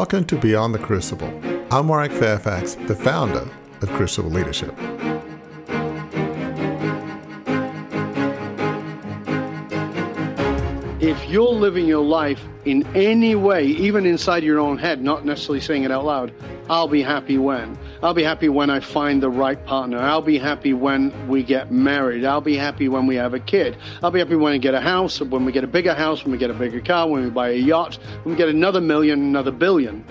Welcome 0.00 0.24
to 0.28 0.36
Beyond 0.36 0.74
the 0.74 0.78
Crucible. 0.78 1.28
I'm 1.70 1.86
Warwick 1.86 2.10
Fairfax, 2.12 2.74
the 2.86 2.94
founder 2.94 3.46
of 3.82 3.90
Crucible 3.90 4.30
Leadership. 4.30 4.74
If 11.10 11.28
you're 11.28 11.50
living 11.50 11.88
your 11.88 12.04
life 12.04 12.40
in 12.64 12.86
any 12.94 13.34
way, 13.34 13.64
even 13.64 14.06
inside 14.06 14.44
your 14.44 14.60
own 14.60 14.78
head, 14.78 15.02
not 15.02 15.24
necessarily 15.24 15.60
saying 15.60 15.82
it 15.82 15.90
out 15.90 16.04
loud, 16.04 16.32
I'll 16.68 16.86
be 16.86 17.02
happy 17.02 17.36
when. 17.36 17.76
I'll 18.00 18.14
be 18.14 18.22
happy 18.22 18.48
when 18.48 18.70
I 18.70 18.78
find 18.78 19.20
the 19.20 19.28
right 19.28 19.58
partner. 19.66 19.98
I'll 19.98 20.22
be 20.22 20.38
happy 20.38 20.72
when 20.72 21.12
we 21.26 21.42
get 21.42 21.72
married. 21.72 22.24
I'll 22.24 22.40
be 22.40 22.56
happy 22.56 22.88
when 22.88 23.08
we 23.08 23.16
have 23.16 23.34
a 23.34 23.40
kid. 23.40 23.76
I'll 24.04 24.12
be 24.12 24.20
happy 24.20 24.36
when 24.36 24.52
we 24.52 24.60
get 24.60 24.74
a 24.74 24.80
house, 24.80 25.20
when 25.20 25.44
we 25.44 25.50
get 25.50 25.64
a 25.64 25.66
bigger 25.66 25.94
house, 25.94 26.22
when 26.22 26.30
we 26.30 26.38
get 26.38 26.50
a 26.50 26.54
bigger 26.54 26.80
car, 26.80 27.08
when 27.08 27.24
we 27.24 27.30
buy 27.30 27.48
a 27.48 27.54
yacht, 27.54 27.98
when 28.22 28.36
we 28.36 28.38
get 28.38 28.48
another 28.48 28.80
million, 28.80 29.18
another 29.18 29.50
billion. 29.50 30.04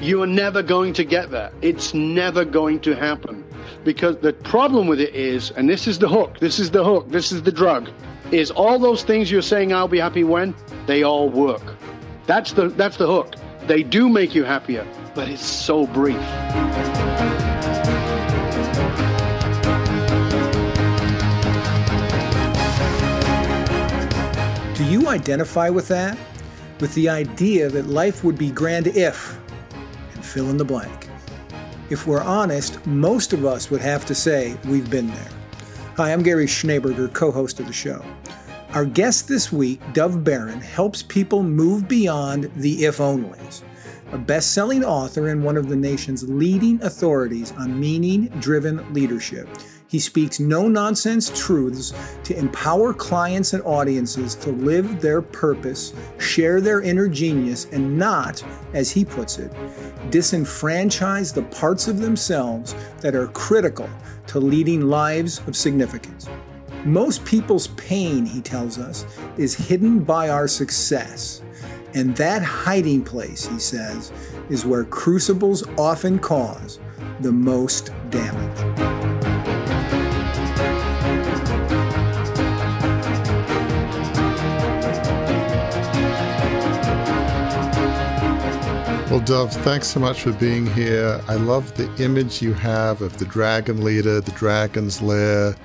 You 0.00 0.22
are 0.22 0.28
never 0.28 0.62
going 0.62 0.92
to 0.92 1.02
get 1.02 1.32
there. 1.32 1.50
It's 1.60 1.92
never 1.92 2.44
going 2.44 2.78
to 2.82 2.94
happen. 2.94 3.44
Because 3.82 4.16
the 4.18 4.32
problem 4.32 4.86
with 4.86 5.00
it 5.00 5.12
is, 5.12 5.50
and 5.50 5.68
this 5.68 5.88
is 5.88 5.98
the 5.98 6.08
hook, 6.08 6.38
this 6.38 6.60
is 6.60 6.70
the 6.70 6.84
hook, 6.84 7.10
this 7.10 7.32
is 7.32 7.42
the 7.42 7.50
drug, 7.50 7.90
is 8.32 8.50
all 8.50 8.78
those 8.78 9.02
things 9.02 9.30
you're 9.30 9.42
saying 9.42 9.72
I'll 9.72 9.88
be 9.88 9.98
happy 9.98 10.24
when, 10.24 10.54
they 10.86 11.02
all 11.02 11.28
work. 11.28 11.62
That's 12.26 12.52
the 12.52 12.68
that's 12.68 12.96
the 12.96 13.06
hook. 13.06 13.34
They 13.66 13.82
do 13.82 14.08
make 14.08 14.34
you 14.34 14.44
happier, 14.44 14.86
but 15.14 15.28
it's 15.28 15.44
so 15.44 15.86
brief. 15.86 16.16
Do 24.76 24.84
you 24.84 25.08
identify 25.08 25.68
with 25.68 25.88
that? 25.88 26.16
With 26.80 26.94
the 26.94 27.08
idea 27.08 27.68
that 27.68 27.86
life 27.86 28.24
would 28.24 28.38
be 28.38 28.50
grand 28.50 28.86
if, 28.86 29.38
and 30.14 30.24
fill 30.24 30.48
in 30.50 30.56
the 30.56 30.64
blank. 30.64 31.08
If 31.90 32.06
we're 32.06 32.22
honest, 32.22 32.84
most 32.86 33.32
of 33.32 33.44
us 33.44 33.70
would 33.70 33.80
have 33.80 34.06
to 34.06 34.14
say 34.14 34.56
we've 34.64 34.88
been 34.88 35.08
there. 35.08 35.39
Hi, 36.00 36.14
I'm 36.14 36.22
Gary 36.22 36.46
Schneeberger, 36.46 37.12
co 37.12 37.30
host 37.30 37.60
of 37.60 37.66
the 37.66 37.74
show. 37.74 38.02
Our 38.72 38.86
guest 38.86 39.28
this 39.28 39.52
week, 39.52 39.82
Dov 39.92 40.24
Baron, 40.24 40.62
helps 40.62 41.02
people 41.02 41.42
move 41.42 41.88
beyond 41.88 42.50
the 42.56 42.86
if 42.86 42.96
onlys. 42.96 43.60
A 44.12 44.16
best 44.16 44.52
selling 44.54 44.82
author 44.82 45.28
and 45.28 45.44
one 45.44 45.58
of 45.58 45.68
the 45.68 45.76
nation's 45.76 46.26
leading 46.26 46.82
authorities 46.82 47.52
on 47.52 47.78
meaning 47.78 48.28
driven 48.40 48.90
leadership. 48.94 49.46
He 49.90 49.98
speaks 49.98 50.38
no 50.38 50.68
nonsense 50.68 51.32
truths 51.36 51.92
to 52.22 52.38
empower 52.38 52.94
clients 52.94 53.54
and 53.54 53.62
audiences 53.64 54.36
to 54.36 54.52
live 54.52 55.00
their 55.00 55.20
purpose, 55.20 55.92
share 56.18 56.60
their 56.60 56.80
inner 56.80 57.08
genius, 57.08 57.66
and 57.72 57.98
not, 57.98 58.40
as 58.72 58.92
he 58.92 59.04
puts 59.04 59.40
it, 59.40 59.50
disenfranchise 60.10 61.34
the 61.34 61.42
parts 61.42 61.88
of 61.88 61.98
themselves 61.98 62.76
that 63.00 63.16
are 63.16 63.26
critical 63.28 63.90
to 64.28 64.38
leading 64.38 64.82
lives 64.82 65.40
of 65.48 65.56
significance. 65.56 66.28
Most 66.84 67.24
people's 67.24 67.66
pain, 67.68 68.24
he 68.24 68.40
tells 68.40 68.78
us, 68.78 69.04
is 69.36 69.56
hidden 69.56 70.04
by 70.04 70.28
our 70.28 70.46
success. 70.46 71.42
And 71.94 72.16
that 72.16 72.42
hiding 72.42 73.02
place, 73.02 73.44
he 73.44 73.58
says, 73.58 74.12
is 74.50 74.64
where 74.64 74.84
crucibles 74.84 75.66
often 75.76 76.20
cause 76.20 76.78
the 77.22 77.32
most 77.32 77.90
damage. 78.10 78.99
Well, 89.10 89.18
Dov, 89.18 89.52
thanks 89.64 89.88
so 89.88 89.98
much 89.98 90.22
for 90.22 90.30
being 90.34 90.66
here. 90.66 91.20
I 91.26 91.34
love 91.34 91.76
the 91.76 91.92
image 92.00 92.40
you 92.40 92.52
have 92.52 93.02
of 93.02 93.18
the 93.18 93.24
dragon 93.24 93.82
leader, 93.82 94.20
the 94.20 94.30
dragon's 94.30 95.02
lair, 95.02 95.56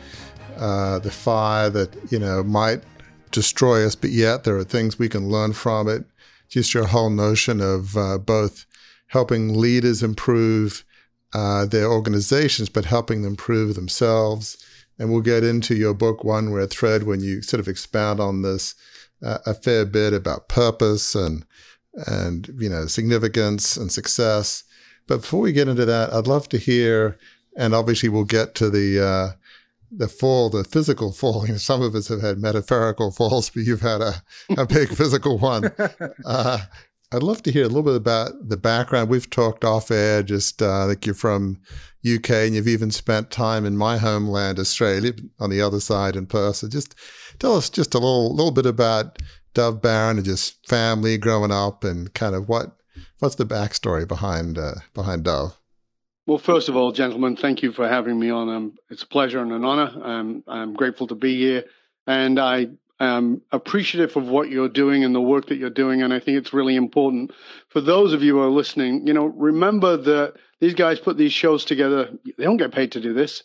uh, 0.58 0.98
the 0.98 1.12
fire 1.12 1.70
that, 1.70 1.96
you 2.12 2.18
know, 2.18 2.44
might 2.44 2.82
destroy 3.30 3.86
us, 3.86 3.94
but 3.94 4.10
yet 4.10 4.46
there 4.46 4.58
are 4.58 4.64
things 4.64 4.98
we 4.98 5.10
can 5.10 5.30
learn 5.30 5.54
from 5.54 5.88
it. 5.88 6.06
Just 6.50 6.74
your 6.74 6.88
whole 6.88 7.12
notion 7.12 7.62
of 7.62 7.96
uh, 7.96 8.18
both 8.18 8.66
helping 9.10 9.54
leaders 9.54 10.02
improve 10.02 10.84
uh, 11.36 11.66
their 11.66 11.86
organizations, 11.86 12.68
but 12.68 12.86
helping 12.86 13.22
them 13.22 13.34
improve 13.34 13.76
themselves. 13.76 14.58
And 14.98 15.12
we'll 15.12 15.22
get 15.22 15.44
into 15.44 15.76
your 15.76 15.94
book, 15.94 16.24
One 16.24 16.52
Red 16.52 16.72
Thread, 16.72 17.04
when 17.04 17.20
you 17.20 17.44
sort 17.44 17.60
of 17.60 17.68
expound 17.68 18.20
on 18.20 18.42
this 18.42 18.74
uh, 19.22 19.38
a 19.46 19.54
fair 19.54 19.86
bit 19.86 20.14
about 20.14 20.50
purpose 20.50 21.14
and 21.14 21.46
and 22.08 22.50
you 22.58 22.70
know 22.70 22.86
significance 22.86 23.78
and 23.78 23.92
success. 23.92 24.64
But 25.08 25.22
before 25.22 25.42
we 25.42 25.54
get 25.54 25.68
into 25.68 25.86
that, 25.86 26.14
I'd 26.14 26.28
love 26.28 26.50
to 26.50 26.58
hear, 26.58 27.18
and 27.58 27.76
obviously 27.76 28.10
we'll 28.10 28.24
get 28.24 28.56
to 28.56 28.70
the 28.70 29.04
uh, 29.04 29.32
the 29.92 30.08
fall, 30.08 30.50
the 30.50 30.64
physical 30.64 31.12
fall. 31.12 31.44
You 31.46 31.54
know, 31.54 31.58
some 31.58 31.82
of 31.82 31.96
us 31.96 32.08
have 32.08 32.22
had 32.22 32.38
metaphorical 32.40 33.12
falls, 33.12 33.50
but 33.50 33.64
you've 33.64 33.82
had 33.82 34.02
a, 34.02 34.24
a 34.58 34.66
big 34.66 34.90
physical 34.96 35.38
one. 35.38 35.72
Uh, 36.26 36.60
I'd 37.12 37.24
love 37.24 37.44
to 37.44 37.52
hear 37.52 37.64
a 37.64 37.68
little 37.68 37.84
bit 37.84 37.96
about 37.96 38.50
the 38.50 38.58
background. 38.58 39.10
We've 39.10 39.30
talked 39.30 39.64
off 39.64 39.92
air, 39.92 40.24
just 40.24 40.62
uh, 40.62 40.88
like 40.88 41.06
you're 41.06 41.16
from 41.16 41.62
UK 42.06 42.30
and 42.32 42.56
you've 42.56 42.68
even 42.68 42.92
spent 42.92 43.32
time 43.32 43.66
in 43.66 43.78
my 43.78 43.98
homeland, 43.98 44.60
Australia, 44.60 45.14
on 45.40 45.50
the 45.50 45.62
other 45.62 45.80
side 45.80 46.16
in 46.16 46.26
Perth. 46.26 46.58
So 46.58 46.68
just 46.68 46.96
tell 47.40 47.56
us 47.56 47.70
just 47.70 47.94
a 47.94 48.00
little, 48.00 48.36
little 48.36 48.52
bit 48.52 48.66
about 48.66 49.22
Dov 49.56 49.82
Baron 49.82 50.18
and 50.18 50.26
just 50.26 50.68
family 50.68 51.18
growing 51.18 51.52
up 51.52 51.84
and 51.84 52.14
kind 52.14 52.36
of 52.36 52.48
what 52.48 52.78
what's 53.20 53.36
the 53.36 53.46
backstory 53.46 54.08
behind 54.08 54.60
uh, 54.60 54.76
behind 54.94 55.24
Dov? 55.24 55.58
Well, 56.28 56.38
first 56.38 56.70
of 56.70 56.76
all, 56.76 56.92
gentlemen, 56.92 57.36
thank 57.36 57.64
you 57.64 57.72
for 57.72 57.88
having 57.88 58.20
me 58.20 58.30
on. 58.30 58.50
Um, 58.50 58.74
it's 58.90 59.04
a 59.04 59.08
pleasure 59.08 59.40
and 59.40 59.52
an 59.52 59.64
honor. 59.64 59.92
I'm 60.04 60.44
I'm 60.48 60.74
grateful 60.74 61.08
to 61.08 61.16
be 61.16 61.40
here, 61.40 61.64
and 62.06 62.40
I 62.40 62.68
am 63.00 63.42
appreciative 63.52 64.16
of 64.18 64.28
what 64.28 64.50
you're 64.50 64.70
doing 64.70 65.04
and 65.04 65.16
the 65.16 65.22
work 65.22 65.48
that 65.48 65.58
you're 65.58 65.70
doing. 65.70 66.02
And 66.02 66.14
I 66.14 66.20
think 66.20 66.38
it's 66.38 66.54
really 66.54 66.76
important 66.76 67.32
for 67.70 67.82
those 67.82 68.14
of 68.14 68.22
you 68.22 68.36
who 68.36 68.42
are 68.42 68.50
listening. 68.50 69.08
You 69.08 69.14
know, 69.14 69.26
remember 69.26 69.98
that 69.98 70.34
these 70.60 70.74
guys 70.74 71.00
put 71.00 71.18
these 71.18 71.34
shows 71.34 71.64
together. 71.64 72.10
They 72.38 72.44
don't 72.44 72.58
get 72.58 72.74
paid 72.74 72.92
to 72.94 73.02
do 73.02 73.14
this. 73.14 73.44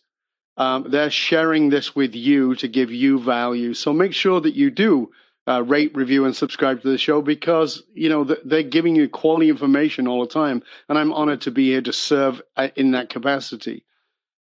Um, 0.57 0.87
they're 0.89 1.11
sharing 1.11 1.71
this 1.71 1.95
with 1.95 2.15
you 2.15 2.55
to 2.57 2.69
give 2.69 2.91
you 2.91 3.21
value. 3.21 3.75
So 3.75 3.93
make 3.93 4.13
sure 4.13 4.41
that 4.41 4.55
you 4.55 4.71
do 4.71 5.11
uh, 5.49 5.63
rate, 5.63 5.95
review, 5.95 6.25
and 6.25 6.37
subscribe 6.37 6.83
to 6.83 6.89
the 6.89 6.99
show 6.99 7.23
because 7.23 7.83
you 7.95 8.09
know 8.09 8.25
they're 8.45 8.63
giving 8.63 8.95
you 8.95 9.09
quality 9.09 9.49
information 9.49 10.07
all 10.07 10.21
the 10.21 10.33
time, 10.33 10.63
and 10.89 10.99
I'm 10.99 11.13
honored 11.13 11.43
to 11.43 11.51
be 11.51 11.71
here 11.71 11.83
to 11.83 11.93
serve 11.93 12.43
uh, 12.57 12.69
in 12.77 12.93
that 12.93 13.09
capacity. 13.09 13.85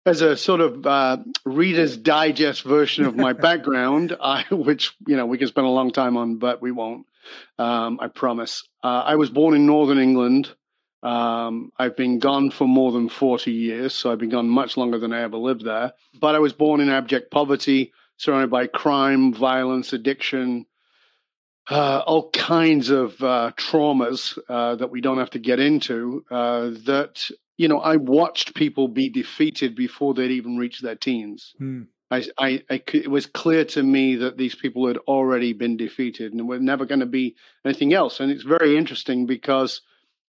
As 0.06 0.22
a 0.22 0.38
sort 0.38 0.62
of 0.62 0.85
uh, 0.85 1.18
Reader's 1.46 1.97
Digest 1.97 2.63
version 2.63 3.06
of 3.06 3.16
my 3.16 3.34
background, 3.50 4.16
I, 4.22 4.44
which 4.51 4.94
you 5.07 5.18
know 5.18 5.25
we 5.25 5.38
can 5.38 5.47
spend 5.47 5.68
a 5.68 5.72
long 5.72 5.91
time 5.91 6.18
on, 6.18 6.38
but 6.38 6.62
we 6.62 6.72
won't. 6.72 7.06
Um, 7.57 8.00
I 8.00 8.07
promise. 8.07 8.63
Uh, 8.84 9.03
I 9.06 9.16
was 9.16 9.29
born 9.29 9.56
in 9.56 9.66
Northern 9.66 9.97
England. 9.97 10.53
Um, 11.02 11.72
I've 11.78 11.96
been 11.96 12.17
gone 12.17 12.50
for 12.50 12.67
more 12.67 12.91
than 12.91 13.09
40 13.09 13.52
years, 13.52 13.94
so 13.94 14.12
I've 14.12 14.17
been 14.17 14.29
gone 14.29 14.50
much 14.50 14.75
longer 14.75 14.97
than 14.97 15.13
I 15.13 15.22
ever 15.22 15.38
lived 15.38 15.63
there. 15.63 15.94
But 16.19 16.34
I 16.34 16.40
was 16.40 16.53
born 16.53 16.81
in 16.81 16.90
abject 16.90 17.29
poverty, 17.29 17.94
surrounded 18.17 18.50
by 18.50 18.66
crime, 18.66 19.31
violence, 19.31 19.94
addiction, 19.94 20.66
uh, 21.70 22.03
all 22.06 22.30
kinds 22.31 22.90
of 22.90 23.22
uh, 23.22 23.52
traumas 23.58 24.38
uh, 24.50 24.76
that 24.76 24.92
we 24.92 25.02
don't 25.02 25.18
have 25.18 25.31
to 25.31 25.40
get 25.40 25.59
into. 25.59 26.24
Uh, 26.30 26.72
that 26.86 27.30
you 27.58 27.68
know, 27.68 27.80
I 27.80 27.96
watched 27.96 28.53
people 28.53 28.88
be 28.88 29.09
defeated 29.09 29.76
before 29.76 30.14
they'd 30.14 30.31
even 30.31 30.58
reached 30.58 30.84
their 30.84 30.96
teens. 30.96 31.53
Mm. 31.59 31.88
I, 32.12 32.24
I, 32.38 32.64
I, 32.70 32.84
it 32.94 33.09
was 33.09 33.26
clear 33.26 33.66
to 33.66 33.81
me 33.81 34.16
that 34.18 34.38
these 34.38 34.56
people 34.56 34.88
had 34.88 34.98
already 35.08 35.53
been 35.53 35.78
defeated 35.78 36.34
and 36.34 36.48
were 36.48 36.59
never 36.59 36.86
going 36.86 37.00
to 37.00 37.06
be 37.06 37.36
anything 37.64 37.94
else. 37.94 38.20
And 38.20 38.32
it's 38.32 38.44
very 38.44 38.78
interesting 38.78 39.26
because 39.26 39.82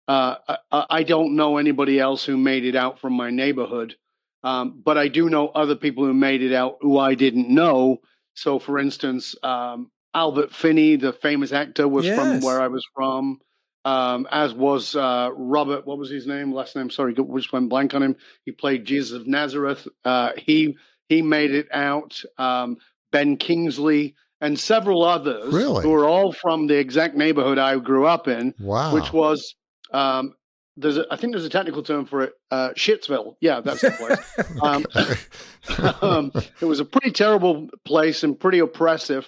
uh, 0.09 0.37
I, 0.73 0.87
I, 0.89 1.03
don't 1.03 1.35
know 1.35 1.59
anybody 1.59 1.99
else 1.99 2.25
who 2.25 2.37
made 2.37 2.65
it 2.65 2.77
out 2.77 3.01
from 3.01 3.13
my 3.13 3.31
neighborhood, 3.31 3.97
um, 4.45 4.81
but 4.85 4.97
I 4.97 5.09
do 5.09 5.29
know 5.29 5.49
other 5.49 5.75
people 5.75 6.05
who 6.05 6.15
made 6.15 6.43
it 6.43 6.55
out 6.55 6.79
who 6.81 6.97
I 6.99 7.15
didn't 7.15 7.49
know. 7.49 7.99
So, 8.35 8.59
for 8.59 8.79
instance, 8.79 9.35
um, 9.43 9.91
Albert 10.17 10.51
Finney, 10.51 10.97
the 10.97 11.13
famous 11.13 11.53
actor, 11.53 11.87
was 11.87 12.07
yes. 12.07 12.19
from 12.19 12.41
where 12.41 12.61
I 12.61 12.69
was 12.69 12.85
from. 12.95 13.39
Um, 13.85 14.27
as 14.33 14.53
was 14.53 14.97
uh, 14.97 15.31
Robert, 15.37 15.87
what 15.87 15.99
was 15.99 16.11
his 16.11 16.27
name? 16.27 16.53
Last 16.53 16.75
name, 16.75 16.91
sorry, 16.91 17.15
just 17.15 17.53
went 17.53 17.69
blank 17.69 17.95
on 17.95 18.03
him. 18.03 18.17
He 18.45 18.51
played 18.51 18.85
Jesus 18.87 19.13
of 19.13 19.29
Nazareth. 19.29 19.87
Uh, 20.05 20.33
he 20.37 20.77
he 21.09 21.23
made 21.23 21.55
it 21.55 21.69
out. 21.71 22.21
Um, 22.39 22.79
ben 23.13 23.37
Kingsley 23.37 24.17
and 24.41 24.59
several 24.59 25.05
others 25.05 25.53
really? 25.53 25.83
who 25.83 25.93
are 25.93 26.07
all 26.07 26.33
from 26.33 26.67
the 26.67 26.77
exact 26.77 27.15
neighborhood 27.15 27.59
I 27.59 27.79
grew 27.79 28.07
up 28.07 28.27
in. 28.27 28.55
Wow. 28.59 28.95
Which 28.95 29.13
was 29.13 29.55
um, 29.93 30.35
there's 30.77 30.97
a, 30.97 31.07
I 31.11 31.17
think 31.17 31.35
there's 31.35 31.45
a 31.45 31.51
technical 31.51 31.83
term 31.83 32.07
for 32.07 32.23
it. 32.23 32.33
Uh, 32.51 32.71
Shitsville. 32.71 33.37
Yeah, 33.41 33.61
that's 33.61 33.83
the 33.83 33.91
place. 33.93 34.61
um, 36.01 36.03
um, 36.03 36.33
it 36.61 36.65
was 36.65 36.81
a 36.81 36.85
pretty 36.85 37.13
terrible 37.13 37.69
place 37.85 38.25
and 38.25 38.41
pretty 38.41 38.59
oppressive. 38.59 39.27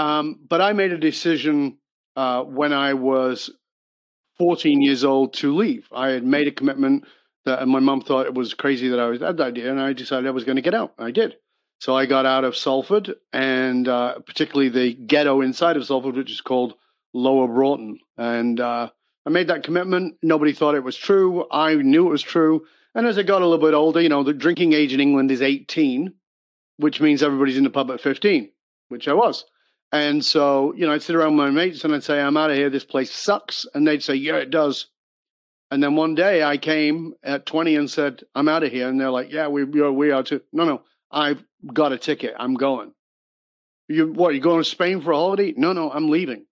Um, 0.00 0.38
but 0.48 0.62
I 0.62 0.72
made 0.72 0.92
a 0.92 0.98
decision 0.98 1.76
uh, 2.16 2.42
when 2.42 2.72
I 2.72 2.94
was 2.94 3.50
14 4.38 4.80
years 4.80 5.04
old 5.04 5.34
to 5.34 5.54
leave. 5.54 5.86
I 5.92 6.08
had 6.08 6.24
made 6.24 6.48
a 6.48 6.52
commitment 6.52 7.04
that, 7.44 7.60
and 7.60 7.70
my 7.70 7.80
mom 7.80 8.00
thought 8.00 8.24
it 8.24 8.32
was 8.32 8.54
crazy 8.54 8.88
that 8.88 8.98
I 8.98 9.08
was 9.08 9.20
had 9.20 9.36
that 9.36 9.48
idea, 9.48 9.70
and 9.70 9.78
I 9.78 9.92
decided 9.92 10.26
I 10.26 10.30
was 10.30 10.44
going 10.44 10.56
to 10.56 10.62
get 10.62 10.72
out. 10.72 10.94
I 10.98 11.10
did. 11.10 11.36
So 11.80 11.94
I 11.94 12.06
got 12.06 12.24
out 12.24 12.44
of 12.44 12.56
Salford, 12.56 13.14
and 13.34 13.86
uh, 13.88 14.20
particularly 14.20 14.70
the 14.70 14.94
ghetto 14.94 15.42
inside 15.42 15.76
of 15.76 15.84
Salford, 15.84 16.16
which 16.16 16.30
is 16.30 16.40
called 16.40 16.74
Lower 17.12 17.46
Broughton. 17.46 17.98
And 18.16 18.58
uh, 18.58 18.88
I 19.26 19.30
made 19.30 19.48
that 19.48 19.64
commitment. 19.64 20.16
Nobody 20.22 20.54
thought 20.54 20.76
it 20.76 20.84
was 20.84 20.96
true. 20.96 21.44
I 21.50 21.74
knew 21.74 22.06
it 22.06 22.10
was 22.10 22.22
true. 22.22 22.64
And 22.94 23.06
as 23.06 23.18
I 23.18 23.22
got 23.22 23.42
a 23.42 23.46
little 23.46 23.66
bit 23.66 23.74
older, 23.74 24.00
you 24.00 24.08
know, 24.08 24.22
the 24.22 24.32
drinking 24.32 24.72
age 24.72 24.94
in 24.94 25.00
England 25.00 25.30
is 25.30 25.42
18, 25.42 26.14
which 26.78 27.02
means 27.02 27.22
everybody's 27.22 27.58
in 27.58 27.64
the 27.64 27.70
pub 27.70 27.90
at 27.90 28.00
15, 28.00 28.50
which 28.88 29.06
I 29.06 29.12
was. 29.12 29.44
And 29.92 30.24
so, 30.24 30.72
you 30.74 30.86
know, 30.86 30.92
I'd 30.92 31.02
sit 31.02 31.16
around 31.16 31.36
with 31.36 31.46
my 31.46 31.50
mates 31.50 31.84
and 31.84 31.94
I'd 31.94 32.04
say, 32.04 32.20
I'm 32.20 32.36
out 32.36 32.50
of 32.50 32.56
here. 32.56 32.70
This 32.70 32.84
place 32.84 33.10
sucks. 33.10 33.66
And 33.74 33.86
they'd 33.86 34.02
say, 34.02 34.14
Yeah, 34.14 34.36
it 34.36 34.50
does. 34.50 34.86
And 35.70 35.82
then 35.82 35.96
one 35.96 36.14
day 36.14 36.42
I 36.42 36.56
came 36.56 37.14
at 37.22 37.46
20 37.46 37.76
and 37.76 37.90
said, 37.90 38.22
I'm 38.34 38.48
out 38.48 38.62
of 38.62 38.72
here. 38.72 38.88
And 38.88 39.00
they're 39.00 39.10
like, 39.10 39.32
Yeah, 39.32 39.48
we, 39.48 39.64
we 39.64 40.10
are, 40.10 40.22
too. 40.22 40.42
No, 40.52 40.64
no, 40.64 40.82
I've 41.10 41.42
got 41.72 41.92
a 41.92 41.98
ticket. 41.98 42.34
I'm 42.38 42.54
going. 42.54 42.92
You, 43.88 44.12
what, 44.12 44.34
you 44.34 44.40
going 44.40 44.62
to 44.62 44.68
Spain 44.68 45.00
for 45.00 45.10
a 45.10 45.16
holiday? 45.16 45.54
No, 45.56 45.72
no, 45.72 45.90
I'm 45.90 46.08
leaving. 46.08 46.46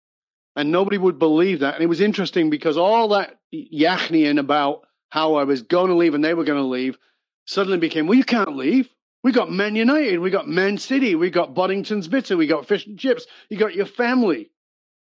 And 0.56 0.72
nobody 0.72 0.98
would 0.98 1.20
believe 1.20 1.60
that. 1.60 1.76
And 1.76 1.84
it 1.84 1.88
was 1.88 2.02
interesting 2.02 2.50
because 2.50 2.78
all 2.78 3.10
that 3.10 3.40
yachning 3.54 4.40
about 4.40 4.88
how 5.10 5.36
I 5.36 5.44
was 5.44 5.62
going 5.62 5.90
to 5.90 5.96
leave 5.96 6.16
and 6.16 6.26
they 6.26 6.34
were 6.34 6.44
going 6.44 6.62
to 6.62 6.68
leave 6.68 6.98
suddenly 7.46 7.78
became, 7.78 8.08
Well, 8.08 8.18
you 8.18 8.24
can't 8.24 8.56
leave. 8.56 8.90
We 9.24 9.32
got 9.32 9.52
Man 9.52 9.76
United, 9.76 10.20
we 10.20 10.30
got 10.30 10.48
Man 10.48 10.78
City, 10.78 11.16
we 11.16 11.30
got 11.30 11.54
Boddington's 11.54 12.08
Bitter, 12.08 12.38
we 12.38 12.48
got 12.48 12.68
fish 12.68 12.86
and 12.86 13.00
chips, 13.00 13.26
you 13.50 13.58
got 13.58 13.76
your 13.76 13.86
family. 13.86 14.52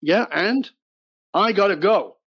Yeah, 0.01 0.25
and 0.31 0.69
I 1.33 1.51
got 1.51 1.67
to 1.67 1.75
go. 1.75 2.17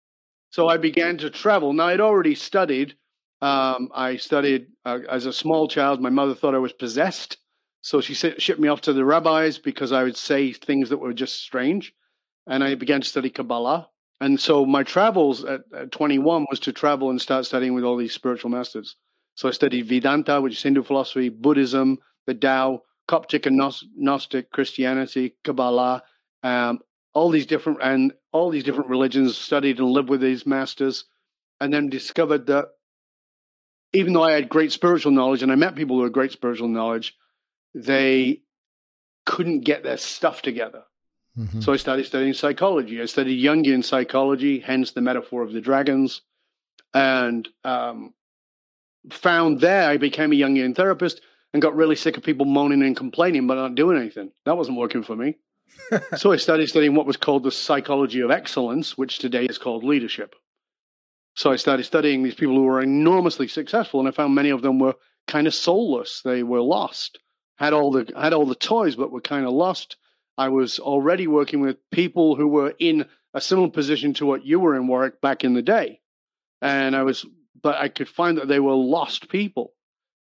So 0.51 0.69
I 0.69 0.77
began 0.77 1.19
to 1.19 1.31
travel. 1.31 1.73
Now, 1.73 1.87
I'd 1.87 2.01
already 2.01 2.35
studied. 2.35 2.97
Um, 3.41 3.91
I 3.95 4.17
studied 4.17 4.67
uh, 4.85 4.99
as 5.09 5.27
a 5.27 5.33
small 5.33 5.69
child. 5.69 6.01
My 6.01 6.11
mother 6.11 6.35
thought 6.35 6.55
I 6.55 6.59
was 6.59 6.73
possessed. 6.73 7.37
So 7.81 8.01
she 8.01 8.15
shipped 8.15 8.61
me 8.61 8.69
off 8.69 8.81
to 8.83 8.93
the 8.93 9.05
rabbis 9.05 9.59
because 9.59 9.93
I 9.93 10.03
would 10.03 10.17
say 10.17 10.53
things 10.53 10.89
that 10.89 10.99
were 10.99 11.13
just 11.13 11.41
strange. 11.43 11.95
And 12.47 12.65
I 12.65 12.75
began 12.75 13.03
to 13.03 13.09
study 13.09 13.31
Kabbalah. 13.31 13.89
And 14.21 14.41
so 14.41 14.67
my 14.67 14.83
travels 14.83 15.45
at, 15.45 15.61
at 15.75 15.93
21 15.93 16.47
was 16.51 16.61
to 16.61 16.73
travel 16.73 17.11
and 17.11 17.21
start 17.21 17.47
studying 17.47 17.75
with 17.75 17.85
all 17.85 17.97
these 17.97 18.13
spiritual 18.13 18.51
masters. 18.51 18.97
So 19.39 19.47
I 19.47 19.53
studied 19.53 19.87
Vedanta, 19.87 20.41
which 20.41 20.55
is 20.55 20.63
Hindu 20.65 20.83
philosophy, 20.83 21.29
Buddhism, 21.29 21.99
the 22.27 22.35
Tao, 22.35 22.83
Coptic 23.07 23.47
and 23.47 23.57
Gnostic 23.95 24.51
Christianity, 24.51 25.37
Kabbalah, 25.45 26.03
um, 26.43 26.81
all 27.15 27.31
these 27.31 27.47
different 27.47 27.79
and 27.81 28.13
all 28.33 28.51
these 28.51 28.65
different 28.65 28.91
religions. 28.91 29.39
Studied 29.39 29.79
and 29.79 29.91
lived 29.91 30.09
with 30.09 30.21
these 30.21 30.45
masters, 30.45 31.05
and 31.61 31.73
then 31.73 31.89
discovered 31.89 32.49
that 32.49 32.65
even 33.93 34.13
though 34.13 34.25
I 34.25 34.33
had 34.33 34.49
great 34.49 34.73
spiritual 34.73 35.13
knowledge 35.13 35.45
and 35.45 35.53
I 35.53 35.55
met 35.55 35.77
people 35.77 35.99
who 35.99 36.03
had 36.03 36.13
great 36.13 36.33
spiritual 36.33 36.67
knowledge, 36.67 37.15
they 37.77 38.43
couldn't 39.25 39.61
get 39.61 39.85
their 39.85 39.99
stuff 39.99 40.43
together. 40.43 40.83
Mm-hmm. 41.39 41.61
So 41.61 41.73
I 41.73 41.77
started 41.77 42.07
studying 42.07 42.35
psychology. 42.35 43.01
I 43.01 43.05
studied 43.05 43.41
Jungian 43.41 43.85
psychology, 43.85 44.59
hence 44.59 44.91
the 44.91 45.01
metaphor 45.01 45.45
of 45.45 45.53
the 45.53 45.61
dragons, 45.61 46.23
and 46.93 47.49
um, 47.63 48.15
found 49.11 49.61
there 49.61 49.89
I 49.89 49.97
became 49.97 50.33
a 50.33 50.37
Jungian 50.37 50.75
therapist 50.75 51.21
and 51.53 51.63
got 51.63 51.77
really 51.77 51.97
sick 51.97 52.17
of 52.17 52.23
people 52.23 52.47
moaning 52.47 52.83
and 52.83 52.97
complaining 52.97 53.47
but 53.47 53.55
not 53.55 53.75
doing 53.75 53.99
anything. 53.99 54.31
That 54.45 54.57
wasn't 54.57 54.79
working 54.79 55.03
for 55.03 55.17
me. 55.17 55.37
so 56.17 56.33
I 56.33 56.37
started 56.37 56.69
studying 56.69 56.95
what 56.95 57.07
was 57.07 57.17
called 57.17 57.45
the 57.45 57.51
psychology 57.51 58.21
of 58.21 58.31
excellence, 58.31 58.97
which 58.97 59.19
today 59.19 59.45
is 59.47 59.59
called 59.59 59.85
leadership. 59.85 60.35
So 61.35 61.53
I 61.53 61.57
started 61.57 61.85
studying 61.85 62.23
these 62.23 62.35
people 62.35 62.57
who 62.57 62.65
were 62.65 62.83
enormously 62.83 63.49
successful, 63.49 64.01
and 64.01 64.09
I 64.09 64.13
found 64.13 64.35
many 64.35 64.51
of 64.51 64.63
them 64.63 64.79
were 64.79 64.97
kind 65.27 65.47
of 65.47 65.55
soulless. 65.55 66.23
They 66.23 66.43
were 66.43 66.61
lost, 66.61 67.21
had 67.57 67.73
all 67.73 67.93
the 67.93 68.11
had 68.17 68.33
all 68.33 68.47
the 68.47 68.55
toys, 68.55 68.97
but 68.97 69.13
were 69.13 69.21
kind 69.21 69.47
of 69.47 69.53
lost. 69.53 69.97
I 70.37 70.49
was 70.49 70.79
already 70.79 71.27
working 71.27 71.61
with 71.61 71.77
people 71.91 72.35
who 72.35 72.49
were 72.49 72.75
in 72.79 73.07
a 73.35 73.41
similar 73.41 73.69
position 73.69 74.15
to 74.15 74.27
what 74.27 74.45
you 74.45 74.59
were 74.59 74.75
in, 74.75 74.89
Warwick, 74.89 75.21
back 75.21 75.45
in 75.45 75.55
the 75.55 75.63
day, 75.63 76.01
and 76.61 76.97
I 76.97 77.03
was 77.05 77.25
but 77.63 77.77
I 77.77 77.89
could 77.89 78.09
find 78.09 78.39
that 78.39 78.49
they 78.49 78.61
were 78.61 78.75
lost 78.75 79.29
people. 79.29 79.73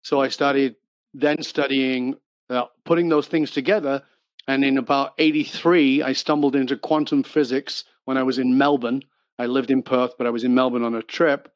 So 0.01 0.21
I 0.21 0.29
started 0.29 0.75
then 1.13 1.41
studying, 1.43 2.15
uh, 2.49 2.65
putting 2.85 3.09
those 3.09 3.27
things 3.27 3.51
together. 3.51 4.03
And 4.47 4.65
in 4.65 4.77
about 4.77 5.13
83, 5.17 6.03
I 6.03 6.13
stumbled 6.13 6.55
into 6.55 6.77
quantum 6.77 7.23
physics 7.23 7.85
when 8.05 8.17
I 8.17 8.23
was 8.23 8.39
in 8.39 8.57
Melbourne. 8.57 9.03
I 9.39 9.45
lived 9.45 9.71
in 9.71 9.81
Perth, 9.81 10.13
but 10.17 10.27
I 10.27 10.31
was 10.31 10.43
in 10.43 10.53
Melbourne 10.53 10.83
on 10.83 10.95
a 10.95 11.01
trip, 11.01 11.51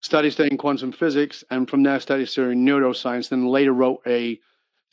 studied 0.00 0.32
studying 0.32 0.56
quantum 0.56 0.92
physics, 0.92 1.44
and 1.50 1.68
from 1.68 1.82
there 1.82 2.00
studied 2.00 2.26
studying 2.26 2.66
neuroscience, 2.66 3.28
then 3.28 3.46
later 3.46 3.72
wrote 3.72 4.00
a 4.06 4.40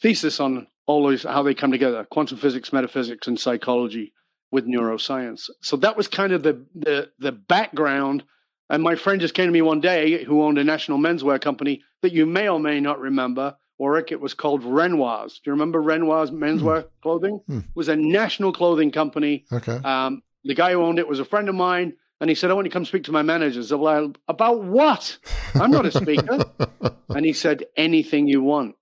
thesis 0.01 0.39
on 0.39 0.67
all 0.85 1.07
these, 1.07 1.23
how 1.23 1.43
they 1.43 1.53
come 1.53 1.71
together, 1.71 2.03
quantum 2.05 2.37
physics, 2.37 2.71
metaphysics, 2.71 3.27
and 3.27 3.39
psychology 3.39 4.13
with 4.51 4.65
neuroscience. 4.65 5.49
So 5.61 5.77
that 5.77 5.97
was 5.97 6.07
kind 6.07 6.31
of 6.31 6.43
the, 6.43 6.65
the, 6.75 7.09
the 7.19 7.31
background 7.31 8.23
and 8.69 8.83
my 8.83 8.95
friend 8.95 9.21
just 9.21 9.33
came 9.33 9.47
to 9.47 9.51
me 9.51 9.61
one 9.61 9.79
day 9.79 10.23
who 10.23 10.43
owned 10.43 10.57
a 10.57 10.63
national 10.63 10.97
menswear 10.97 11.39
company 11.39 11.83
that 12.01 12.11
you 12.11 12.25
may 12.25 12.49
or 12.49 12.59
may 12.59 12.79
not 12.79 12.99
remember. 12.99 13.55
Warwick, 13.77 14.11
it 14.11 14.19
was 14.19 14.33
called 14.33 14.63
Renoir's. 14.63 15.35
Do 15.35 15.41
you 15.45 15.51
remember 15.51 15.81
Renoir's 15.81 16.31
menswear 16.31 16.83
mm. 16.83 16.89
clothing? 17.01 17.39
Mm. 17.47 17.59
It 17.63 17.75
was 17.75 17.89
a 17.89 17.95
national 17.95 18.51
clothing 18.51 18.91
company. 18.91 19.45
Okay. 19.51 19.79
Um, 19.83 20.23
the 20.43 20.55
guy 20.55 20.71
who 20.71 20.81
owned 20.81 20.97
it 20.97 21.07
was 21.07 21.19
a 21.19 21.25
friend 21.25 21.47
of 21.47 21.55
mine. 21.55 21.93
And 22.19 22.29
he 22.29 22.35
said, 22.35 22.49
I 22.49 22.55
want 22.55 22.65
you 22.65 22.71
to 22.71 22.73
come 22.73 22.85
speak 22.85 23.03
to 23.03 23.11
my 23.11 23.21
managers. 23.21 23.69
So, 23.69 23.77
well, 23.77 24.11
about 24.27 24.63
what? 24.63 25.19
I'm 25.53 25.69
not 25.69 25.85
a 25.85 25.91
speaker. 25.91 26.39
and 27.09 27.23
he 27.23 27.33
said, 27.33 27.65
anything 27.75 28.27
you 28.27 28.41
want. 28.41 28.75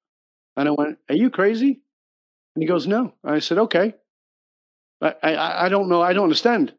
And 0.56 0.70
I 0.70 0.72
went, 0.72 1.00
are 1.10 1.16
you 1.16 1.30
crazy? 1.30 1.82
And 2.56 2.64
he 2.64 2.66
goes, 2.66 2.88
no. 2.88 3.14
I 3.26 3.40
said, 3.40 3.58
okay. 3.58 3.96
I, 5.02 5.16
I, 5.22 5.66
I 5.66 5.70
don't 5.70 5.90
know. 5.90 6.02
I 6.02 6.14
don't 6.14 6.24
understand. 6.24 6.74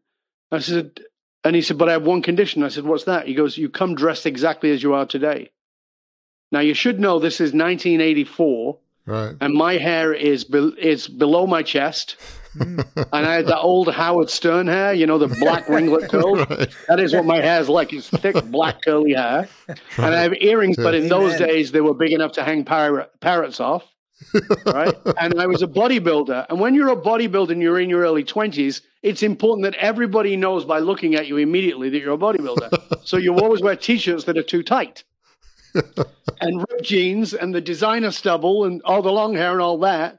I 0.50 0.60
said, 0.60 1.00
and 1.46 1.54
he 1.56 1.62
said, 1.62 1.78
But 1.78 1.88
I 1.88 1.92
have 1.92 2.02
one 2.02 2.22
condition. 2.22 2.62
I 2.62 2.68
said, 2.68 2.84
What's 2.84 3.04
that? 3.04 3.26
He 3.26 3.34
goes, 3.34 3.56
You 3.56 3.68
come 3.68 3.94
dressed 3.94 4.26
exactly 4.26 4.70
as 4.72 4.82
you 4.82 4.94
are 4.94 5.06
today. 5.06 5.50
Now, 6.52 6.60
you 6.60 6.74
should 6.74 7.00
know 7.00 7.18
this 7.18 7.36
is 7.36 7.52
1984. 7.52 8.78
Right. 9.06 9.36
And 9.40 9.54
my 9.54 9.74
hair 9.74 10.12
is 10.12 10.44
be- 10.44 10.74
is 10.78 11.06
below 11.06 11.46
my 11.46 11.62
chest. 11.62 12.16
and 12.58 12.84
I 13.12 13.34
had 13.34 13.46
the 13.46 13.58
old 13.58 13.92
Howard 13.92 14.30
Stern 14.30 14.66
hair, 14.66 14.92
you 14.92 15.06
know, 15.06 15.18
the 15.18 15.28
black 15.28 15.68
ringlet 15.68 16.10
curls. 16.10 16.38
right. 16.50 16.68
That 16.88 16.98
is 16.98 17.12
what 17.12 17.24
my 17.26 17.36
hair 17.40 17.60
is 17.60 17.68
like. 17.68 17.92
It's 17.92 18.08
thick, 18.08 18.42
black, 18.46 18.82
curly 18.82 19.12
hair. 19.12 19.48
Right. 19.68 19.78
And 19.98 20.14
I 20.14 20.22
have 20.22 20.34
earrings, 20.40 20.76
but 20.76 20.94
in 20.94 21.08
those 21.08 21.36
days, 21.36 21.70
they 21.70 21.80
were 21.80 21.94
big 21.94 22.12
enough 22.12 22.32
to 22.32 22.42
hang 22.44 22.64
parrot, 22.64 23.10
parrots 23.20 23.60
off 23.60 23.84
right? 24.66 24.94
and 25.20 25.40
I 25.40 25.46
was 25.46 25.62
a 25.62 25.66
bodybuilder. 25.66 26.46
And 26.48 26.60
when 26.60 26.74
you're 26.74 26.90
a 26.90 26.96
bodybuilder 26.96 27.50
and 27.50 27.62
you're 27.62 27.80
in 27.80 27.90
your 27.90 28.02
early 28.02 28.24
20s, 28.24 28.80
it's 29.02 29.22
important 29.22 29.64
that 29.64 29.74
everybody 29.74 30.36
knows 30.36 30.64
by 30.64 30.78
looking 30.78 31.14
at 31.14 31.26
you 31.26 31.36
immediately 31.36 31.90
that 31.90 31.98
you're 31.98 32.14
a 32.14 32.18
bodybuilder. 32.18 33.04
so 33.04 33.16
you 33.16 33.34
always 33.34 33.62
wear 33.62 33.76
t 33.76 33.98
shirts 33.98 34.24
that 34.24 34.38
are 34.38 34.42
too 34.42 34.62
tight. 34.62 35.04
and 36.40 36.58
ripped 36.58 36.84
jeans 36.84 37.34
and 37.34 37.54
the 37.54 37.60
designer 37.60 38.10
stubble 38.10 38.64
and 38.64 38.80
all 38.84 39.02
the 39.02 39.12
long 39.12 39.34
hair 39.34 39.52
and 39.52 39.60
all 39.60 39.78
that. 39.78 40.18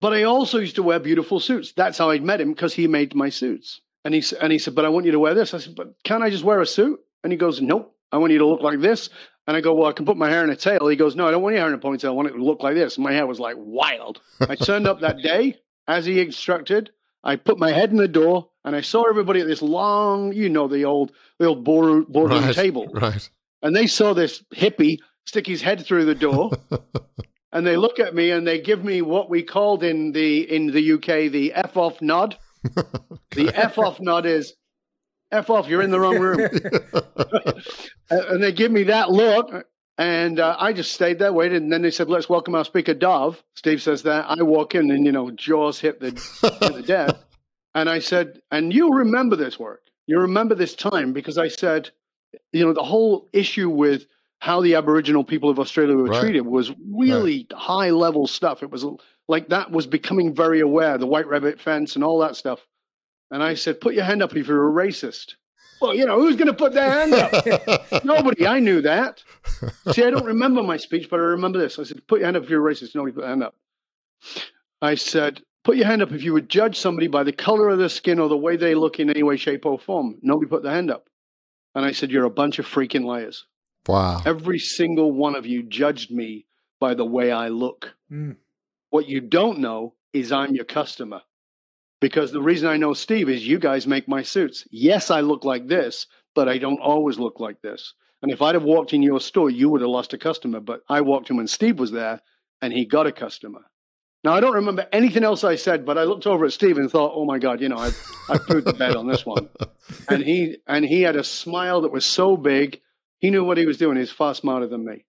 But 0.00 0.12
I 0.12 0.24
also 0.24 0.58
used 0.58 0.76
to 0.76 0.82
wear 0.82 0.98
beautiful 0.98 1.40
suits. 1.40 1.72
That's 1.72 1.98
how 1.98 2.10
I'd 2.10 2.22
met 2.22 2.40
him 2.40 2.52
because 2.52 2.74
he 2.74 2.86
made 2.86 3.14
my 3.14 3.30
suits. 3.30 3.80
And 4.04 4.14
he, 4.14 4.22
and 4.40 4.52
he 4.52 4.58
said, 4.58 4.74
But 4.74 4.84
I 4.84 4.88
want 4.88 5.06
you 5.06 5.12
to 5.12 5.18
wear 5.18 5.34
this. 5.34 5.54
I 5.54 5.58
said, 5.58 5.74
But 5.74 5.94
can't 6.04 6.22
I 6.22 6.30
just 6.30 6.44
wear 6.44 6.60
a 6.60 6.66
suit? 6.66 7.00
And 7.24 7.32
he 7.32 7.36
goes, 7.36 7.60
Nope. 7.60 7.94
I 8.12 8.18
want 8.18 8.32
you 8.32 8.38
to 8.38 8.46
look 8.46 8.60
like 8.62 8.80
this. 8.80 9.10
And 9.46 9.56
I 9.56 9.60
go, 9.60 9.74
well, 9.74 9.88
I 9.88 9.92
can 9.92 10.06
put 10.06 10.16
my 10.16 10.28
hair 10.28 10.42
in 10.42 10.50
a 10.50 10.56
tail. 10.56 10.88
He 10.88 10.96
goes, 10.96 11.14
no, 11.14 11.28
I 11.28 11.30
don't 11.30 11.42
want 11.42 11.54
your 11.54 11.62
hair 11.62 11.72
in 11.72 11.78
a 11.78 11.82
ponytail. 11.82 12.08
I 12.08 12.10
want 12.10 12.28
it 12.28 12.32
to 12.32 12.44
look 12.44 12.62
like 12.62 12.74
this. 12.74 12.98
My 12.98 13.12
hair 13.12 13.26
was 13.26 13.38
like 13.38 13.56
wild. 13.58 14.20
I 14.40 14.56
turned 14.56 14.88
up 14.88 15.00
that 15.00 15.18
day 15.18 15.58
as 15.86 16.04
he 16.04 16.20
instructed. 16.20 16.90
I 17.22 17.36
put 17.36 17.58
my 17.58 17.70
head 17.70 17.90
in 17.90 17.96
the 17.96 18.08
door 18.08 18.48
and 18.64 18.74
I 18.74 18.80
saw 18.80 19.04
everybody 19.08 19.40
at 19.40 19.46
this 19.46 19.62
long, 19.62 20.32
you 20.32 20.48
know, 20.48 20.66
the 20.66 20.84
old, 20.84 21.12
the 21.38 21.46
old 21.46 21.64
boardroom, 21.64 22.06
right, 22.12 22.54
table. 22.54 22.88
Right. 22.88 23.28
And 23.62 23.74
they 23.74 23.86
saw 23.86 24.14
this 24.14 24.42
hippie 24.54 24.98
stick 25.26 25.46
his 25.46 25.60
head 25.60 25.84
through 25.84 26.06
the 26.06 26.14
door. 26.14 26.50
and 27.52 27.66
they 27.66 27.76
look 27.76 27.98
at 27.98 28.14
me 28.14 28.30
and 28.30 28.46
they 28.46 28.60
give 28.60 28.84
me 28.84 29.02
what 29.02 29.28
we 29.28 29.42
called 29.42 29.82
in 29.82 30.12
the 30.12 30.42
in 30.52 30.68
the 30.68 30.92
UK 30.92 31.30
the 31.30 31.52
F 31.52 31.76
off 31.76 32.00
nod. 32.00 32.36
okay. 32.78 32.86
The 33.32 33.52
F 33.54 33.78
off 33.78 34.00
nod 34.00 34.24
is 34.26 34.54
F 35.36 35.50
off, 35.50 35.68
you're 35.68 35.82
in 35.82 35.90
the 35.90 36.00
wrong 36.00 36.18
room. 36.18 36.40
and 38.10 38.42
they 38.42 38.52
give 38.52 38.72
me 38.72 38.84
that 38.84 39.10
look. 39.10 39.66
And 39.98 40.40
uh, 40.40 40.56
I 40.58 40.72
just 40.72 40.92
stayed 40.92 41.18
there, 41.18 41.32
waited, 41.32 41.62
and 41.62 41.72
then 41.72 41.80
they 41.80 41.90
said, 41.90 42.10
"Let's 42.10 42.28
welcome 42.28 42.54
our 42.54 42.66
speaker, 42.66 42.92
Dov. 42.92 43.42
Steve 43.54 43.80
says 43.80 44.02
that. 44.02 44.26
I 44.28 44.42
walk 44.42 44.74
in, 44.74 44.90
and 44.90 45.06
you 45.06 45.12
know, 45.12 45.30
jaws 45.30 45.80
hit 45.80 46.00
the 46.00 46.10
hit 46.10 46.74
the 46.74 46.82
desk. 46.86 47.16
And 47.74 47.88
I 47.88 48.00
said, 48.00 48.42
"And 48.50 48.74
you 48.74 48.92
remember 48.92 49.36
this 49.36 49.58
Warwick? 49.58 49.80
You 50.06 50.18
remember 50.20 50.54
this 50.54 50.74
time?" 50.74 51.14
Because 51.14 51.38
I 51.38 51.48
said, 51.48 51.90
you 52.52 52.64
know, 52.64 52.74
the 52.74 52.82
whole 52.82 53.28
issue 53.32 53.70
with 53.70 54.06
how 54.40 54.60
the 54.60 54.74
Aboriginal 54.74 55.24
people 55.24 55.48
of 55.48 55.58
Australia 55.58 55.96
were 55.96 56.04
right. 56.04 56.20
treated 56.20 56.42
was 56.42 56.72
really 56.90 57.46
right. 57.50 57.58
high 57.58 57.90
level 57.90 58.26
stuff. 58.26 58.62
It 58.62 58.70
was 58.70 58.84
like 59.28 59.48
that 59.48 59.70
was 59.70 59.86
becoming 59.86 60.34
very 60.34 60.60
aware, 60.60 60.98
the 60.98 61.06
white 61.06 61.26
rabbit 61.26 61.60
fence 61.60 61.94
and 61.94 62.04
all 62.04 62.18
that 62.20 62.36
stuff. 62.36 62.66
And 63.30 63.42
I 63.42 63.54
said, 63.54 63.80
Put 63.80 63.94
your 63.94 64.04
hand 64.04 64.22
up 64.22 64.36
if 64.36 64.46
you're 64.46 64.68
a 64.68 64.86
racist. 64.86 65.34
well, 65.80 65.94
you 65.94 66.06
know, 66.06 66.18
who's 66.18 66.36
going 66.36 66.46
to 66.46 66.54
put 66.54 66.72
their 66.72 66.90
hand 66.90 67.14
up? 67.14 68.04
Nobody. 68.04 68.46
I 68.46 68.60
knew 68.60 68.80
that. 68.82 69.22
See, 69.92 70.04
I 70.04 70.10
don't 70.10 70.24
remember 70.24 70.62
my 70.62 70.76
speech, 70.76 71.08
but 71.10 71.20
I 71.20 71.24
remember 71.24 71.58
this. 71.58 71.78
I 71.78 71.82
said, 71.82 72.06
put 72.06 72.20
your 72.20 72.26
hand 72.26 72.36
up 72.36 72.44
if 72.44 72.50
you're 72.50 72.62
racist. 72.62 72.94
Nobody 72.94 73.12
put 73.12 73.20
their 73.22 73.30
hand 73.30 73.42
up. 73.42 73.54
I 74.80 74.94
said, 74.94 75.42
put 75.64 75.76
your 75.76 75.86
hand 75.86 76.02
up 76.02 76.12
if 76.12 76.22
you 76.22 76.32
would 76.32 76.48
judge 76.48 76.78
somebody 76.78 77.08
by 77.08 77.24
the 77.24 77.32
color 77.32 77.68
of 77.68 77.78
their 77.78 77.88
skin 77.88 78.18
or 78.18 78.28
the 78.28 78.36
way 78.36 78.56
they 78.56 78.74
look 78.74 79.00
in 79.00 79.10
any 79.10 79.22
way, 79.22 79.36
shape, 79.36 79.66
or 79.66 79.78
form. 79.78 80.16
Nobody 80.22 80.48
put 80.48 80.62
their 80.62 80.72
hand 80.72 80.90
up. 80.90 81.08
And 81.74 81.84
I 81.84 81.92
said, 81.92 82.10
you're 82.10 82.24
a 82.24 82.30
bunch 82.30 82.58
of 82.58 82.66
freaking 82.66 83.04
liars. 83.04 83.44
Wow. 83.86 84.22
Every 84.24 84.58
single 84.58 85.12
one 85.12 85.36
of 85.36 85.46
you 85.46 85.62
judged 85.62 86.10
me 86.10 86.46
by 86.80 86.94
the 86.94 87.04
way 87.04 87.32
I 87.32 87.48
look. 87.48 87.94
Mm. 88.10 88.36
What 88.90 89.08
you 89.08 89.20
don't 89.20 89.58
know 89.58 89.94
is 90.12 90.32
I'm 90.32 90.54
your 90.54 90.64
customer. 90.64 91.20
Because 92.00 92.30
the 92.30 92.42
reason 92.42 92.68
I 92.68 92.76
know 92.76 92.92
Steve 92.92 93.28
is 93.28 93.46
you 93.46 93.58
guys 93.58 93.86
make 93.86 94.06
my 94.06 94.22
suits. 94.22 94.66
Yes, 94.70 95.10
I 95.10 95.20
look 95.20 95.44
like 95.44 95.66
this, 95.66 96.06
but 96.34 96.48
I 96.48 96.58
don't 96.58 96.80
always 96.80 97.18
look 97.18 97.40
like 97.40 97.62
this. 97.62 97.94
And 98.22 98.30
if 98.30 98.42
I'd 98.42 98.54
have 98.54 98.64
walked 98.64 98.92
in 98.92 99.02
your 99.02 99.20
store, 99.20 99.50
you 99.50 99.68
would 99.70 99.80
have 99.80 99.90
lost 99.90 100.12
a 100.12 100.18
customer. 100.18 100.60
But 100.60 100.82
I 100.88 101.00
walked 101.00 101.30
in 101.30 101.36
when 101.36 101.46
Steve 101.46 101.78
was 101.78 101.90
there 101.92 102.20
and 102.60 102.72
he 102.72 102.84
got 102.84 103.06
a 103.06 103.12
customer. 103.12 103.60
Now, 104.24 104.34
I 104.34 104.40
don't 104.40 104.54
remember 104.54 104.86
anything 104.92 105.22
else 105.22 105.44
I 105.44 105.54
said, 105.54 105.86
but 105.86 105.96
I 105.96 106.04
looked 106.04 106.26
over 106.26 106.44
at 106.44 106.52
Steve 106.52 106.78
and 106.78 106.90
thought, 106.90 107.12
oh 107.14 107.24
my 107.24 107.38
God, 107.38 107.60
you 107.60 107.68
know, 107.68 107.76
I, 107.76 107.92
I 108.28 108.38
proved 108.38 108.66
the 108.66 108.72
bed 108.72 108.96
on 108.96 109.06
this 109.06 109.24
one. 109.24 109.48
And 110.08 110.20
he, 110.20 110.56
and 110.66 110.84
he 110.84 111.02
had 111.02 111.14
a 111.14 111.22
smile 111.22 111.82
that 111.82 111.92
was 111.92 112.04
so 112.04 112.36
big. 112.36 112.80
He 113.20 113.30
knew 113.30 113.44
what 113.44 113.56
he 113.56 113.66
was 113.66 113.78
doing. 113.78 113.96
He's 113.96 114.10
far 114.10 114.34
smarter 114.34 114.66
than 114.66 114.84
me. 114.84 115.04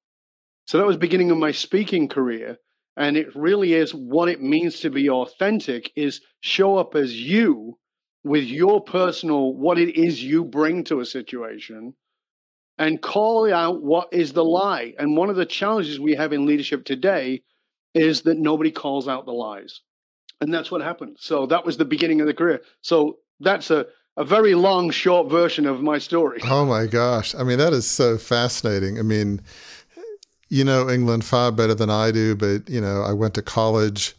So 0.66 0.78
that 0.78 0.86
was 0.86 0.98
beginning 0.98 1.32
of 1.32 1.40
my 1.40 1.52
speaking 1.52 2.08
career. 2.08 2.60
And 2.98 3.16
it 3.16 3.36
really 3.36 3.74
is 3.74 3.94
what 3.94 4.28
it 4.28 4.42
means 4.42 4.80
to 4.80 4.90
be 4.90 5.08
authentic 5.08 5.92
is 5.96 6.20
show 6.42 6.78
up 6.78 6.96
as 6.96 7.16
you 7.16 7.78
with 8.24 8.46
your 8.46 8.84
personal, 8.84 9.54
what 9.54 9.78
it 9.78 9.96
is 9.96 10.24
you 10.24 10.44
bring 10.44 10.84
to 10.86 11.00
a 11.00 11.06
situation 11.06 11.94
and 12.80 13.02
call 13.02 13.54
out 13.54 13.84
what 13.84 14.10
is 14.12 14.34
the 14.34 14.44
lie. 14.44 14.94
And 14.98 15.16
one 15.16 15.30
of 15.30 15.36
the 15.36 15.46
challenges 15.46 16.00
we 16.00 16.16
have 16.16 16.34
in 16.34 16.48
leadership 16.48 16.86
today 16.86 17.44
is 17.94 18.24
that 18.24 18.40
nobody 18.40 18.72
calls 18.72 19.08
out 19.08 19.26
the 19.26 19.32
lies. 19.32 19.82
And 20.42 20.54
that's 20.54 20.72
what 20.72 20.82
happened. 20.82 21.18
So 21.20 21.46
that 21.48 21.66
was 21.66 21.78
the 21.78 21.86
beginning 21.86 22.20
of 22.22 22.28
the 22.28 22.34
career. 22.34 22.62
So 22.82 23.20
that's 23.40 23.72
a, 23.72 23.86
a 24.18 24.26
very 24.26 24.56
long, 24.56 24.90
short 24.90 25.30
version 25.30 25.68
of 25.68 25.82
my 25.82 26.00
story. 26.00 26.40
Oh 26.44 26.66
my 26.66 26.88
gosh. 26.88 27.36
I 27.36 27.44
mean, 27.44 27.60
that 27.60 27.74
is 27.74 27.88
so 27.88 28.18
fascinating. 28.18 29.00
I 29.00 29.04
mean, 29.04 29.42
you 30.50 30.64
know 30.64 30.90
England 30.90 31.26
far 31.26 31.52
better 31.52 31.74
than 31.74 31.90
I 31.90 32.12
do, 32.12 32.36
but 32.36 32.70
you 32.70 32.82
know, 32.82 33.02
I 33.02 33.14
went 33.14 33.34
to 33.36 33.42
college 33.42 34.16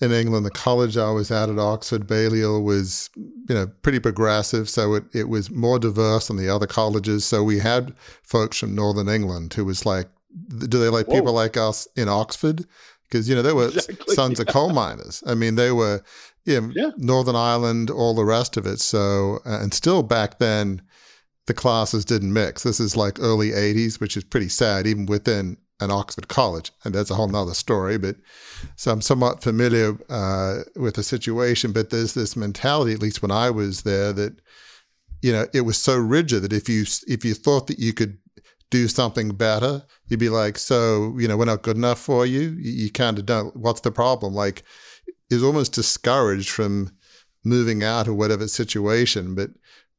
in 0.00 0.12
England. 0.12 0.46
The 0.46 0.50
college 0.50 0.96
I 0.96 1.10
was 1.10 1.30
at 1.30 1.48
at 1.48 1.58
Oxford 1.58 2.06
Balliol 2.06 2.62
was, 2.62 3.10
you 3.16 3.54
know, 3.54 3.66
pretty 3.82 3.98
progressive, 3.98 4.68
so 4.68 4.94
it, 4.94 5.04
it 5.12 5.28
was 5.28 5.50
more 5.50 5.78
diverse 5.78 6.28
than 6.28 6.36
the 6.36 6.48
other 6.48 6.66
colleges. 6.66 7.24
So 7.24 7.42
we 7.42 7.58
had 7.58 7.94
folks 8.22 8.58
from 8.58 8.74
Northern 8.74 9.08
England 9.08 9.54
who 9.54 9.64
was 9.64 9.84
like, 9.84 10.08
do 10.58 10.78
they 10.78 10.88
like 10.88 11.06
Whoa. 11.06 11.16
people 11.16 11.32
like 11.32 11.56
us 11.56 11.88
in 11.96 12.08
Oxford? 12.08 12.64
Because 13.08 13.28
you 13.28 13.34
know 13.34 13.42
they 13.42 13.52
were 13.52 13.68
exactly, 13.68 14.14
sons 14.14 14.38
yeah. 14.38 14.42
of 14.42 14.48
coal 14.48 14.70
miners. 14.72 15.22
I 15.26 15.34
mean, 15.34 15.56
they 15.56 15.72
were, 15.72 16.02
you 16.44 16.60
know, 16.60 16.72
yeah, 16.74 16.90
Northern 16.98 17.36
Ireland, 17.36 17.90
all 17.90 18.14
the 18.14 18.24
rest 18.24 18.56
of 18.56 18.66
it. 18.66 18.80
So 18.80 19.40
and 19.44 19.72
still 19.74 20.02
back 20.02 20.38
then 20.38 20.82
the 21.48 21.54
classes 21.54 22.04
didn't 22.04 22.32
mix. 22.32 22.62
This 22.62 22.78
is 22.78 22.96
like 22.96 23.18
early 23.20 23.50
80s, 23.50 24.00
which 24.00 24.16
is 24.16 24.22
pretty 24.22 24.48
sad, 24.48 24.86
even 24.86 25.06
within 25.06 25.56
an 25.80 25.90
Oxford 25.90 26.28
college. 26.28 26.70
And 26.84 26.94
that's 26.94 27.10
a 27.10 27.14
whole 27.14 27.28
nother 27.28 27.54
story. 27.54 27.98
But 27.98 28.16
so 28.76 28.92
I'm 28.92 29.00
somewhat 29.00 29.42
familiar 29.42 29.96
uh, 30.08 30.60
with 30.76 30.94
the 30.94 31.02
situation. 31.02 31.72
But 31.72 31.90
there's 31.90 32.14
this 32.14 32.36
mentality, 32.36 32.92
at 32.92 33.02
least 33.02 33.22
when 33.22 33.30
I 33.30 33.50
was 33.50 33.82
there, 33.82 34.12
that, 34.12 34.40
you 35.22 35.32
know, 35.32 35.46
it 35.52 35.62
was 35.62 35.78
so 35.78 35.96
rigid 35.98 36.42
that 36.42 36.52
if 36.52 36.68
you 36.68 36.84
if 37.06 37.24
you 37.24 37.34
thought 37.34 37.66
that 37.66 37.78
you 37.78 37.92
could 37.92 38.18
do 38.70 38.86
something 38.86 39.30
better, 39.30 39.82
you'd 40.08 40.20
be 40.20 40.28
like, 40.28 40.58
so, 40.58 41.16
you 41.18 41.26
know, 41.26 41.36
we're 41.36 41.46
not 41.46 41.62
good 41.62 41.76
enough 41.76 41.98
for 41.98 42.26
you. 42.26 42.40
You, 42.40 42.84
you 42.84 42.92
kind 42.92 43.18
of 43.18 43.26
don't. 43.26 43.56
What's 43.56 43.80
the 43.80 43.90
problem? 43.90 44.34
Like, 44.34 44.62
is 45.30 45.42
almost 45.42 45.72
discouraged 45.72 46.50
from 46.50 46.90
moving 47.44 47.82
out 47.82 48.08
of 48.08 48.16
whatever 48.16 48.46
situation. 48.46 49.34
But 49.34 49.50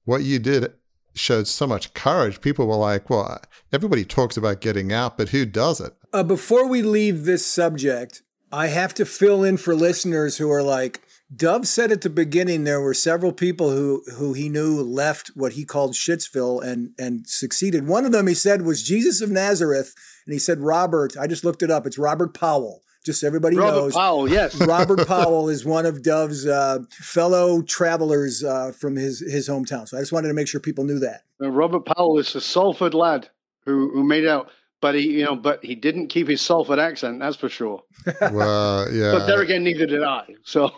what 0.06 0.24
you 0.24 0.40
did 0.40 0.74
showed 1.14 1.48
so 1.48 1.68
much 1.68 1.94
courage. 1.94 2.42
People 2.42 2.68
were 2.68 2.76
like, 2.76 3.10
well, 3.10 3.42
everybody 3.72 4.06
talks 4.06 4.38
about 4.38 4.62
getting 4.62 4.92
out, 4.92 5.18
but 5.18 5.30
who 5.30 5.46
does 5.46 5.82
it? 5.82 5.94
Uh, 6.14 6.24
before 6.24 6.68
we 6.68 6.82
leave 6.82 7.26
this 7.26 7.46
subject, 7.46 8.22
I 8.52 8.68
have 8.68 8.94
to 8.96 9.06
fill 9.06 9.44
in 9.44 9.58
for 9.58 9.76
listeners 9.76 10.38
who 10.38 10.50
are 10.52 10.64
like, 10.64 11.02
Dov 11.36 11.68
said 11.68 11.92
at 11.92 12.02
the 12.02 12.10
beginning 12.10 12.64
there 12.64 12.82
were 12.82 12.96
several 12.96 13.32
people 13.32 13.70
who 13.70 14.02
who 14.16 14.34
he 14.34 14.50
knew 14.50 14.82
left 14.82 15.28
what 15.36 15.54
he 15.54 15.64
called 15.64 15.94
Shitsville 15.94 16.64
and 16.64 16.92
and 16.98 17.28
succeeded. 17.28 17.88
One 17.88 18.06
of 18.06 18.12
them 18.12 18.26
he 18.26 18.34
said 18.34 18.64
was 18.64 18.82
Jesus 18.82 19.22
of 19.22 19.30
Nazareth, 19.30 19.94
and 20.26 20.34
he 20.34 20.40
said 20.40 20.60
Robert. 20.60 21.16
I 21.16 21.28
just 21.28 21.44
looked 21.44 21.62
it 21.62 21.70
up. 21.70 21.86
It's 21.86 22.00
Robert 22.00 22.34
Powell 22.34 22.82
just 23.06 23.22
so 23.22 23.28
everybody 23.28 23.58
Robert 23.58 23.76
knows. 23.76 23.94
Powell, 23.94 24.30
yes. 24.30 24.56
Robert 24.68 25.08
Powell 25.08 25.50
is 25.50 25.66
one 25.66 25.86
of 25.86 26.04
Dov's 26.04 26.46
uh, 26.46 26.80
fellow 26.92 27.62
travelers 27.62 28.44
uh, 28.44 28.72
from 28.72 28.96
his 28.96 29.20
his 29.20 29.48
hometown. 29.48 29.88
So 29.88 29.98
I 29.98 30.02
just 30.02 30.12
wanted 30.12 30.28
to 30.30 30.34
make 30.34 30.48
sure 30.48 30.60
people 30.60 30.84
knew 30.84 31.00
that. 31.00 31.24
Robert 31.40 31.86
Powell 31.86 32.18
is 32.20 32.36
a 32.36 32.42
Salford 32.42 32.94
lad 32.94 33.30
who 33.66 33.92
who 33.92 34.04
made 34.04 34.26
out, 34.26 34.50
but 34.82 34.96
he 34.96 35.20
you 35.20 35.26
know, 35.26 35.36
but 35.36 35.64
he 35.64 35.76
didn't 35.76 36.08
keep 36.08 36.28
his 36.28 36.42
Salford 36.42 36.80
accent. 36.80 37.20
That's 37.20 37.38
for 37.38 37.50
sure. 37.50 37.84
well, 38.32 38.92
yeah. 38.92 39.14
But 39.14 39.28
there 39.28 39.42
again, 39.42 39.64
neither 39.64 39.86
did 39.86 40.04
I. 40.04 40.36
So. 40.44 40.72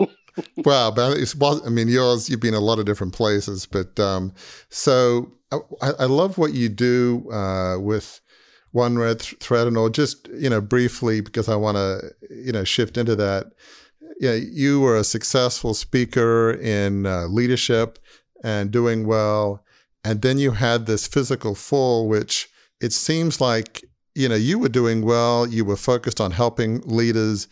well, 0.64 0.92
but 0.94 1.18
it's 1.18 1.36
I 1.42 1.70
mean, 1.70 1.90
yours. 1.90 2.30
You've 2.30 2.40
been 2.40 2.54
a 2.54 2.60
lot 2.60 2.80
of 2.80 2.86
different 2.86 3.14
places, 3.14 3.66
but 3.66 4.00
um, 4.00 4.34
so 4.70 5.34
I, 5.52 5.92
I 6.00 6.06
love 6.06 6.38
what 6.38 6.54
you 6.54 6.70
do 6.70 7.30
uh, 7.32 7.78
with 7.80 8.21
one 8.72 8.98
red 8.98 9.20
th- 9.20 9.40
thread 9.40 9.68
and 9.68 9.78
all. 9.78 9.90
Just 9.90 10.28
you 10.30 10.50
know 10.50 10.62
briefly 10.62 11.22
because 11.22 11.50
i 11.50 11.56
want 11.56 11.78
to 11.78 12.12
you 12.30 12.52
know 12.52 12.64
shift 12.64 12.98
into 12.98 13.16
that. 13.16 13.52
Yeah 14.20 14.34
you 14.34 14.80
were 14.80 14.98
a 14.98 15.04
successful 15.04 15.74
speaker 15.74 16.52
in 16.52 17.06
uh, 17.06 17.26
leadership 17.26 18.00
and 18.44 18.72
doing 18.72 19.06
well 19.06 19.64
and 20.04 20.22
then 20.22 20.38
you 20.38 20.52
had 20.52 20.86
this 20.86 21.08
physical 21.08 21.56
fall 21.56 22.08
which 22.08 22.50
it 22.80 22.94
seems 22.94 23.40
like 23.40 23.84
you 24.16 24.28
know 24.28 24.36
you 24.36 24.60
were 24.60 24.70
doing 24.70 25.04
well 25.06 25.48
you 25.48 25.66
were 25.66 25.78
focused 25.78 26.22
on 26.22 26.32
helping 26.32 26.82
leaders. 26.82 27.48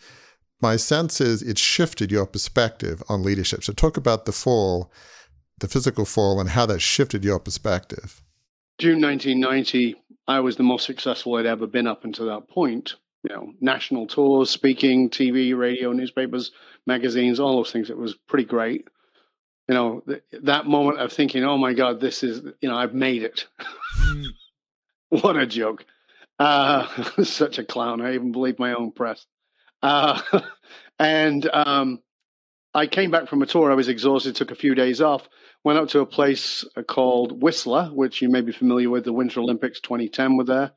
My 0.62 0.76
sense 0.76 1.20
is 1.20 1.42
it 1.42 1.58
shifted 1.58 2.10
your 2.10 2.26
perspective 2.26 3.02
on 3.08 3.22
leadership. 3.22 3.64
So 3.64 3.72
talk 3.72 3.96
about 3.96 4.26
the 4.26 4.32
fall 4.32 4.92
the 5.60 5.68
physical 5.68 6.04
fall 6.04 6.40
and 6.40 6.50
how 6.50 6.66
that 6.66 6.80
shifted 6.80 7.24
your 7.24 7.38
perspective. 7.38 8.22
June 8.78 9.00
1990 9.00 9.94
I 10.30 10.38
was 10.38 10.54
the 10.54 10.62
most 10.62 10.86
successful 10.86 11.34
I'd 11.34 11.46
ever 11.46 11.66
been 11.66 11.88
up 11.88 12.04
until 12.04 12.26
that 12.26 12.48
point. 12.48 12.94
You 13.24 13.34
know, 13.34 13.52
national 13.60 14.06
tours, 14.06 14.48
speaking, 14.48 15.10
TV, 15.10 15.58
radio, 15.58 15.92
newspapers, 15.92 16.52
magazines, 16.86 17.40
all 17.40 17.56
those 17.56 17.72
things. 17.72 17.90
It 17.90 17.98
was 17.98 18.14
pretty 18.14 18.44
great. 18.44 18.86
You 19.68 19.74
know, 19.74 20.02
th- 20.06 20.22
that 20.44 20.66
moment 20.66 21.00
of 21.00 21.12
thinking, 21.12 21.44
"Oh 21.44 21.58
my 21.58 21.74
God, 21.74 22.00
this 22.00 22.22
is 22.22 22.42
you 22.60 22.68
know, 22.68 22.76
I've 22.76 22.94
made 22.94 23.24
it." 23.24 23.48
Mm. 24.04 24.26
what 25.22 25.36
a 25.36 25.46
joke! 25.46 25.84
Uh, 26.38 26.86
such 27.24 27.58
a 27.58 27.64
clown. 27.64 28.00
I 28.00 28.14
even 28.14 28.30
believe 28.30 28.60
my 28.60 28.74
own 28.74 28.92
press. 28.92 29.26
Uh, 29.82 30.22
and 31.00 31.50
um, 31.52 32.00
I 32.72 32.86
came 32.86 33.10
back 33.10 33.28
from 33.28 33.42
a 33.42 33.46
tour. 33.46 33.72
I 33.72 33.74
was 33.74 33.88
exhausted. 33.88 34.36
Took 34.36 34.52
a 34.52 34.54
few 34.54 34.76
days 34.76 35.00
off 35.00 35.28
went 35.64 35.78
up 35.78 35.88
to 35.90 36.00
a 36.00 36.06
place 36.06 36.64
uh, 36.76 36.82
called 36.82 37.42
Whistler, 37.42 37.90
which 37.92 38.22
you 38.22 38.28
may 38.28 38.40
be 38.40 38.52
familiar 38.52 38.90
with. 38.90 39.04
The 39.04 39.12
Winter 39.12 39.40
Olympics 39.40 39.80
2010 39.80 40.36
were 40.36 40.44
there 40.44 40.72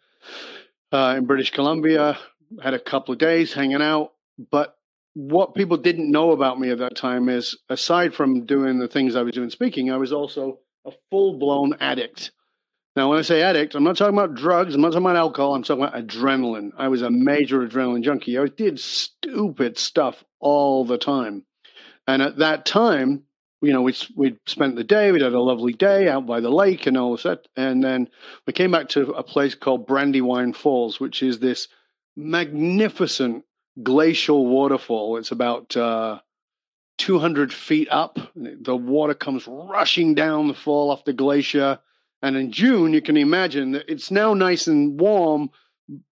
uh, 0.91 1.15
in 1.17 1.25
British 1.25 1.51
Columbia. 1.51 2.17
Had 2.61 2.73
a 2.73 2.79
couple 2.79 3.13
of 3.13 3.19
days 3.19 3.53
hanging 3.53 3.81
out, 3.81 4.13
but 4.51 4.75
what 5.15 5.55
people 5.55 5.77
didn't 5.77 6.11
know 6.11 6.31
about 6.31 6.59
me 6.59 6.69
at 6.69 6.79
that 6.79 6.95
time 6.95 7.29
is, 7.29 7.57
aside 7.69 8.13
from 8.13 8.45
doing 8.45 8.79
the 8.79 8.87
things 8.87 9.15
I 9.15 9.21
was 9.21 9.33
doing 9.33 9.49
speaking, 9.49 9.91
I 9.91 9.97
was 9.97 10.11
also 10.11 10.59
a 10.85 10.91
full 11.09 11.37
blown 11.37 11.73
addict. 11.79 12.31
Now, 12.95 13.09
when 13.09 13.17
I 13.17 13.23
say 13.23 13.41
addict, 13.41 13.73
I'm 13.73 13.83
not 13.83 13.97
talking 13.97 14.17
about 14.17 14.35
drugs. 14.35 14.75
I'm 14.75 14.81
not 14.81 14.89
talking 14.89 15.05
about 15.05 15.15
alcohol. 15.15 15.55
I'm 15.55 15.63
talking 15.63 15.83
about 15.83 16.07
adrenaline. 16.07 16.71
I 16.77 16.89
was 16.89 17.01
a 17.01 17.09
major 17.09 17.67
adrenaline 17.67 18.03
junkie. 18.03 18.37
I 18.37 18.45
did 18.45 18.79
stupid 18.79 19.79
stuff 19.79 20.23
all 20.39 20.85
the 20.85 20.99
time. 20.99 21.43
And 22.07 22.21
at 22.21 22.37
that 22.37 22.65
time, 22.65 23.23
you 23.63 23.71
know, 23.71 23.81
we 23.81 23.95
we 24.15 24.37
spent 24.45 24.75
the 24.75 24.83
day. 24.83 25.11
We 25.11 25.21
had 25.21 25.31
a 25.31 25.39
lovely 25.39 25.71
day 25.71 26.09
out 26.09 26.25
by 26.25 26.41
the 26.41 26.49
lake 26.49 26.85
and 26.85 26.97
all 26.97 27.15
that, 27.15 27.47
and 27.55 27.81
then 27.81 28.09
we 28.45 28.51
came 28.51 28.71
back 28.71 28.89
to 28.89 29.11
a 29.11 29.23
place 29.23 29.55
called 29.55 29.87
Brandywine 29.87 30.51
Falls, 30.51 30.99
which 30.99 31.23
is 31.23 31.39
this 31.39 31.69
magnificent 32.17 33.45
glacial 33.81 34.45
waterfall. 34.47 35.15
It's 35.15 35.31
about 35.31 35.77
uh, 35.77 36.19
200 36.97 37.53
feet 37.53 37.87
up. 37.89 38.19
The 38.35 38.75
water 38.75 39.13
comes 39.13 39.47
rushing 39.47 40.13
down 40.13 40.49
the 40.49 40.53
fall 40.53 40.91
off 40.91 41.05
the 41.05 41.13
glacier, 41.13 41.79
and 42.21 42.35
in 42.35 42.51
June, 42.51 42.91
you 42.91 43.01
can 43.01 43.15
imagine 43.15 43.71
that 43.71 43.85
it's 43.87 44.11
now 44.11 44.33
nice 44.33 44.67
and 44.67 44.99
warm. 44.99 45.49